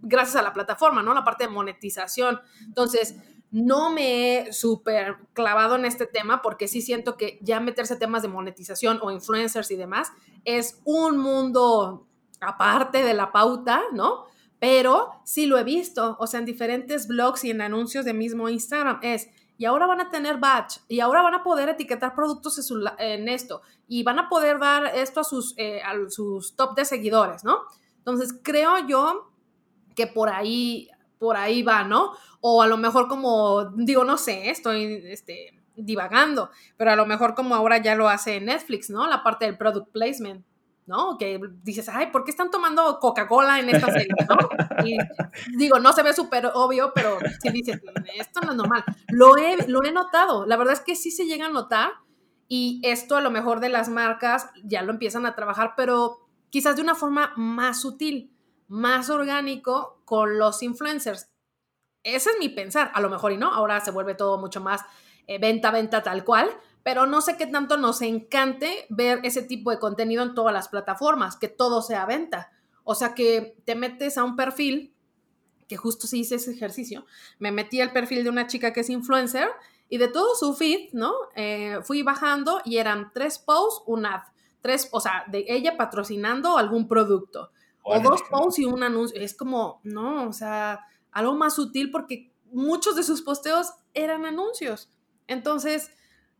gracias 0.00 0.36
a 0.36 0.42
la 0.42 0.54
plataforma, 0.54 1.02
¿no? 1.02 1.12
La 1.12 1.24
parte 1.24 1.44
de 1.44 1.50
monetización. 1.50 2.40
Entonces, 2.64 3.16
no 3.50 3.90
me 3.90 4.38
he 4.38 4.52
súper 4.52 5.16
clavado 5.32 5.76
en 5.76 5.84
este 5.84 6.06
tema 6.06 6.42
porque 6.42 6.68
sí 6.68 6.80
siento 6.80 7.16
que 7.16 7.38
ya 7.42 7.60
meterse 7.60 7.94
a 7.94 7.98
temas 7.98 8.22
de 8.22 8.28
monetización 8.28 8.98
o 9.02 9.10
influencers 9.10 9.70
y 9.70 9.76
demás 9.76 10.12
es 10.44 10.80
un 10.84 11.18
mundo 11.18 12.05
aparte 12.40 13.02
de 13.02 13.14
la 13.14 13.32
pauta, 13.32 13.82
¿no? 13.92 14.26
Pero 14.58 15.10
sí 15.24 15.46
lo 15.46 15.58
he 15.58 15.64
visto, 15.64 16.16
o 16.18 16.26
sea, 16.26 16.40
en 16.40 16.46
diferentes 16.46 17.06
blogs 17.06 17.44
y 17.44 17.50
en 17.50 17.60
anuncios 17.60 18.04
de 18.04 18.14
mismo 18.14 18.48
Instagram 18.48 19.00
es, 19.02 19.28
y 19.58 19.64
ahora 19.64 19.86
van 19.86 20.00
a 20.00 20.10
tener 20.10 20.38
batch, 20.38 20.78
y 20.88 21.00
ahora 21.00 21.22
van 21.22 21.34
a 21.34 21.42
poder 21.42 21.68
etiquetar 21.68 22.14
productos 22.14 22.70
en, 22.98 23.28
esto, 23.28 23.62
y 23.86 24.02
van 24.02 24.18
a 24.18 24.28
poder 24.28 24.58
dar 24.58 24.86
esto 24.94 25.20
a 25.20 25.24
sus, 25.24 25.54
eh, 25.56 25.80
a 25.82 25.94
sus 26.08 26.56
top 26.56 26.74
de 26.74 26.84
seguidores, 26.84 27.44
¿no? 27.44 27.60
Entonces, 27.98 28.38
creo 28.42 28.86
yo 28.86 29.32
que 29.94 30.06
por 30.06 30.28
ahí, 30.28 30.88
por 31.18 31.36
ahí 31.36 31.62
va, 31.62 31.84
¿no? 31.84 32.12
O 32.40 32.62
a 32.62 32.66
lo 32.66 32.76
mejor 32.76 33.08
como, 33.08 33.64
digo, 33.76 34.04
no 34.04 34.18
sé, 34.18 34.50
estoy 34.50 35.02
este, 35.06 35.56
divagando, 35.74 36.50
pero 36.76 36.92
a 36.92 36.96
lo 36.96 37.06
mejor 37.06 37.34
como 37.34 37.54
ahora 37.54 37.78
ya 37.78 37.94
lo 37.94 38.08
hace 38.08 38.40
Netflix, 38.40 38.90
¿no? 38.90 39.06
La 39.06 39.22
parte 39.22 39.46
del 39.46 39.58
product 39.58 39.90
placement. 39.90 40.44
¿No? 40.86 41.18
Que 41.18 41.40
dices, 41.62 41.88
ay, 41.88 42.06
¿por 42.10 42.24
qué 42.24 42.30
están 42.30 42.50
tomando 42.50 42.98
Coca-Cola 43.00 43.58
en 43.58 43.68
esta 43.68 43.92
serie, 43.92 44.14
¿no? 44.28 44.36
Y 44.84 44.96
digo, 45.56 45.78
no 45.78 45.92
se 45.92 46.02
ve 46.02 46.12
súper 46.12 46.46
obvio, 46.54 46.92
pero 46.94 47.18
sí 47.42 47.50
dices, 47.50 47.80
esto 48.14 48.40
no 48.40 48.52
es 48.52 48.56
normal. 48.56 48.84
Lo 49.08 49.36
he, 49.36 49.68
lo 49.68 49.84
he 49.84 49.92
notado, 49.92 50.46
la 50.46 50.56
verdad 50.56 50.74
es 50.74 50.80
que 50.80 50.96
sí 50.96 51.10
se 51.10 51.26
llega 51.26 51.46
a 51.46 51.50
notar 51.50 51.90
y 52.48 52.80
esto 52.84 53.16
a 53.16 53.20
lo 53.20 53.30
mejor 53.30 53.60
de 53.60 53.68
las 53.68 53.88
marcas 53.88 54.50
ya 54.62 54.82
lo 54.82 54.92
empiezan 54.92 55.26
a 55.26 55.34
trabajar, 55.34 55.74
pero 55.76 56.28
quizás 56.50 56.76
de 56.76 56.82
una 56.82 56.94
forma 56.94 57.32
más 57.36 57.80
sutil, 57.80 58.32
más 58.68 59.10
orgánico 59.10 60.00
con 60.04 60.38
los 60.38 60.62
influencers. 60.62 61.30
Ese 62.04 62.30
es 62.30 62.36
mi 62.38 62.48
pensar, 62.48 62.92
a 62.94 63.00
lo 63.00 63.10
mejor 63.10 63.32
y 63.32 63.36
no, 63.36 63.52
ahora 63.52 63.80
se 63.80 63.90
vuelve 63.90 64.14
todo 64.14 64.38
mucho 64.38 64.60
más 64.60 64.82
eh, 65.26 65.38
venta, 65.38 65.72
venta 65.72 66.04
tal 66.04 66.24
cual, 66.24 66.48
pero 66.86 67.04
no 67.04 67.20
sé 67.20 67.36
qué 67.36 67.48
tanto 67.48 67.78
nos 67.78 68.00
encante 68.00 68.86
ver 68.90 69.18
ese 69.24 69.42
tipo 69.42 69.72
de 69.72 69.80
contenido 69.80 70.22
en 70.22 70.34
todas 70.34 70.54
las 70.54 70.68
plataformas, 70.68 71.34
que 71.34 71.48
todo 71.48 71.82
sea 71.82 72.06
venta. 72.06 72.52
O 72.84 72.94
sea, 72.94 73.12
que 73.12 73.56
te 73.64 73.74
metes 73.74 74.16
a 74.18 74.22
un 74.22 74.36
perfil, 74.36 74.94
que 75.66 75.76
justo 75.76 76.06
sí 76.06 76.20
hice 76.20 76.36
ese 76.36 76.52
ejercicio, 76.52 77.04
me 77.40 77.50
metí 77.50 77.80
al 77.80 77.92
perfil 77.92 78.22
de 78.22 78.30
una 78.30 78.46
chica 78.46 78.72
que 78.72 78.82
es 78.82 78.88
influencer 78.88 79.48
y 79.88 79.98
de 79.98 80.06
todo 80.06 80.36
su 80.36 80.54
feed, 80.54 80.90
¿no? 80.92 81.12
Eh, 81.34 81.80
fui 81.82 82.04
bajando 82.04 82.60
y 82.64 82.76
eran 82.76 83.10
tres 83.12 83.40
posts, 83.40 83.82
un 83.88 84.06
ad, 84.06 84.22
tres, 84.60 84.88
o 84.92 85.00
sea, 85.00 85.24
de 85.26 85.44
ella 85.48 85.76
patrocinando 85.76 86.56
algún 86.56 86.86
producto, 86.86 87.50
o 87.82 87.98
dos 87.98 88.22
posts 88.30 88.60
y 88.60 88.64
un 88.64 88.84
anuncio. 88.84 89.20
Es 89.20 89.34
como, 89.34 89.80
no, 89.82 90.28
o 90.28 90.32
sea, 90.32 90.86
algo 91.10 91.34
más 91.34 91.56
sutil 91.56 91.90
porque 91.90 92.32
muchos 92.52 92.94
de 92.94 93.02
sus 93.02 93.22
posteos 93.22 93.72
eran 93.92 94.24
anuncios. 94.24 94.88
Entonces, 95.26 95.90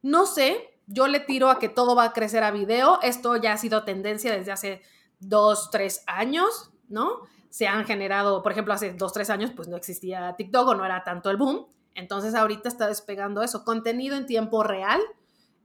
no 0.06 0.24
sé, 0.24 0.70
yo 0.86 1.08
le 1.08 1.18
tiro 1.18 1.50
a 1.50 1.58
que 1.58 1.68
todo 1.68 1.96
va 1.96 2.04
a 2.04 2.12
crecer 2.12 2.44
a 2.44 2.52
video. 2.52 3.00
Esto 3.02 3.34
ya 3.34 3.54
ha 3.54 3.56
sido 3.56 3.82
tendencia 3.82 4.32
desde 4.32 4.52
hace 4.52 4.82
dos, 5.18 5.68
tres 5.72 6.04
años, 6.06 6.70
¿no? 6.88 7.22
Se 7.50 7.66
han 7.66 7.84
generado, 7.84 8.40
por 8.40 8.52
ejemplo, 8.52 8.72
hace 8.72 8.92
dos, 8.92 9.12
tres 9.12 9.30
años, 9.30 9.50
pues 9.56 9.66
no 9.66 9.76
existía 9.76 10.36
TikTok 10.36 10.68
o 10.68 10.74
no 10.76 10.84
era 10.84 11.02
tanto 11.02 11.28
el 11.28 11.36
boom. 11.36 11.66
Entonces 11.94 12.36
ahorita 12.36 12.68
está 12.68 12.86
despegando 12.86 13.42
eso, 13.42 13.64
contenido 13.64 14.16
en 14.16 14.26
tiempo 14.26 14.62
real, 14.62 15.00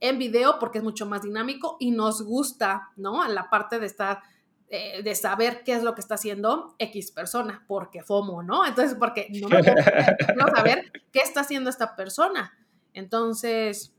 en 0.00 0.18
video, 0.18 0.58
porque 0.58 0.78
es 0.78 0.84
mucho 0.84 1.06
más 1.06 1.22
dinámico 1.22 1.76
y 1.78 1.92
nos 1.92 2.22
gusta, 2.22 2.90
¿no? 2.96 3.24
En 3.24 3.36
la 3.36 3.48
parte 3.48 3.78
de 3.78 3.86
estar, 3.86 4.22
eh, 4.70 5.04
de 5.04 5.14
saber 5.14 5.62
qué 5.62 5.74
es 5.74 5.84
lo 5.84 5.94
que 5.94 6.00
está 6.00 6.16
haciendo 6.16 6.74
X 6.80 7.12
persona, 7.12 7.64
porque 7.68 8.02
FOMO, 8.02 8.42
¿no? 8.42 8.66
Entonces, 8.66 8.96
porque 8.98 9.28
no 9.40 9.48
me 9.48 9.62
puedo 9.62 9.76
saber 10.56 10.90
qué 11.12 11.20
está 11.20 11.42
haciendo 11.42 11.70
esta 11.70 11.94
persona. 11.94 12.58
Entonces, 12.92 13.94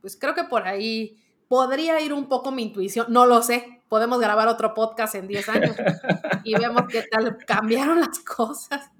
pues 0.00 0.16
creo 0.16 0.34
que 0.34 0.44
por 0.44 0.66
ahí 0.66 1.18
podría 1.48 2.00
ir 2.00 2.12
un 2.12 2.28
poco 2.28 2.52
mi 2.52 2.62
intuición, 2.62 3.06
no 3.10 3.26
lo 3.26 3.42
sé, 3.42 3.82
podemos 3.88 4.20
grabar 4.20 4.48
otro 4.48 4.74
podcast 4.74 5.14
en 5.14 5.28
10 5.28 5.48
años 5.48 5.76
y 6.44 6.54
vemos 6.54 6.82
qué 6.90 7.04
tal 7.10 7.38
cambiaron 7.46 8.00
las 8.00 8.18
cosas. 8.20 8.90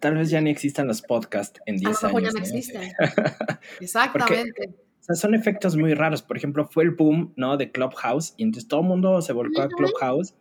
Tal 0.00 0.16
vez 0.16 0.30
ya 0.30 0.40
ni 0.40 0.50
existan 0.50 0.88
los 0.88 1.02
podcasts 1.02 1.60
en 1.66 1.76
10 1.76 1.86
años. 1.86 2.04
A 2.04 2.08
lo 2.08 2.14
mejor 2.14 2.22
ya 2.32 2.38
no, 2.38 2.44
existen. 2.44 2.92
Exactamente. 3.80 4.74
son 5.14 5.34
efectos 5.34 5.76
muy 5.76 5.94
raros. 5.94 6.22
Por 6.22 6.36
ejemplo, 6.36 6.66
fue 6.66 6.82
el 6.84 6.90
boom, 6.90 7.32
¿no? 7.36 7.56
De 7.56 7.70
Clubhouse 7.70 8.34
y 8.36 8.42
entonces 8.42 8.68
todo 8.68 8.80
el 8.80 8.86
mundo 8.86 9.22
se 9.22 9.32
volcó 9.32 9.62
a 9.62 9.68
Clubhouse 9.68 10.34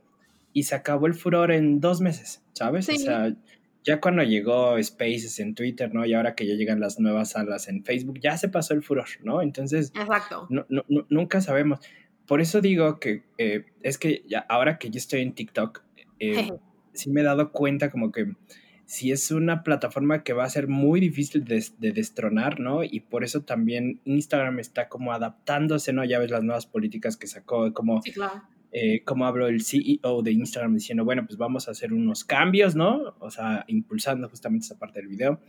y 0.53 0.63
se 0.63 0.73
acabó 0.73 1.05
el 1.05 1.13
furor 1.13 1.51
en 1.51 1.79
dos 1.79 2.01
meses, 2.01 2.41
¿sabes? 2.53 2.89
O 2.89 2.95
sea, 2.95 3.35
ya 3.87 4.01
cuando 4.01 4.21
llegó 4.21 4.75
Spaces 4.83 5.39
en 5.39 5.55
Twitter, 5.55 5.93
¿no? 5.93 6.05
Y 6.05 6.13
ahora 6.13 6.35
que 6.35 6.45
ya 6.45 6.55
llegan 6.55 6.81
las 6.81 6.99
nuevas 6.99 7.29
salas 7.31 7.69
en 7.69 7.85
Facebook, 7.85 8.19
ya 8.19 8.35
se 8.37 8.49
pasó 8.49 8.73
el 8.73 8.83
furor, 8.83 9.07
¿no? 9.23 9.41
Entonces, 9.41 9.93
Exacto. 9.95 10.45
nunca 11.07 11.39
sabemos. 11.39 11.79
Por 12.25 12.41
eso 12.41 12.59
digo 12.59 12.99
que 12.99 13.23
eh, 13.37 13.63
es 13.83 13.97
que 13.97 14.25
ya, 14.27 14.39
ahora 14.39 14.77
que 14.77 14.89
yo 14.89 14.97
estoy 14.97 15.21
en 15.21 15.33
TikTok, 15.33 15.83
eh, 16.19 16.51
sí 16.91 17.09
me 17.11 17.21
he 17.21 17.23
dado 17.23 17.53
cuenta 17.53 17.89
como 17.89 18.11
que 18.11 18.35
si 18.85 19.13
es 19.13 19.31
una 19.31 19.63
plataforma 19.63 20.21
que 20.21 20.33
va 20.33 20.43
a 20.43 20.49
ser 20.49 20.67
muy 20.67 20.99
difícil 20.99 21.45
de, 21.45 21.65
de, 21.77 21.93
destronar, 21.93 22.59
¿no? 22.59 22.83
Y 22.83 22.99
por 22.99 23.23
eso 23.23 23.43
también 23.43 24.01
Instagram 24.03 24.59
está 24.59 24.89
como 24.89 25.13
adaptándose, 25.13 25.93
¿no? 25.93 26.03
Ya 26.03 26.19
ves 26.19 26.31
las 26.31 26.43
nuevas 26.43 26.65
políticas 26.65 27.15
que 27.15 27.27
sacó, 27.27 27.73
como 27.73 28.01
sí, 28.01 28.11
claro 28.11 28.43
eh, 28.79 29.01
como 29.03 29.25
habló 29.25 29.47
el 29.47 29.63
CEO 29.63 30.21
de 30.21 30.31
Instagram 30.31 30.75
diciendo, 30.75 31.03
bueno, 31.03 31.25
pues 31.25 31.35
vamos 31.35 31.67
a 31.67 31.71
hacer 31.71 31.93
unos 31.93 32.23
cambios, 32.23 32.75
¿no? 32.75 33.15
O 33.17 33.31
sea, 33.31 33.65
impulsando 33.67 34.29
justamente 34.29 34.67
esa 34.67 34.77
parte 34.77 34.99
del 34.99 35.07
video. 35.07 35.41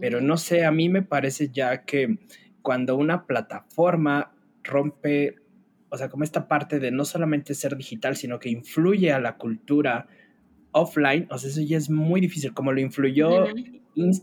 Pero 0.00 0.20
no 0.20 0.36
sé, 0.36 0.64
a 0.64 0.72
mí 0.72 0.88
me 0.88 1.02
parece 1.02 1.50
ya 1.50 1.84
que 1.84 2.18
cuando 2.60 2.96
una 2.96 3.24
plataforma 3.24 4.34
rompe, 4.64 5.36
o 5.90 5.96
sea, 5.96 6.08
como 6.08 6.24
esta 6.24 6.48
parte 6.48 6.80
de 6.80 6.90
no 6.90 7.04
solamente 7.04 7.54
ser 7.54 7.76
digital, 7.76 8.16
sino 8.16 8.40
que 8.40 8.50
influye 8.50 9.12
a 9.12 9.20
la 9.20 9.36
cultura 9.36 10.08
offline, 10.72 11.26
o 11.30 11.38
sea, 11.38 11.50
eso 11.50 11.60
ya 11.60 11.76
es 11.76 11.88
muy 11.88 12.20
difícil, 12.20 12.52
como 12.52 12.72
lo 12.72 12.80
influyó 12.80 13.46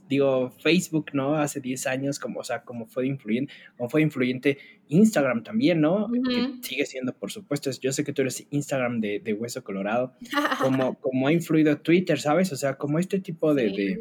digo, 0.08 0.52
Facebook, 0.62 1.12
¿no? 1.14 1.36
Hace 1.36 1.60
10 1.60 1.88
años, 1.88 2.20
como, 2.20 2.40
o 2.40 2.44
sea, 2.44 2.64
como 2.64 2.88
fue 2.88 3.06
influyente, 3.08 3.54
como 3.78 3.90
fue 3.90 4.02
influyente 4.02 4.58
Instagram 4.88 5.44
también, 5.44 5.82
¿no? 5.82 6.08
Que 6.12 6.56
sigue 6.62 6.86
siendo, 6.86 7.14
por 7.14 7.32
supuesto, 7.32 7.70
yo 7.80 7.92
sé 7.92 8.04
que 8.04 8.14
tú 8.14 8.22
eres 8.22 8.48
Instagram 8.50 9.00
de, 9.00 9.20
de 9.20 9.34
Hueso 9.34 9.64
Colorado, 9.64 10.14
como, 10.62 10.96
como 11.00 11.28
ha 11.28 11.34
influido 11.34 11.78
Twitter, 11.78 12.20
¿sabes? 12.20 12.52
O 12.52 12.56
sea, 12.56 12.78
como 12.78 13.00
este 13.00 13.20
tipo 13.20 13.54
de, 13.54 13.98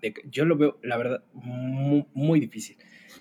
de, 0.00 0.14
yo 0.30 0.44
lo 0.44 0.56
veo, 0.56 0.78
la 0.82 0.96
verdad, 0.96 1.24
muy, 1.32 2.40
difícil. 2.40 2.76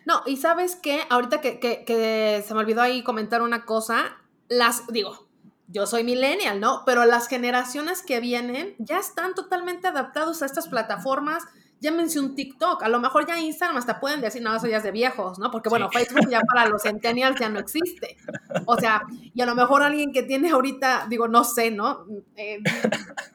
No, 0.06 0.22
y 0.26 0.38
sabes 0.38 0.76
qué, 0.76 1.00
ahorita 1.10 1.42
que, 1.42 1.60
que, 1.60 1.84
que 1.86 2.42
se 2.46 2.54
me 2.54 2.62
olvidó 2.62 2.82
ahí 2.82 3.04
comentar 3.04 3.42
una 3.42 3.66
cosa, 3.66 4.18
las, 4.48 4.88
digo, 4.88 5.27
yo 5.68 5.86
soy 5.86 6.04
millennial, 6.04 6.60
¿no? 6.60 6.84
Pero 6.86 7.06
las 7.06 7.28
generaciones 7.28 8.02
que 8.02 8.20
vienen 8.20 8.76
ya 8.80 9.00
están 9.00 9.34
totalmente 9.36 9.88
adaptados 9.88 10.42
a 10.42 10.46
estas 10.46 10.68
plataformas. 10.68 11.44
Llámense 11.80 12.20
un 12.20 12.34
TikTok, 12.34 12.82
a 12.82 12.90
lo 12.90 13.00
mejor 13.00 13.28
ya 13.28 13.38
Instagram 13.38 13.78
hasta 13.78 14.00
pueden 14.00 14.20
decir, 14.20 14.42
no, 14.42 14.56
eso 14.56 14.66
ya 14.66 14.78
es 14.78 14.84
de 14.84 14.90
viejos, 14.90 15.38
¿no? 15.38 15.52
Porque 15.52 15.70
bueno, 15.70 15.92
Facebook 15.92 16.28
ya 16.28 16.42
para 16.42 16.68
los 16.68 16.82
centennials 16.82 17.40
ya 17.40 17.50
no 17.50 17.60
existe. 17.60 18.18
O 18.66 18.78
sea, 18.78 19.04
y 19.12 19.40
a 19.42 19.46
lo 19.46 19.54
mejor 19.54 19.84
alguien 19.84 20.12
que 20.12 20.24
tiene 20.24 20.50
ahorita, 20.50 21.06
digo, 21.08 21.28
no 21.28 21.44
sé, 21.44 21.70
¿no? 21.70 22.08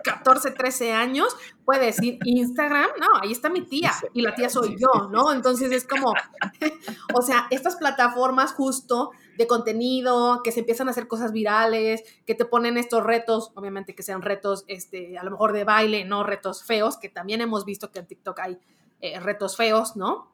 14, 0.02 0.48
eh, 0.48 0.52
13 0.58 0.92
años, 0.92 1.36
puede 1.64 1.86
decir 1.86 2.18
Instagram, 2.24 2.88
no, 2.98 3.06
ahí 3.20 3.30
está 3.30 3.48
mi 3.48 3.60
tía 3.60 3.92
y 4.12 4.22
la 4.22 4.34
tía 4.34 4.48
soy 4.48 4.76
yo, 4.76 5.08
¿no? 5.08 5.32
Entonces 5.32 5.70
es 5.70 5.86
como, 5.86 6.12
o 7.14 7.22
sea, 7.22 7.46
estas 7.50 7.76
plataformas 7.76 8.54
justo 8.54 9.12
de 9.36 9.46
contenido, 9.46 10.42
que 10.42 10.52
se 10.52 10.60
empiezan 10.60 10.88
a 10.88 10.90
hacer 10.90 11.08
cosas 11.08 11.32
virales, 11.32 12.02
que 12.26 12.34
te 12.34 12.44
ponen 12.44 12.76
estos 12.76 13.02
retos, 13.02 13.52
obviamente 13.54 13.94
que 13.94 14.02
sean 14.02 14.22
retos, 14.22 14.64
este, 14.68 15.18
a 15.18 15.24
lo 15.24 15.30
mejor 15.30 15.52
de 15.52 15.64
baile, 15.64 16.04
no 16.04 16.24
retos 16.24 16.64
feos, 16.64 16.96
que 16.96 17.08
también 17.08 17.40
hemos 17.40 17.64
visto 17.64 17.90
que 17.90 18.00
en 18.00 18.06
TikTok 18.06 18.38
hay 18.40 18.58
eh, 19.00 19.18
retos 19.20 19.56
feos, 19.56 19.96
¿no? 19.96 20.32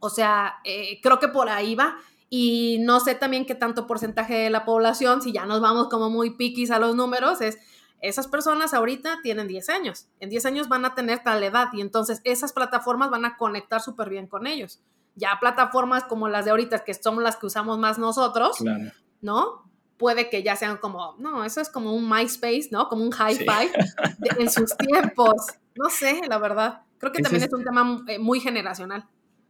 O 0.00 0.10
sea, 0.10 0.56
eh, 0.64 1.00
creo 1.02 1.18
que 1.18 1.28
por 1.28 1.48
ahí 1.48 1.74
va. 1.74 1.96
Y 2.30 2.78
no 2.80 3.00
sé 3.00 3.14
también 3.14 3.46
qué 3.46 3.54
tanto 3.54 3.86
porcentaje 3.86 4.34
de 4.34 4.50
la 4.50 4.64
población, 4.66 5.22
si 5.22 5.32
ya 5.32 5.46
nos 5.46 5.60
vamos 5.60 5.88
como 5.88 6.10
muy 6.10 6.36
piquis 6.36 6.70
a 6.70 6.78
los 6.78 6.94
números, 6.94 7.40
es 7.40 7.58
esas 8.00 8.28
personas 8.28 8.74
ahorita 8.74 9.20
tienen 9.22 9.48
10 9.48 9.68
años, 9.70 10.06
en 10.20 10.30
10 10.30 10.46
años 10.46 10.68
van 10.68 10.84
a 10.84 10.94
tener 10.94 11.24
tal 11.24 11.42
edad 11.42 11.68
y 11.72 11.80
entonces 11.80 12.20
esas 12.24 12.52
plataformas 12.52 13.10
van 13.10 13.24
a 13.24 13.36
conectar 13.36 13.80
súper 13.80 14.08
bien 14.08 14.28
con 14.28 14.46
ellos. 14.46 14.80
Ya 15.18 15.38
plataformas 15.40 16.04
como 16.04 16.28
las 16.28 16.44
de 16.44 16.52
ahorita, 16.52 16.84
que 16.84 16.94
son 16.94 17.22
las 17.22 17.36
que 17.36 17.46
usamos 17.46 17.78
más 17.78 17.98
nosotros, 17.98 18.56
¿no? 19.20 19.68
Puede 19.96 20.30
que 20.30 20.42
ya 20.42 20.54
sean 20.54 20.76
como, 20.76 21.16
no, 21.18 21.44
eso 21.44 21.60
es 21.60 21.68
como 21.68 21.92
un 21.92 22.08
MySpace, 22.08 22.68
¿no? 22.70 22.88
Como 22.88 23.02
un 23.02 23.10
high 23.10 23.34
five 23.34 23.70
en 24.38 24.50
sus 24.50 24.76
tiempos. 24.78 25.34
No 25.74 25.90
sé, 25.90 26.20
la 26.28 26.38
verdad. 26.38 26.82
Creo 26.98 27.12
que 27.12 27.22
también 27.22 27.44
es 27.44 27.52
un 27.52 27.64
tema 27.64 28.04
eh, 28.08 28.18
muy 28.18 28.40
generacional 28.40 29.08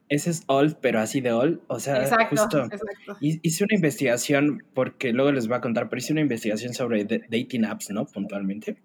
ese 0.09 0.31
es 0.31 0.43
old, 0.47 0.77
pero 0.81 1.01
así 1.01 1.21
de 1.21 1.33
old. 1.33 1.61
O 1.67 1.81
sea, 1.81 2.27
justo. 2.29 2.69
Hice 3.21 3.65
una 3.65 3.75
investigación, 3.75 4.65
porque 4.75 5.13
luego 5.13 5.33
les 5.33 5.49
voy 5.49 5.57
a 5.57 5.61
contar, 5.61 5.89
pero 5.89 5.99
hice 5.99 6.13
una 6.13 6.23
investigación 6.23 6.75
sobre 6.75 7.05
dating 7.05 7.65
apps, 7.65 7.91
¿no? 7.91 8.07
Puntualmente. 8.07 8.79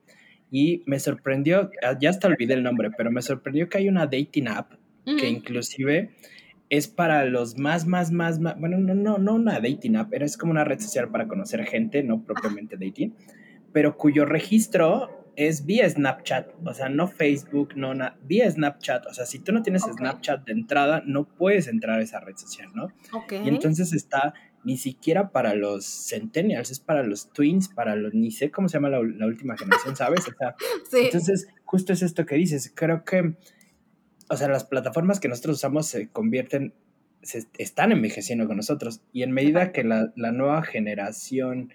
Y 0.52 0.84
me 0.86 1.00
sorprendió, 1.00 1.72
ya 2.00 2.10
hasta 2.10 2.28
olvidé 2.28 2.54
el 2.54 2.64
nombre, 2.64 2.92
pero 2.96 3.12
me 3.12 3.22
sorprendió 3.22 3.70
que 3.70 3.80
hay 3.80 3.90
una 3.90 4.06
dating 4.06 4.48
app 4.48 4.74
que 5.06 5.28
inclusive 5.28 6.16
es 6.70 6.88
para 6.88 7.26
los 7.26 7.58
más, 7.58 7.86
más, 7.86 8.12
más, 8.12 8.40
más, 8.40 8.60
bueno, 8.60 8.78
no, 8.78 8.96
no, 8.96 9.18
no 9.18 9.36
una 9.36 9.60
dating 9.60 9.96
app, 9.96 10.14
era 10.14 10.26
es 10.26 10.38
como 10.38 10.52
una 10.52 10.64
red 10.64 10.80
social 10.80 11.10
para 11.10 11.28
conocer 11.28 11.64
gente, 11.66 12.04
no 12.04 12.24
propiamente 12.24 12.78
dating, 12.78 13.14
pero 13.72 13.98
cuyo 13.98 14.26
registro 14.26 15.24
es 15.36 15.66
vía 15.66 15.90
Snapchat, 15.90 16.50
o 16.64 16.74
sea, 16.74 16.90
no 16.90 17.08
Facebook, 17.08 17.76
no 17.76 17.94
nada, 17.94 18.18
vía 18.24 18.50
Snapchat, 18.50 19.08
o 19.08 19.14
sea, 19.14 19.26
si 19.26 19.40
tú 19.40 19.52
no 19.52 19.62
tienes 19.62 19.84
Snapchat 19.84 20.46
de 20.46 20.52
entrada, 20.54 21.04
no 21.06 21.26
puedes 21.26 21.68
entrar 21.68 22.00
a 22.00 22.04
esa 22.04 22.20
red 22.20 22.38
social, 22.38 22.70
¿no? 22.74 22.90
Y 23.30 23.50
entonces 23.50 23.94
está 23.94 24.34
ni 24.64 24.78
siquiera 24.78 25.32
para 25.32 25.56
los 25.56 25.86
centennials, 25.86 26.72
es 26.72 26.80
para 26.80 27.04
los 27.04 27.32
twins, 27.34 27.68
para 27.68 27.96
los, 27.96 28.14
ni 28.14 28.32
sé 28.32 28.52
cómo 28.52 28.70
se 28.70 28.78
llama 28.78 28.90
la, 28.90 29.00
última 29.00 29.58
generación, 29.58 29.96
¿sabes? 29.96 30.22
O 30.28 30.34
sea, 30.38 30.56
entonces, 31.04 31.48
justo 31.66 31.94
es 31.94 32.02
esto 32.02 32.26
que 32.26 32.36
dices, 32.36 32.72
creo 32.74 33.04
que, 33.04 33.36
o 34.34 34.38
sea, 34.38 34.48
las 34.48 34.66
plataformas 34.66 35.20
que 35.20 35.28
nosotros 35.28 35.58
usamos 35.58 35.88
se 35.88 36.10
convierten, 36.10 36.74
se 37.22 37.48
están 37.58 37.92
envejeciendo 37.92 38.48
con 38.48 38.58
nosotros, 38.58 39.02
y 39.12 39.24
en 39.24 39.32
medida 39.32 39.72
que 39.72 39.84
la, 39.84 40.12
la 40.16 40.32
nueva 40.32 40.62
generación 40.64 41.74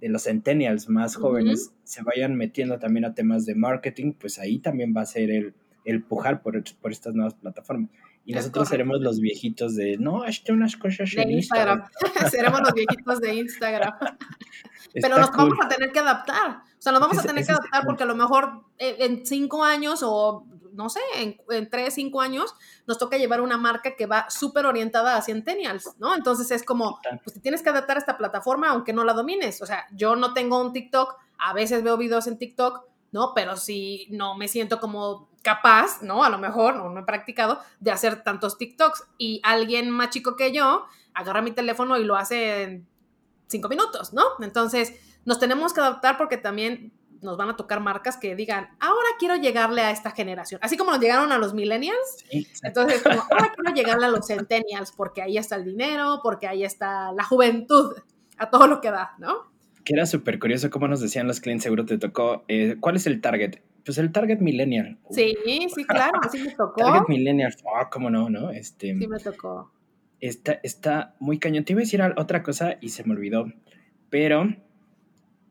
de 0.00 0.08
los 0.08 0.24
centennials 0.24 0.88
más 0.88 1.16
jóvenes 1.16 1.72
se 1.84 2.02
vayan 2.02 2.34
metiendo 2.34 2.78
también 2.78 3.04
a 3.04 3.14
temas 3.14 3.44
de 3.44 3.54
marketing, 3.54 4.14
pues 4.14 4.38
ahí 4.38 4.58
también 4.58 4.94
va 4.96 5.02
a 5.02 5.06
ser 5.06 5.30
el, 5.30 5.54
el 5.84 6.02
pujar 6.02 6.42
por, 6.42 6.62
por 6.80 6.90
estas 6.90 7.14
nuevas 7.14 7.34
plataformas. 7.34 7.90
Y 8.24 8.32
nosotros 8.32 8.68
seremos 8.68 9.00
los 9.00 9.18
viejitos 9.20 9.74
de, 9.76 9.96
no, 9.98 10.22
hazte 10.22 10.52
unas 10.52 10.76
cosas 10.76 11.10
de 11.10 11.22
Instagram. 11.22 11.84
seremos 12.30 12.60
los 12.60 12.74
viejitos 12.74 13.20
de 13.20 13.34
Instagram. 13.34 13.92
Pero 14.94 15.18
nos 15.18 15.30
vamos 15.32 15.58
a 15.62 15.68
tener 15.68 15.90
que 15.90 15.98
adaptar. 15.98 16.62
O 16.78 16.82
sea, 16.82 16.92
nos 16.92 17.00
vamos 17.00 17.18
a 17.18 17.22
tener 17.22 17.44
que 17.44 17.52
adaptar 17.52 17.84
porque 17.84 18.02
a 18.02 18.06
lo 18.06 18.14
mejor 18.14 18.64
en 18.78 19.24
cinco 19.26 19.64
años 19.64 20.00
o 20.02 20.46
no 20.72 20.88
sé, 20.88 21.00
en, 21.16 21.40
en 21.50 21.70
tres, 21.70 21.94
cinco 21.94 22.20
años, 22.20 22.54
nos 22.86 22.98
toca 22.98 23.16
llevar 23.16 23.40
una 23.40 23.56
marca 23.56 23.96
que 23.96 24.06
va 24.06 24.28
súper 24.30 24.66
orientada 24.66 25.16
a 25.16 25.22
centennials, 25.22 25.90
¿no? 25.98 26.14
Entonces 26.14 26.50
es 26.50 26.64
como, 26.64 27.00
pues 27.24 27.34
te 27.34 27.40
tienes 27.40 27.62
que 27.62 27.70
adaptar 27.70 27.96
a 27.96 28.00
esta 28.00 28.18
plataforma 28.18 28.70
aunque 28.70 28.92
no 28.92 29.04
la 29.04 29.12
domines. 29.12 29.62
O 29.62 29.66
sea, 29.66 29.86
yo 29.92 30.16
no 30.16 30.32
tengo 30.34 30.60
un 30.60 30.72
TikTok, 30.72 31.16
a 31.38 31.52
veces 31.52 31.82
veo 31.82 31.96
videos 31.96 32.26
en 32.26 32.38
TikTok, 32.38 32.84
¿no? 33.12 33.32
Pero 33.34 33.56
si 33.56 34.06
no 34.10 34.36
me 34.36 34.48
siento 34.48 34.80
como 34.80 35.28
capaz, 35.42 36.02
¿no? 36.02 36.24
A 36.24 36.30
lo 36.30 36.38
mejor, 36.38 36.76
no, 36.76 36.88
no 36.90 37.00
he 37.00 37.04
practicado, 37.04 37.60
de 37.80 37.90
hacer 37.90 38.22
tantos 38.22 38.58
TikToks. 38.58 39.04
Y 39.18 39.40
alguien 39.42 39.90
más 39.90 40.10
chico 40.10 40.36
que 40.36 40.52
yo 40.52 40.84
agarra 41.14 41.42
mi 41.42 41.52
teléfono 41.52 41.96
y 41.96 42.04
lo 42.04 42.16
hace 42.16 42.62
en 42.62 42.88
cinco 43.46 43.68
minutos, 43.68 44.12
¿no? 44.12 44.24
Entonces, 44.40 44.94
nos 45.24 45.38
tenemos 45.38 45.72
que 45.72 45.80
adaptar 45.80 46.16
porque 46.16 46.36
también 46.36 46.92
nos 47.22 47.36
van 47.36 47.50
a 47.50 47.56
tocar 47.56 47.80
marcas 47.80 48.16
que 48.16 48.34
digan, 48.34 48.68
ahora 48.80 49.08
quiero 49.18 49.36
llegarle 49.36 49.82
a 49.82 49.90
esta 49.90 50.10
generación. 50.10 50.60
Así 50.62 50.76
como 50.76 50.90
nos 50.90 51.00
llegaron 51.00 51.32
a 51.32 51.38
los 51.38 51.54
millennials. 51.54 52.24
entonces, 52.62 53.02
como, 53.02 53.22
ahora 53.30 53.52
quiero 53.54 53.74
llegarle 53.74 54.06
a 54.06 54.10
los 54.10 54.26
centennials 54.26 54.92
porque 54.92 55.22
ahí 55.22 55.38
está 55.38 55.56
el 55.56 55.64
dinero, 55.64 56.20
porque 56.22 56.46
ahí 56.46 56.64
está 56.64 57.12
la 57.12 57.24
juventud, 57.24 57.94
a 58.38 58.50
todo 58.50 58.66
lo 58.66 58.80
que 58.80 58.90
da, 58.90 59.14
¿no? 59.18 59.50
Que 59.84 59.94
era 59.94 60.06
súper 60.06 60.38
curioso 60.38 60.70
cómo 60.70 60.88
nos 60.88 61.00
decían 61.00 61.26
los 61.26 61.40
clientes, 61.40 61.64
seguro 61.64 61.84
te 61.84 61.98
tocó, 61.98 62.44
eh, 62.48 62.76
¿cuál 62.80 62.96
es 62.96 63.06
el 63.06 63.20
target? 63.20 63.60
Pues 63.84 63.98
el 63.98 64.12
target 64.12 64.40
millennial. 64.40 64.98
Sí, 65.10 65.36
sí, 65.74 65.84
claro, 65.84 66.20
así 66.22 66.38
me 66.38 66.54
tocó. 66.54 66.82
Target 66.82 67.08
millennial, 67.08 67.54
ah, 67.76 67.88
cómo 67.90 68.10
no, 68.10 68.28
¿no? 68.28 68.50
Este, 68.50 68.96
sí 68.96 69.06
me 69.06 69.18
tocó. 69.18 69.72
Está, 70.20 70.60
está 70.62 71.14
muy 71.18 71.38
cañón. 71.38 71.64
Te 71.64 71.72
iba 71.72 71.80
a 71.80 71.84
decir 71.84 72.02
otra 72.16 72.42
cosa 72.42 72.76
y 72.82 72.90
se 72.90 73.04
me 73.04 73.14
olvidó, 73.14 73.46
pero 74.10 74.54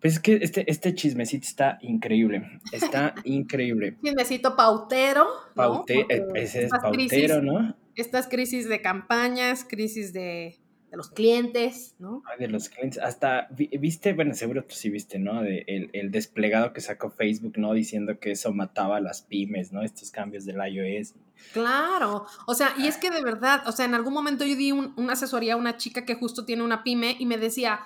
pues 0.02 0.14
es 0.14 0.20
que 0.20 0.36
este, 0.42 0.70
este 0.72 0.96
chismecito 0.96 1.46
está 1.46 1.78
increíble. 1.82 2.60
Está 2.72 3.14
increíble. 3.26 3.98
Chismecito 4.02 4.56
pautero. 4.56 5.28
Paute 5.56 6.06
eh, 6.10 6.26
ese 6.36 6.64
es 6.64 6.70
pautero, 6.70 7.42
¿no? 7.42 7.76
Estas 7.96 8.28
crisis 8.28 8.70
de 8.70 8.82
campañas, 8.82 9.66
crisis 9.68 10.14
de, 10.14 10.58
los 10.94 11.10
clientes, 11.10 11.96
¿no? 12.00 12.24
de 12.40 12.48
los 12.48 12.70
clientes. 12.70 12.98
Hasta, 13.04 13.50
viste, 13.52 14.14
bueno, 14.14 14.34
seguro 14.36 14.64
tú 14.64 14.74
sí 14.74 14.90
viste, 14.90 15.20
¿no? 15.20 15.42
De 15.42 15.66
el, 15.68 16.12
desplegado 16.12 16.72
que 16.72 16.80
sacó 16.80 17.10
Facebook, 17.10 17.58
¿no? 17.58 17.74
Diciendo 17.74 18.20
que 18.20 18.32
eso 18.32 18.54
mataba 18.54 18.98
a 18.98 19.02
las 19.02 19.24
pymes, 19.24 19.74
¿no? 19.74 19.84
Estos 19.84 20.12
cambios 20.12 20.46
del 20.46 20.58
iOS. 20.66 21.16
Claro, 21.52 22.26
o 22.48 22.54
sea, 22.54 22.74
y 22.78 22.88
es 22.88 22.96
que 22.96 23.12
de 23.12 23.22
verdad, 23.22 23.68
o 23.68 23.74
sea, 23.74 23.84
en 23.86 23.96
algún 23.96 24.14
momento 24.14 24.46
yo 24.46 24.56
di 24.56 24.72
una 24.72 25.14
asesoría 25.14 25.56
a 25.56 25.58
una 25.58 25.76
chica 25.76 26.06
que 26.06 26.16
justo 26.16 26.46
tiene 26.46 26.64
una 26.64 26.84
pyme 26.84 27.18
y 27.20 27.26
me 27.26 27.38
decía, 27.38 27.82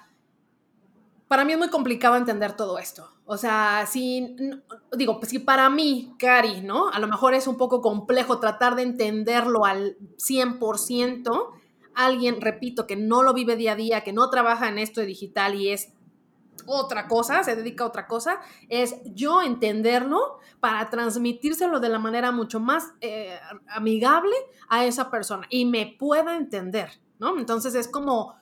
para 1.34 1.46
mí 1.46 1.54
es 1.54 1.58
muy 1.58 1.70
complicado 1.70 2.16
entender 2.16 2.56
todo 2.56 2.78
esto. 2.78 3.10
O 3.26 3.38
sea, 3.38 3.88
si, 3.88 4.36
digo, 4.96 5.18
pues 5.18 5.32
si 5.32 5.40
para 5.40 5.68
mí, 5.68 6.14
Cari, 6.20 6.62
¿no? 6.62 6.90
A 6.90 7.00
lo 7.00 7.08
mejor 7.08 7.34
es 7.34 7.48
un 7.48 7.58
poco 7.58 7.82
complejo 7.82 8.40
tratar 8.40 8.76
de 8.76 8.84
entenderlo 8.84 9.66
al 9.66 9.98
100%. 10.20 11.50
Alguien, 11.96 12.40
repito, 12.40 12.86
que 12.86 12.96
no 12.96 13.24
lo 13.24 13.34
vive 13.34 13.56
día 13.56 13.72
a 13.72 13.76
día, 13.76 14.02
que 14.02 14.14
no 14.14 14.30
trabaja 14.30 14.70
en 14.70 14.78
esto 14.78 15.02
de 15.02 15.08
digital 15.08 15.56
y 15.56 15.70
es 15.70 15.94
otra 16.68 17.08
cosa, 17.08 17.44
se 17.44 17.56
dedica 17.56 17.84
a 17.84 17.88
otra 17.88 18.06
cosa, 18.06 18.40
es 18.70 18.98
yo 19.04 19.42
entenderlo 19.42 20.38
para 20.60 20.92
transmitírselo 20.92 21.80
de 21.80 21.90
la 21.90 21.98
manera 21.98 22.32
mucho 22.32 22.60
más 22.60 22.94
eh, 23.02 23.40
amigable 23.70 24.36
a 24.70 24.86
esa 24.86 25.10
persona 25.10 25.48
y 25.50 25.66
me 25.66 25.96
pueda 25.98 26.38
entender, 26.38 26.92
¿no? 27.18 27.40
Entonces 27.40 27.74
es 27.74 27.88
como 27.88 28.36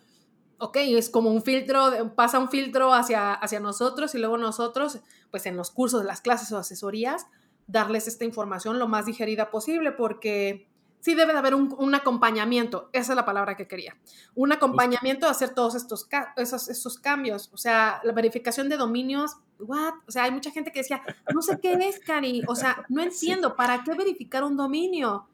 ok, 0.61 0.77
es 0.77 1.09
como 1.09 1.31
un 1.31 1.41
filtro, 1.41 2.13
pasa 2.15 2.37
un 2.37 2.49
filtro 2.49 2.93
hacia, 2.93 3.33
hacia 3.33 3.59
nosotros 3.59 4.13
y 4.13 4.19
luego 4.19 4.37
nosotros, 4.37 4.99
pues 5.31 5.47
en 5.47 5.57
los 5.57 5.71
cursos, 5.71 6.05
las 6.05 6.21
clases 6.21 6.51
o 6.51 6.57
asesorías, 6.57 7.25
darles 7.65 8.07
esta 8.07 8.25
información 8.25 8.77
lo 8.77 8.87
más 8.87 9.07
digerida 9.07 9.49
posible 9.49 9.91
porque 9.91 10.67
sí 10.99 11.15
debe 11.15 11.33
de 11.33 11.39
haber 11.39 11.55
un, 11.55 11.95
acompañamiento, 11.95 12.89
esa 12.93 13.13
es 13.13 13.15
la 13.15 13.25
palabra 13.25 13.57
que 13.57 13.67
quería, 13.67 13.97
un 14.35 14.51
acompañamiento 14.51 15.25
a 15.25 15.31
hacer 15.31 15.49
todos 15.49 15.73
estos, 15.73 16.07
esos, 16.37 16.69
estos 16.69 16.99
cambios, 16.99 17.49
o 17.53 17.57
sea, 17.57 17.99
la 18.03 18.13
verificación 18.13 18.69
de 18.69 18.77
dominios, 18.77 19.37
what, 19.57 19.95
o 20.07 20.11
sea, 20.11 20.25
hay 20.25 20.31
mucha 20.31 20.51
gente 20.51 20.71
que 20.71 20.81
decía, 20.81 21.01
no 21.33 21.41
sé 21.41 21.59
qué 21.59 21.73
es, 21.73 21.99
Cari, 21.99 22.43
o 22.47 22.55
sea, 22.55 22.85
no 22.87 23.01
entiendo, 23.03 23.55
¿para 23.55 23.83
qué 23.83 23.95
verificar 23.95 24.43
un 24.43 24.55
dominio? 24.55 25.27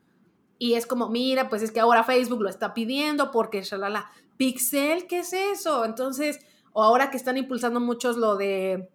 Y 0.57 0.73
es 0.73 0.87
como, 0.87 1.09
mira, 1.09 1.49
pues 1.49 1.61
es 1.61 1.71
que 1.71 1.81
ahora 1.81 2.03
Facebook 2.03 2.41
lo 2.41 2.49
está 2.49 2.73
pidiendo 2.73 3.31
porque, 3.31 3.61
shalala, 3.61 4.09
Pixel, 4.37 5.07
¿qué 5.07 5.19
es 5.19 5.33
eso? 5.33 5.83
Entonces, 5.83 6.39
o 6.73 6.83
ahora 6.83 7.09
que 7.09 7.17
están 7.17 7.37
impulsando 7.37 7.79
muchos 7.79 8.17
lo 8.17 8.35
de 8.35 8.89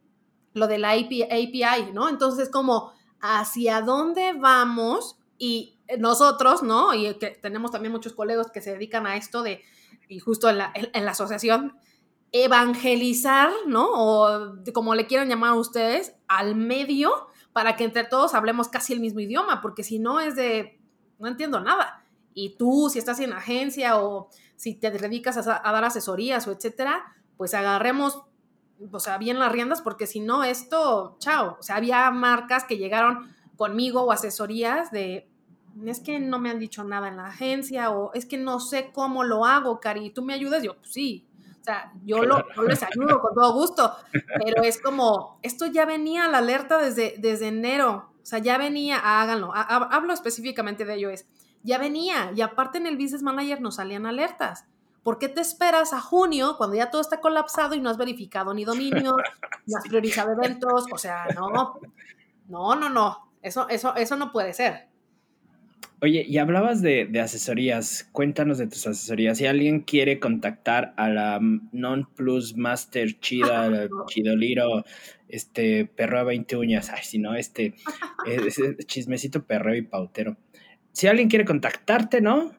lo 0.55 0.67
de 0.67 0.79
la 0.79 0.93
API, 0.93 1.93
¿no? 1.93 2.09
Entonces, 2.09 2.49
como 2.49 2.93
hacia 3.21 3.81
dónde 3.81 4.33
vamos 4.35 5.19
y 5.39 5.79
nosotros, 5.99 6.63
¿no? 6.63 6.95
Y 6.95 7.15
que 7.15 7.31
tenemos 7.31 7.71
también 7.71 7.93
muchos 7.93 8.13
colegas 8.13 8.51
que 8.51 8.61
se 8.61 8.73
dedican 8.73 9.07
a 9.07 9.17
esto 9.17 9.43
de, 9.43 9.63
y 10.09 10.19
justo 10.19 10.49
en 10.51 10.59
la, 10.59 10.73
en, 10.75 11.05
la 11.05 11.13
asociación, 11.13 11.75
evangelizar, 12.33 13.51
¿no? 13.67 13.89
O 13.93 14.57
como 14.73 14.95
le 14.95 15.07
quieran 15.07 15.29
llamar 15.29 15.51
a 15.51 15.55
ustedes, 15.55 16.15
al 16.29 16.55
medio, 16.55 17.29
para 17.53 17.77
que 17.77 17.85
entre 17.85 18.05
todos 18.05 18.35
hablemos 18.35 18.69
casi 18.69 18.93
el 18.93 19.01
mismo 19.01 19.21
idioma, 19.21 19.61
porque 19.61 19.85
si 19.85 19.99
no 19.99 20.21
es 20.21 20.37
de, 20.37 20.81
no 21.19 21.29
entiendo 21.29 21.61
nada. 21.61 22.05
Y 22.35 22.57
tú, 22.57 22.89
si 22.91 22.99
estás 22.99 23.21
en 23.21 23.33
agencia 23.35 23.99
o 24.01 24.31
si 24.63 24.77
te 24.77 24.93
dedicas 24.93 25.37
a, 25.39 25.43
dar 25.43 25.85
asesorías 25.85 26.47
o 26.47 26.53
etcétera, 26.53 27.17
pues 27.37 27.53
agarremos, 27.53 28.23
o 28.93 29.01
sea, 29.01 29.19
bien 29.19 29.41
las 29.41 29.51
riendas, 29.51 29.83
porque 29.83 30.07
si 30.07 30.21
no, 30.21 30.45
esto, 30.45 31.17
chao. 31.19 31.57
O 31.59 31.63
sea, 31.65 31.75
había 31.75 32.09
marcas 32.13 32.63
que 32.63 32.79
llegaron 32.79 33.35
conmigo 33.57 34.03
o 34.03 34.13
asesorías 34.13 34.93
de, 34.93 35.29
es 35.85 35.99
que 35.99 36.21
no 36.21 36.39
me 36.39 36.49
han 36.49 36.61
dicho 36.61 36.85
nada 36.85 37.09
en 37.09 37.17
la 37.17 37.27
agencia 37.27 37.91
o 37.91 38.13
es 38.15 38.25
que 38.25 38.39
no 38.39 38.61
sé 38.61 38.93
cómo 38.93 39.25
lo 39.25 39.47
hago, 39.47 39.81
Cari, 39.81 40.11
¿tú 40.11 40.23
me 40.23 40.33
ayudas? 40.33 40.63
Yo, 40.63 40.77
pues 40.77 40.93
sí. 40.93 41.27
O 41.61 41.65
sea, 41.65 41.93
yo, 42.05 42.23
lo, 42.23 42.45
les 42.69 42.85
ayudo 42.85 43.21
con 43.21 43.35
todo 43.35 43.53
gusto, 43.55 43.93
pero 44.13 44.63
es 44.63 44.81
como, 44.81 45.41
esto 45.43 45.67
ya 45.67 45.87
venía 45.87 46.27
a 46.27 46.29
la 46.29 46.39
alerta 46.39 46.79
desde, 46.79 47.17
desde 47.19 47.49
enero, 47.49 48.13
o 48.23 48.27
sea, 48.27 48.39
ya 48.39 48.59
venía, 48.59 49.01
háganlo, 49.03 49.51
hablo 49.53 50.13
específicamente 50.13 50.85
de 50.85 50.95
ello, 50.95 51.11
es, 51.11 51.27
ya 51.63 51.79
venía. 51.79 52.33
Y 52.35 52.41
aparte 52.41 52.79
en 52.79 52.87
el 52.87 52.97
Business 52.97 53.23
Manager 53.23 53.61
nos 53.61 53.77
salían 53.77 54.07
alertas. 54.07 54.67
¿Por 55.03 55.19
qué 55.19 55.29
te 55.29 55.41
esperas 55.41 55.93
a 55.93 56.01
junio 56.01 56.55
cuando 56.57 56.77
ya 56.77 56.91
todo 56.91 57.01
está 57.01 57.21
colapsado 57.21 57.75
y 57.75 57.81
no 57.81 57.91
has 57.91 57.99
verificado 57.99 58.55
ni 58.55 58.65
dominio, 58.65 59.17
no 59.67 59.77
has 59.77 59.87
priorizado 59.89 60.33
eventos? 60.33 60.87
O 60.93 60.99
sea, 60.99 61.27
no, 61.35 61.51
no, 62.49 62.77
no, 62.77 62.89
no. 62.89 63.33
Eso, 63.43 63.69
eso, 63.69 63.97
eso 63.97 64.17
no 64.17 64.31
puede 64.31 64.53
ser. 64.53 64.93
Oye, 66.03 66.25
y 66.29 66.39
hablabas 66.39 66.83
de, 66.83 67.09
asesorías. 67.21 68.09
Cuéntanos 68.11 68.59
de 68.59 68.67
tus 68.67 68.89
asesorías. 68.89 69.39
Si 69.39 69.47
alguien 69.47 69.83
quiere 69.83 70.19
contactar 70.19 70.95
a 70.97 71.09
la 71.09 71.39
Non 71.41 72.09
Plus 72.17 72.57
Master 72.57 73.21
Chida, 73.21 73.89
Chidoliro, 74.09 74.85
este 75.29 75.85
perro 75.87 76.19
a 76.19 76.25
20 76.25 76.57
uñas, 76.57 76.91
ay, 76.91 77.05
si 77.05 77.21
no, 77.21 77.37
este 77.37 77.75
chismecito 78.87 79.45
perreo 79.45 79.77
y 79.77 79.83
pautero. 79.83 80.37
Si 80.93 81.07
alguien 81.07 81.29
quiere 81.29 81.45
contactarte, 81.45 82.21
¿no? 82.21 82.53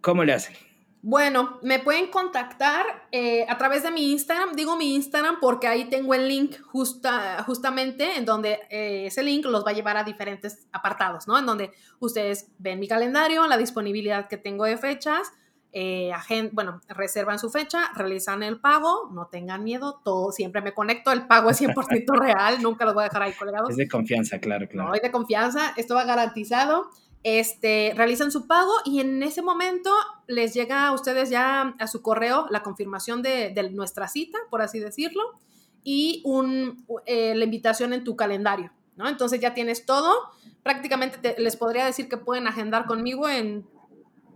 ¿Cómo 0.00 0.24
le 0.24 0.32
hacen? 0.32 0.54
Bueno, 1.00 1.58
me 1.62 1.78
pueden 1.78 2.10
contactar 2.10 2.84
eh, 3.12 3.46
a 3.48 3.56
través 3.56 3.84
de 3.84 3.90
mi 3.90 4.10
Instagram. 4.10 4.54
Digo 4.56 4.76
mi 4.76 4.96
Instagram 4.96 5.38
porque 5.40 5.68
ahí 5.68 5.84
tengo 5.84 6.12
el 6.12 6.26
link 6.26 6.60
justa, 6.62 7.42
justamente 7.44 8.16
en 8.16 8.24
donde 8.24 8.58
eh, 8.68 9.06
ese 9.06 9.22
link 9.22 9.44
los 9.46 9.64
va 9.64 9.70
a 9.70 9.74
llevar 9.74 9.96
a 9.96 10.02
diferentes 10.02 10.66
apartados, 10.72 11.28
¿no? 11.28 11.38
En 11.38 11.46
donde 11.46 11.70
ustedes 12.00 12.50
ven 12.58 12.80
mi 12.80 12.88
calendario, 12.88 13.46
la 13.46 13.56
disponibilidad 13.56 14.28
que 14.28 14.38
tengo 14.38 14.64
de 14.64 14.76
fechas, 14.76 15.32
eh, 15.72 16.12
bueno, 16.52 16.80
reservan 16.88 17.38
su 17.38 17.50
fecha, 17.50 17.90
realizan 17.94 18.42
el 18.42 18.60
pago, 18.60 19.10
no 19.12 19.26
tengan 19.26 19.64
miedo, 19.64 20.00
todo, 20.04 20.32
siempre 20.32 20.62
me 20.62 20.72
conecto, 20.72 21.12
el 21.12 21.26
pago 21.26 21.50
es 21.50 21.60
100% 21.60 22.18
real, 22.20 22.62
nunca 22.62 22.84
los 22.84 22.94
voy 22.94 23.02
a 23.02 23.04
dejar 23.04 23.22
ahí 23.22 23.32
colgados. 23.32 23.70
Es 23.70 23.76
de 23.76 23.88
confianza, 23.88 24.38
claro, 24.38 24.68
claro. 24.68 24.88
No, 24.88 24.94
es 24.94 25.02
de 25.02 25.10
confianza, 25.10 25.72
esto 25.76 25.94
va 25.94 26.04
garantizado 26.04 26.90
este, 27.22 27.92
realizan 27.96 28.30
su 28.30 28.46
pago 28.46 28.72
y 28.84 29.00
en 29.00 29.22
ese 29.22 29.42
momento 29.42 29.90
les 30.26 30.54
llega 30.54 30.86
a 30.86 30.92
ustedes 30.92 31.30
ya 31.30 31.74
a 31.78 31.86
su 31.86 32.00
correo 32.00 32.46
la 32.50 32.62
confirmación 32.62 33.22
de, 33.22 33.70
nuestra 33.72 34.08
cita, 34.08 34.38
por 34.50 34.62
así 34.62 34.78
decirlo, 34.78 35.22
y 35.82 36.22
un, 36.24 36.84
eh, 37.06 37.34
la 37.34 37.44
invitación 37.44 37.92
en 37.92 38.04
tu 38.04 38.16
calendario, 38.16 38.72
¿no? 38.96 39.08
Entonces 39.08 39.40
ya 39.40 39.54
tienes 39.54 39.84
todo. 39.84 40.14
Prácticamente 40.62 41.34
les 41.38 41.56
podría 41.56 41.84
decir 41.84 42.08
que 42.08 42.16
pueden 42.16 42.46
agendar 42.46 42.86
conmigo 42.86 43.28
en 43.28 43.66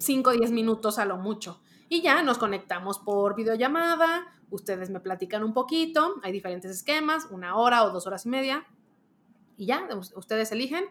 5 0.03 0.31
o 0.31 0.33
10 0.33 0.51
minutos 0.51 0.99
a 0.99 1.05
lo 1.05 1.17
mucho. 1.17 1.61
Y 1.89 2.03
ya 2.03 2.23
nos 2.23 2.39
conectamos 2.39 2.99
por 2.99 3.37
videollamada, 3.37 4.27
ustedes 4.51 4.91
me 4.91 5.01
platican 5.01 5.45
un 5.45 5.53
poquito, 5.53 6.17
hay 6.23 6.33
diferentes 6.33 6.71
esquemas, 6.71 7.27
una 7.31 7.57
hora 7.57 7.85
o 7.85 7.91
dos 7.91 8.07
horas 8.07 8.27
y 8.27 8.29
media, 8.29 8.67
y 9.57 9.67
ya, 9.67 9.89
ustedes 10.15 10.53
eligen 10.53 10.85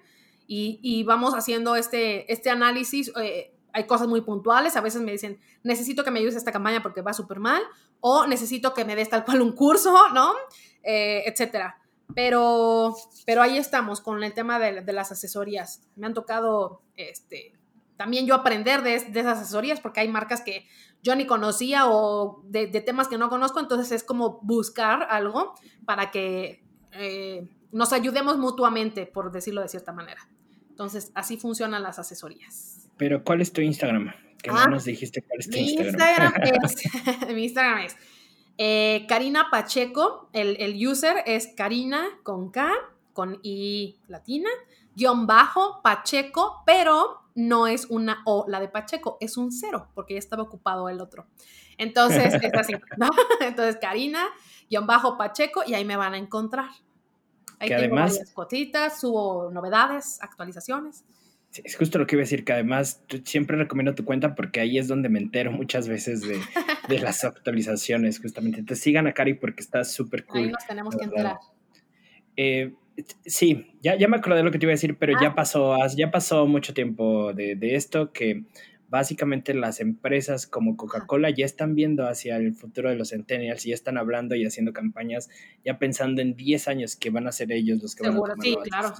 y, 0.47 1.03
vamos 1.03 1.33
haciendo 1.33 1.75
este, 1.75 2.31
este 2.31 2.49
análisis. 2.49 3.11
Eh, 3.21 3.55
hay 3.73 3.87
cosas 3.87 4.07
muy 4.07 4.21
puntuales, 4.21 4.75
a 4.75 4.81
veces 4.81 5.01
me 5.01 5.13
dicen, 5.13 5.39
necesito 5.63 6.03
que 6.03 6.11
me 6.11 6.19
ayudes 6.19 6.35
a 6.35 6.39
esta 6.39 6.51
campaña 6.51 6.81
porque 6.81 7.01
va 7.01 7.13
súper 7.13 7.39
mal, 7.39 7.63
o 8.01 8.27
necesito 8.27 8.73
que 8.73 8.83
me 8.83 8.95
des 8.95 9.09
tal 9.09 9.23
cual 9.23 9.41
un 9.41 9.53
curso, 9.53 10.09
¿no? 10.13 10.33
Eh, 10.83 11.23
etcétera. 11.25 11.77
Pero, 12.13 12.95
pero 13.25 13.41
ahí 13.41 13.57
estamos 13.57 14.01
con 14.01 14.21
el 14.23 14.33
tema 14.33 14.59
de, 14.59 14.81
las 14.91 15.11
asesorías. 15.13 15.87
Me 15.95 16.07
han 16.07 16.13
tocado 16.13 16.81
este, 16.95 17.53
también 18.01 18.25
yo 18.25 18.33
aprender 18.33 18.81
de, 18.81 18.95
esas 18.95 19.37
asesorías 19.37 19.79
porque 19.79 19.99
hay 19.99 20.07
marcas 20.07 20.41
que 20.41 20.65
yo 21.03 21.15
ni 21.15 21.27
conocía 21.27 21.85
o 21.85 22.41
de, 22.45 22.65
temas 22.81 23.07
que 23.07 23.19
no 23.19 23.29
conozco, 23.29 23.59
entonces 23.59 23.91
es 23.91 24.03
como 24.03 24.39
buscar 24.41 25.05
algo 25.11 25.53
para 25.85 26.09
que 26.09 26.63
eh, 26.93 27.47
nos 27.71 27.93
ayudemos 27.93 28.39
mutuamente, 28.39 29.05
por 29.05 29.31
decirlo 29.31 29.61
de 29.61 29.67
cierta 29.67 29.91
manera. 29.93 30.27
Entonces, 30.71 31.11
así 31.13 31.37
funcionan 31.37 31.83
las 31.83 31.99
asesorías. 31.99 32.89
Pero, 32.97 33.23
¿cuál 33.23 33.41
es 33.41 33.53
tu 33.53 33.61
Instagram? 33.61 34.11
Que 34.41 34.49
no 34.49 34.57
ah, 34.57 34.65
nos 34.65 34.85
dijiste 34.85 35.21
cuál 35.21 35.39
es 35.39 35.47
tu 35.51 35.57
mi 35.57 35.73
Instagram. 35.73 36.33
mi 37.35 37.43
Instagram 37.43 37.79
es 37.81 37.95
eh, 38.57 39.05
Karina 39.07 39.49
Pacheco. 39.51 40.27
El, 40.33 40.75
user 40.87 41.17
es 41.27 41.53
Karina 41.55 42.07
con 42.23 42.49
K, 42.49 42.71
con 43.13 43.39
I 43.43 43.99
latina, 44.07 44.49
guion 44.95 45.27
bajo 45.27 45.83
Pacheco, 45.83 46.63
pero 46.65 47.20
no 47.35 47.67
es 47.67 47.85
una 47.89 48.21
O, 48.25 48.45
la 48.47 48.59
de 48.59 48.67
Pacheco, 48.67 49.17
es 49.19 49.37
un 49.37 49.51
cero, 49.51 49.89
porque 49.93 50.15
ya 50.15 50.19
estaba 50.19 50.43
ocupado 50.43 50.89
el 50.89 50.99
otro. 50.99 51.27
Entonces, 51.77 52.33
es 52.33 52.53
así, 52.53 52.73
Entonces, 53.41 53.77
Karina, 53.81 54.27
guion 54.69 54.87
bajo 54.87 55.17
Pacheco, 55.17 55.63
y 55.65 55.73
ahí 55.73 55.85
me 55.85 55.95
van 55.95 56.13
a 56.13 56.17
encontrar. 56.17 56.69
Ahí 57.59 57.69
que 57.69 57.75
tengo 57.75 57.95
además, 57.95 58.13
varias 58.13 58.33
cotitas, 58.33 58.99
subo 58.99 59.51
novedades, 59.51 60.19
actualizaciones. 60.21 61.05
es 61.63 61.75
justo 61.75 61.99
lo 61.99 62.07
que 62.07 62.15
iba 62.15 62.21
a 62.21 62.25
decir, 62.25 62.43
que 62.43 62.53
además 62.53 63.03
siempre 63.23 63.55
recomiendo 63.55 63.93
tu 63.93 64.03
cuenta 64.03 64.35
porque 64.35 64.59
ahí 64.59 64.77
es 64.77 64.87
donde 64.87 65.09
me 65.09 65.19
entero 65.19 65.51
muchas 65.51 65.87
veces 65.87 66.21
de, 66.21 66.39
las 66.99 67.23
actualizaciones, 67.23 68.19
justamente. 68.19 68.59
Entonces 68.59 68.83
sigan 68.83 69.07
a 69.07 69.13
Cari 69.13 69.35
porque 69.35 69.61
está 69.61 69.83
súper 69.83 70.25
cool. 70.25 70.41
Ahí 70.41 70.49
nos 70.49 70.65
tenemos 70.65 70.95
que 70.95 71.03
enterar. 71.03 71.37
Eh, 72.35 72.73
sí, 73.25 73.77
ya, 73.81 73.97
ya 73.97 74.07
me 74.07 74.17
acordé 74.17 74.37
de 74.37 74.43
lo 74.43 74.51
que 74.51 74.59
te 74.59 74.65
iba 74.65 74.71
a 74.71 74.75
decir, 74.75 74.97
pero 74.97 75.13
ya, 75.21 75.29
ah. 75.29 75.35
pasó, 75.35 75.75
ya 75.95 76.11
pasó 76.11 76.47
mucho 76.47 76.73
tiempo 76.73 77.33
de, 77.33 77.55
de 77.55 77.75
esto 77.75 78.11
que 78.11 78.43
básicamente 78.91 79.53
las 79.53 79.79
empresas 79.79 80.45
como 80.45 80.75
Coca-Cola 80.75 81.29
ya 81.29 81.45
están 81.45 81.75
viendo 81.75 82.07
hacia 82.07 82.35
el 82.35 82.53
futuro 82.53 82.89
de 82.89 82.97
los 82.97 83.09
centennials 83.09 83.65
y 83.65 83.69
ya 83.69 83.75
están 83.75 83.97
hablando 83.97 84.35
y 84.35 84.45
haciendo 84.45 84.73
campañas 84.73 85.29
ya 85.63 85.79
pensando 85.79 86.21
en 86.21 86.35
10 86.35 86.67
años 86.67 86.97
que 86.97 87.09
van 87.09 87.25
a 87.25 87.31
ser 87.31 87.53
ellos 87.53 87.81
los 87.81 87.95
que 87.95 88.03
van 88.03 88.17
a 88.17 88.19
tomar 88.19 88.37
sí, 88.41 88.57
claro. 88.61 88.93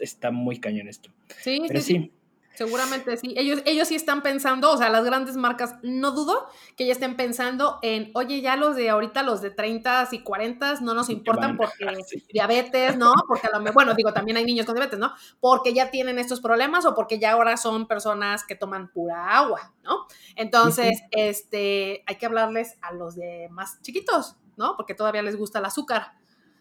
está 0.00 0.30
muy 0.30 0.60
cañón 0.60 0.88
esto. 0.88 1.10
Sí, 1.38 1.62
sí, 1.70 1.80
sí. 1.80 2.12
Seguramente 2.56 3.18
sí. 3.18 3.34
Ellos, 3.36 3.60
ellos 3.66 3.86
sí 3.86 3.94
están 3.94 4.22
pensando, 4.22 4.72
o 4.72 4.78
sea, 4.78 4.88
las 4.88 5.04
grandes 5.04 5.36
marcas, 5.36 5.76
no 5.82 6.12
dudo 6.12 6.48
que 6.74 6.86
ya 6.86 6.92
estén 6.92 7.14
pensando 7.14 7.78
en, 7.82 8.10
oye, 8.14 8.40
ya 8.40 8.56
los 8.56 8.76
de 8.76 8.88
ahorita, 8.88 9.22
los 9.22 9.42
de 9.42 9.50
30 9.50 10.08
y 10.12 10.20
40 10.20 10.80
no 10.80 10.94
nos 10.94 11.10
importan 11.10 11.58
porque 11.58 11.84
diabetes, 12.32 12.96
¿no? 12.96 13.12
Porque 13.28 13.48
a 13.48 13.50
lo 13.50 13.60
mejor, 13.60 13.74
bueno, 13.74 13.94
digo, 13.94 14.14
también 14.14 14.38
hay 14.38 14.46
niños 14.46 14.64
con 14.64 14.74
diabetes, 14.74 14.98
¿no? 14.98 15.12
Porque 15.38 15.74
ya 15.74 15.90
tienen 15.90 16.18
estos 16.18 16.40
problemas 16.40 16.86
o 16.86 16.94
porque 16.94 17.18
ya 17.18 17.32
ahora 17.32 17.58
son 17.58 17.86
personas 17.86 18.44
que 18.44 18.54
toman 18.54 18.90
pura 18.90 19.36
agua, 19.36 19.74
¿no? 19.84 20.06
Entonces, 20.34 21.02
este, 21.10 22.04
hay 22.06 22.16
que 22.16 22.24
hablarles 22.24 22.78
a 22.80 22.94
los 22.94 23.16
de 23.16 23.48
más 23.50 23.82
chiquitos, 23.82 24.36
¿no? 24.56 24.76
Porque 24.78 24.94
todavía 24.94 25.20
les 25.20 25.36
gusta 25.36 25.58
el 25.58 25.66
azúcar. 25.66 26.12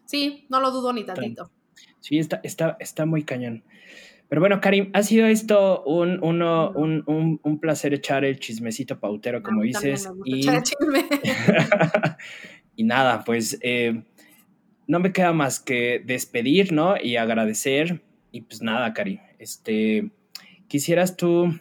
Sí, 0.04 0.46
no 0.50 0.60
lo 0.60 0.72
dudo 0.72 0.92
ni 0.92 1.06
tantito. 1.06 1.50
Sí, 2.02 2.20
está, 2.20 2.40
está, 2.44 2.76
está 2.80 3.06
muy 3.06 3.24
cañón. 3.24 3.64
Pero 4.28 4.42
bueno, 4.42 4.60
Karim, 4.60 4.90
ha 4.94 5.04
sido 5.04 5.28
esto 5.28 5.84
un, 5.84 6.20
uno, 6.24 6.72
un, 6.72 7.04
un, 7.06 7.40
un 7.44 7.60
placer 7.60 7.94
echar 7.94 8.26
el 8.26 8.40
chismecito 8.40 9.00
pautero, 9.00 9.44
como 9.44 9.62
dices. 9.62 10.10
Y... 10.26 10.48
Y 12.76 12.84
nada, 12.84 13.24
pues 13.24 13.58
eh, 13.62 14.04
no 14.88 15.00
me 15.00 15.14
queda 15.14 15.34
más 15.34 15.60
que 15.60 16.02
despedir, 16.06 16.74
¿no? 16.74 16.96
Y 17.02 17.16
agradecer. 17.16 18.02
Y 18.32 18.42
pues 18.42 18.62
nada, 18.62 18.94
Karim, 18.94 19.20
este, 19.40 20.12
quisieras 20.68 21.16
tú 21.16 21.58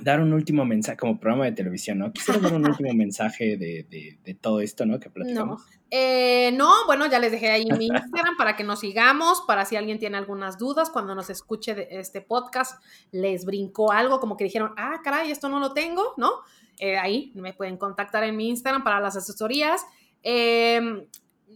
dar 0.00 0.20
un 0.20 0.32
último 0.32 0.64
mensaje, 0.64 0.98
como 0.98 1.18
programa 1.18 1.46
de 1.46 1.52
televisión, 1.52 1.98
¿no? 1.98 2.12
Quisiera 2.12 2.40
dar 2.40 2.54
un 2.54 2.66
último 2.68 2.92
mensaje 2.92 3.56
de, 3.56 3.86
de, 4.22 4.34
todo 4.34 4.60
esto, 4.60 4.84
¿no? 4.84 5.00
Que 5.00 5.10
platicamos. 5.10 5.62
No. 5.62 5.66
Eh, 5.90 6.52
no, 6.54 6.70
bueno, 6.86 7.06
ya 7.06 7.18
les 7.18 7.32
dejé 7.32 7.50
ahí 7.50 7.66
mi 7.78 7.86
Instagram 7.86 8.36
para 8.36 8.56
que 8.56 8.64
nos 8.64 8.80
sigamos, 8.80 9.42
para 9.46 9.64
si 9.64 9.76
alguien 9.76 9.98
tiene 9.98 10.16
algunas 10.16 10.58
dudas, 10.58 10.90
cuando 10.90 11.14
nos 11.14 11.30
escuche 11.30 11.74
de 11.74 11.88
este 11.90 12.20
podcast, 12.20 12.82
les 13.12 13.44
brincó 13.44 13.92
algo, 13.92 14.20
como 14.20 14.36
que 14.36 14.44
dijeron, 14.44 14.72
ah, 14.76 15.00
caray, 15.02 15.30
esto 15.30 15.48
no 15.48 15.60
lo 15.60 15.72
tengo, 15.72 16.14
¿no? 16.16 16.30
Eh, 16.78 16.98
ahí 16.98 17.32
me 17.34 17.54
pueden 17.54 17.78
contactar 17.78 18.24
en 18.24 18.36
mi 18.36 18.48
Instagram 18.48 18.84
para 18.84 19.00
las 19.00 19.16
asesorías. 19.16 19.82
Em, 20.22 21.06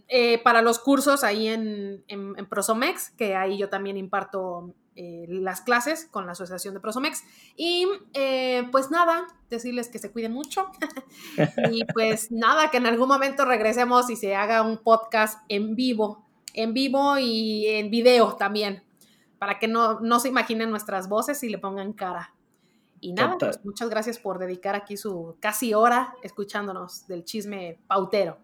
eh, 0.07 0.41
para 0.43 0.61
los 0.61 0.79
cursos 0.79 1.23
ahí 1.23 1.47
en, 1.47 2.03
en, 2.07 2.33
en, 2.37 2.45
Prosomex, 2.47 3.11
que 3.11 3.35
ahí 3.35 3.57
yo 3.57 3.69
también 3.69 3.97
imparto 3.97 4.73
eh, 5.03 5.25
las 5.27 5.61
clases 5.61 6.05
con 6.05 6.27
la 6.27 6.33
Asociación 6.33 6.75
de 6.75 6.79
Prosomex. 6.79 7.23
Y 7.57 7.87
eh, 8.13 8.67
pues 8.71 8.91
nada, 8.91 9.25
decirles 9.49 9.89
que 9.89 9.97
se 9.97 10.11
cuiden 10.11 10.31
mucho. 10.31 10.67
y 11.71 11.83
pues 11.85 12.31
nada, 12.31 12.69
que 12.69 12.77
en 12.77 12.85
algún 12.85 13.07
momento 13.07 13.43
regresemos 13.43 14.11
y 14.11 14.15
se 14.15 14.35
haga 14.35 14.61
un 14.61 14.77
podcast 14.77 15.39
en 15.49 15.75
vivo, 15.75 16.23
en 16.53 16.75
vivo 16.75 17.17
y 17.17 17.65
en 17.65 17.89
video 17.89 18.35
también, 18.35 18.83
para 19.39 19.57
que 19.57 19.67
no, 19.67 20.01
no 20.01 20.19
se 20.19 20.27
imaginen 20.29 20.69
nuestras 20.69 21.09
voces 21.09 21.41
y 21.41 21.49
le 21.49 21.57
pongan 21.57 21.93
cara. 21.93 22.35
Y 22.99 23.13
nada, 23.13 23.39
pues 23.39 23.65
muchas 23.65 23.89
gracias 23.89 24.19
por 24.19 24.37
dedicar 24.37 24.75
aquí 24.75 24.97
su 24.97 25.35
casi 25.39 25.73
hora 25.73 26.13
escuchándonos 26.21 27.07
del 27.07 27.25
chisme 27.25 27.79
pautero 27.87 28.37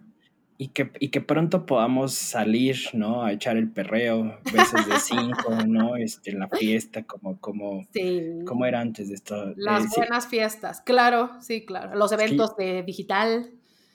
y 0.57 0.69
que, 0.69 0.91
y 0.99 1.09
que 1.09 1.21
pronto 1.21 1.65
podamos 1.65 2.13
salir, 2.13 2.77
¿no? 2.93 3.23
A 3.23 3.31
echar 3.31 3.57
el 3.57 3.69
perreo, 3.69 4.39
veces 4.51 4.87
de 4.87 4.99
cinco, 4.99 5.51
¿no? 5.67 5.95
Este, 5.95 6.31
la 6.33 6.47
fiesta, 6.47 7.03
como, 7.03 7.39
como, 7.39 7.87
como 8.45 8.65
era 8.65 8.79
antes 8.81 9.09
de 9.09 9.15
esto. 9.15 9.53
Las 9.55 9.85
eh, 9.85 9.89
buenas 9.97 10.27
fiestas, 10.27 10.81
claro, 10.81 11.31
sí, 11.41 11.65
claro. 11.65 11.95
Los 11.95 12.11
eventos 12.11 12.55
de 12.55 12.83
digital. 12.83 13.51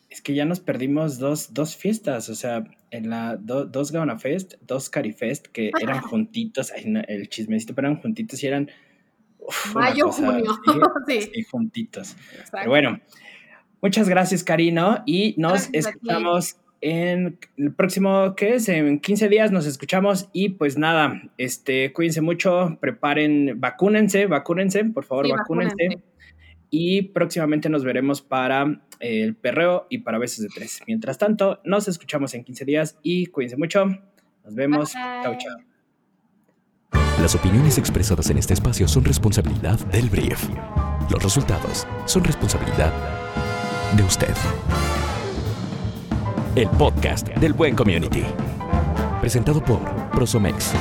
Es 0.08 0.20
que 0.20 0.34
ya 0.34 0.44
nos 0.44 0.60
perdimos 0.60 1.18
dos, 1.18 1.52
dos 1.54 1.74
fiestas, 1.74 2.28
o 2.28 2.34
sea, 2.34 2.64
en 2.90 3.10
la 3.10 3.36
dos 3.36 3.90
Gauna 3.90 4.18
Fest, 4.18 4.54
dos 4.60 4.88
Carifest, 4.90 5.46
que 5.48 5.72
eran 5.80 6.00
juntitos, 6.02 6.72
el 6.74 7.28
chismecito, 7.28 7.74
pero 7.74 7.88
eran 7.88 8.00
juntitos 8.00 8.42
y 8.42 8.46
eran 8.46 8.70
Mayo, 9.74 10.10
junio. 10.10 10.60
Sí, 11.06 11.42
juntitos. 11.50 12.16
Pero 12.50 12.70
bueno, 12.70 13.00
muchas 13.82 14.08
gracias, 14.08 14.44
Karino, 14.44 15.02
y 15.04 15.34
nos 15.36 15.68
escuchamos 15.72 16.56
en 16.80 17.38
el 17.56 17.72
próximo, 17.72 18.34
¿qué 18.36 18.54
es? 18.54 18.68
En 18.68 18.98
15 18.98 19.28
días 19.28 19.52
nos 19.52 19.66
escuchamos 19.66 20.28
y 20.32 20.50
pues 20.50 20.78
nada, 20.78 21.22
este, 21.38 21.92
cuídense 21.92 22.20
mucho, 22.20 22.78
preparen, 22.80 23.60
vacúnense, 23.60 24.26
vacúnense, 24.26 24.84
por 24.86 25.04
favor, 25.04 25.28
vacúnense. 25.30 26.02
Y 26.70 27.02
próximamente 27.02 27.68
nos 27.68 27.84
veremos 27.84 28.22
para 28.22 28.82
el 28.98 29.36
perreo 29.36 29.86
y 29.90 29.98
para 29.98 30.18
veces 30.18 30.42
de 30.42 30.48
tres. 30.48 30.80
Mientras 30.86 31.18
tanto, 31.18 31.60
nos 31.64 31.86
escuchamos 31.86 32.32
en 32.34 32.44
15 32.44 32.64
días 32.64 32.98
y 33.02 33.26
cuídense 33.26 33.56
mucho. 33.58 33.84
Nos 34.44 34.54
vemos. 34.54 34.92
Chao, 34.92 35.36
chao. 35.38 35.56
Las 37.20 37.34
opiniones 37.34 37.78
expresadas 37.78 38.30
en 38.30 38.38
este 38.38 38.54
espacio 38.54 38.88
son 38.88 39.04
responsabilidad 39.04 39.78
del 39.88 40.08
brief. 40.08 40.48
Los 41.10 41.22
resultados 41.22 41.86
son 42.06 42.24
responsabilidad 42.24 42.92
de 43.96 44.02
usted 44.02 44.34
el 46.54 46.68
podcast 46.68 47.28
del 47.28 47.54
Buen 47.54 47.74
Community. 47.74 48.24
Presentado 49.20 49.62
por 49.64 49.80
Prosomex 50.10 50.72